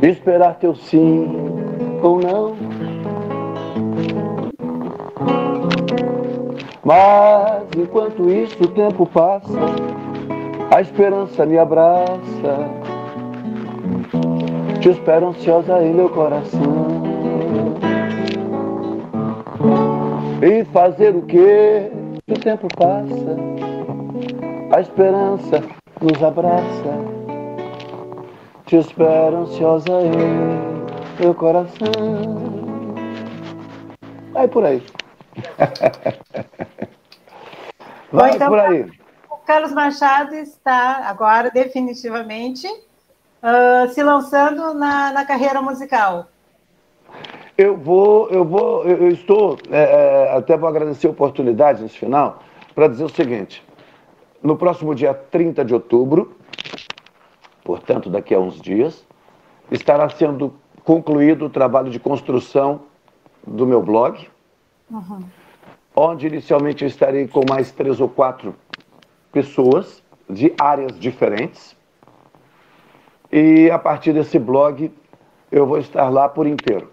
[0.01, 1.27] esperar teu sim
[2.01, 2.55] ou não.
[6.83, 9.59] Mas enquanto isso o tempo passa,
[10.75, 12.09] a esperança me abraça.
[14.81, 17.03] Te espero ansiosa em meu coração.
[20.41, 21.98] E fazer o que?
[22.30, 23.35] O tempo passa,
[24.76, 25.64] a esperança
[25.99, 27.19] nos abraça.
[28.65, 30.11] Te espero ansiosa em
[31.19, 32.69] meu coração.
[34.31, 34.85] Vai por aí.
[38.11, 38.91] Vai então, por aí.
[39.30, 46.27] O Carlos Machado está agora definitivamente uh, se lançando na, na, carreira musical.
[47.60, 52.40] Eu vou, eu vou, eu estou, é, é, até vou agradecer a oportunidade nesse final,
[52.73, 53.61] para dizer o seguinte.
[54.41, 56.38] No próximo dia 30 de outubro,
[57.65, 59.06] portanto, daqui a uns dias,
[59.69, 60.53] estará sendo
[60.86, 62.80] concluído o trabalho de construção
[63.45, 64.26] do meu blog,
[64.90, 65.23] uhum
[65.95, 68.56] onde inicialmente eu estarei com mais três ou quatro
[69.34, 71.76] pessoas de áreas diferentes.
[73.30, 74.90] E a partir desse blog
[75.52, 76.90] eu vou estar lá por inteiro.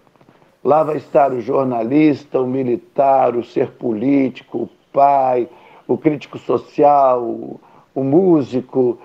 [0.67, 5.47] Lá vai estar o jornalista, o militar, o ser político, o pai,
[5.87, 7.57] o crítico social, o,
[7.95, 8.99] o músico.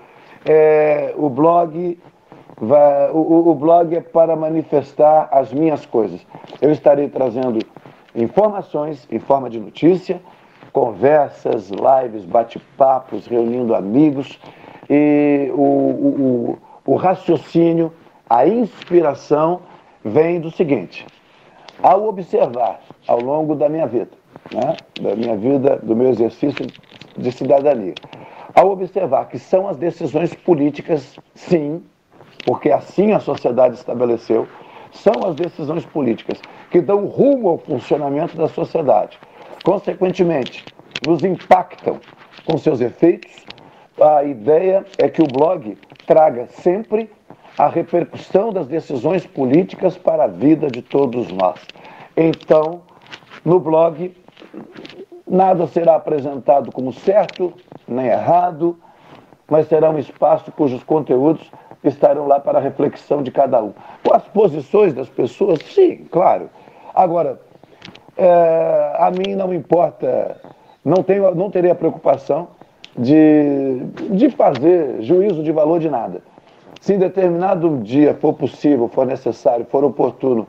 [0.45, 1.97] É, o blog
[2.57, 6.19] vai, o, o blog é para manifestar as minhas coisas.
[6.61, 7.59] Eu estarei trazendo
[8.13, 10.21] informações em forma de notícia,
[10.73, 14.37] conversas, lives, bate-papos, reunindo amigos
[14.89, 17.93] e o, o, o, raciocínio,
[18.29, 19.61] a inspiração
[20.03, 21.07] vem do seguinte:
[21.83, 24.11] ao observar ao longo da minha vida,
[24.51, 26.65] né, da minha vida, do meu exercício
[27.17, 27.93] de cidadania,
[28.55, 31.83] ao observar que são as decisões políticas, sim,
[32.45, 34.47] porque assim a sociedade estabeleceu,
[34.91, 36.39] são as decisões políticas
[36.71, 39.19] que dão rumo ao funcionamento da sociedade.
[39.63, 40.63] Consequentemente,
[41.05, 41.99] nos impactam
[42.45, 43.31] com seus efeitos.
[43.99, 47.09] A ideia é que o blog traga sempre
[47.57, 51.59] a repercussão das decisões políticas para a vida de todos nós.
[52.15, 52.81] Então,
[53.45, 54.15] no blog,
[55.27, 57.53] nada será apresentado como certo
[57.87, 58.77] nem errado,
[59.49, 61.51] mas será um espaço cujos conteúdos
[61.83, 63.73] estarão lá para a reflexão de cada um.
[64.03, 66.49] Com as posições das pessoas, sim, claro.
[66.95, 67.41] Agora,
[68.17, 70.37] é, a mim não importa,
[70.83, 72.47] não, tenho, não terei a preocupação
[72.97, 73.79] de,
[74.11, 76.21] de fazer juízo de valor de nada.
[76.83, 80.45] Se em determinado dia for possível, for necessário, for oportuno,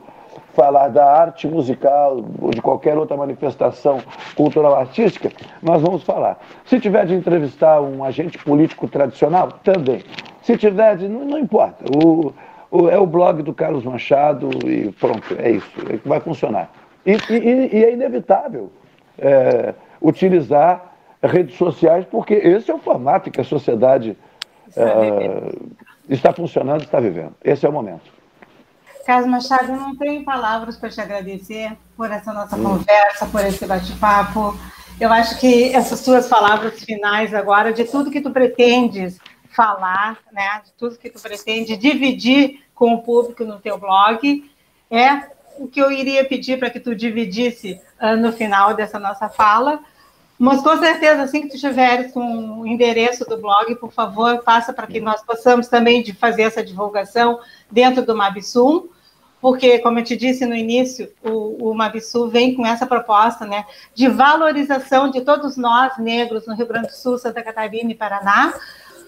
[0.53, 3.99] falar da arte musical ou de qualquer outra manifestação
[4.35, 5.31] cultural artística,
[5.63, 6.37] nós vamos falar.
[6.65, 10.03] Se tiver de entrevistar um agente político tradicional, também.
[10.41, 11.85] Se tiver, de, não, não importa.
[12.03, 12.33] O,
[12.69, 15.71] o, é o blog do Carlos Machado e pronto, é isso.
[15.89, 16.69] É que vai funcionar.
[17.05, 18.69] E, e, e é inevitável
[19.17, 24.17] é, utilizar redes sociais, porque esse é o formato que a sociedade
[24.75, 25.49] é,
[26.09, 27.35] está funcionando, está vivendo.
[27.43, 28.13] Esse é o momento.
[29.05, 32.63] Carlos Machado, eu não tenho palavras para te agradecer por essa nossa hum.
[32.63, 34.57] conversa, por esse bate-papo.
[34.99, 39.19] Eu acho que essas suas palavras finais agora, de tudo que tu pretendes
[39.49, 44.49] falar, né, de tudo que tu pretende dividir com o público no teu blog,
[44.89, 49.29] é o que eu iria pedir para que tu dividisse uh, no final dessa nossa
[49.29, 49.79] fala.
[50.37, 54.73] Mas com certeza, assim que tu tiveres com o endereço do blog, por favor, passa
[54.73, 57.39] para que nós possamos também de fazer essa divulgação
[57.71, 58.89] dentro do Mabsum,
[59.39, 64.09] porque, como eu te disse no início, o, o vem com essa proposta né, de
[64.09, 68.53] valorização de todos nós, negros, no Rio Grande do Sul, Santa Catarina e Paraná,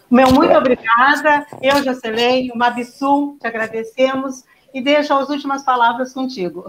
[0.10, 1.46] meu muito obrigada.
[1.62, 6.66] Eu, Jocelyn, o Mabsum, te agradecemos e deixo as últimas palavras contigo.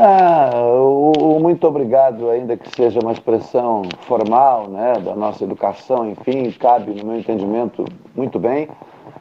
[0.00, 6.10] Ah, o, o, muito obrigado, ainda que seja uma expressão formal né, da nossa educação,
[6.10, 7.84] enfim, cabe, no meu entendimento,
[8.14, 8.68] muito bem,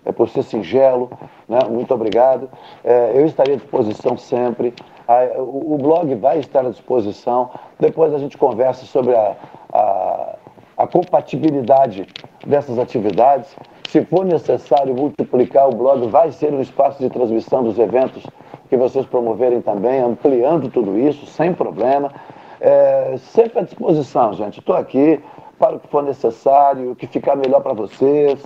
[0.04, 1.10] é por ser singelo,
[1.48, 2.50] né, muito obrigado.
[2.84, 4.74] É, eu estarei à disposição sempre.
[5.08, 7.50] A, o, o, blog vai estar à disposição.
[7.80, 9.36] Depois a gente conversa sobre a,
[9.72, 10.36] a,
[10.78, 12.08] a compatibilidade
[12.46, 13.56] dessas atividades.
[13.90, 18.24] Se for necessário multiplicar, o blog vai ser um espaço de transmissão dos eventos
[18.70, 22.12] que vocês promoverem também, ampliando tudo isso, sem problema.
[22.60, 24.60] É, sempre à disposição, gente.
[24.60, 25.20] Estou aqui
[25.58, 28.44] para o que for necessário, o que ficar melhor para vocês.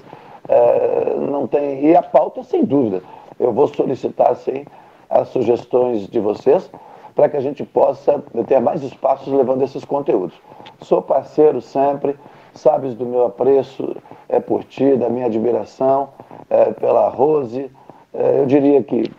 [0.48, 1.86] É, não tem...
[1.86, 3.02] E a pauta, sem dúvida.
[3.40, 4.66] Eu vou solicitar, sim,
[5.10, 6.70] as sugestões de vocês
[7.16, 10.36] para que a gente possa ter mais espaços levando esses conteúdos.
[10.82, 12.16] Sou parceiro sempre,
[12.53, 13.95] sabes do meu apreço
[14.28, 16.10] é, por ti, da minha admiração
[16.49, 17.70] é, pela Rose.
[18.14, 19.12] É, eu diria que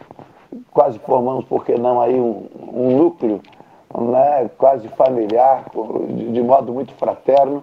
[0.72, 3.40] quase formamos, por que não, aí um, um núcleo
[3.96, 5.64] né, quase familiar,
[6.08, 7.62] de, de, modo muito fraterno.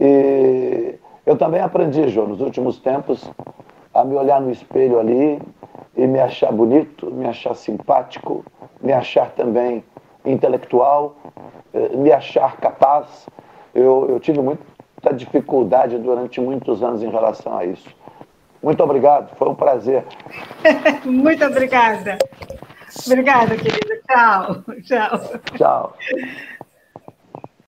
[0.00, 0.94] E
[1.26, 3.30] eu também aprendi, João, nos últimos tempos,
[3.92, 5.42] a me olhar no espelho ali
[5.94, 8.44] e me achar bonito, me achar simpático,
[8.80, 9.84] me achar também
[10.26, 11.16] intelectual,
[11.72, 13.26] eh, me achar capaz.
[13.74, 17.88] Eu, eu tive muita dificuldade durante muitos anos em relação a isso.
[18.62, 20.04] Muito obrigado, foi um prazer.
[21.04, 22.18] Muito obrigada.
[23.06, 24.00] Obrigada, querida.
[24.08, 24.64] Tchau.
[24.82, 25.20] Tchau.
[25.56, 25.96] Tchau.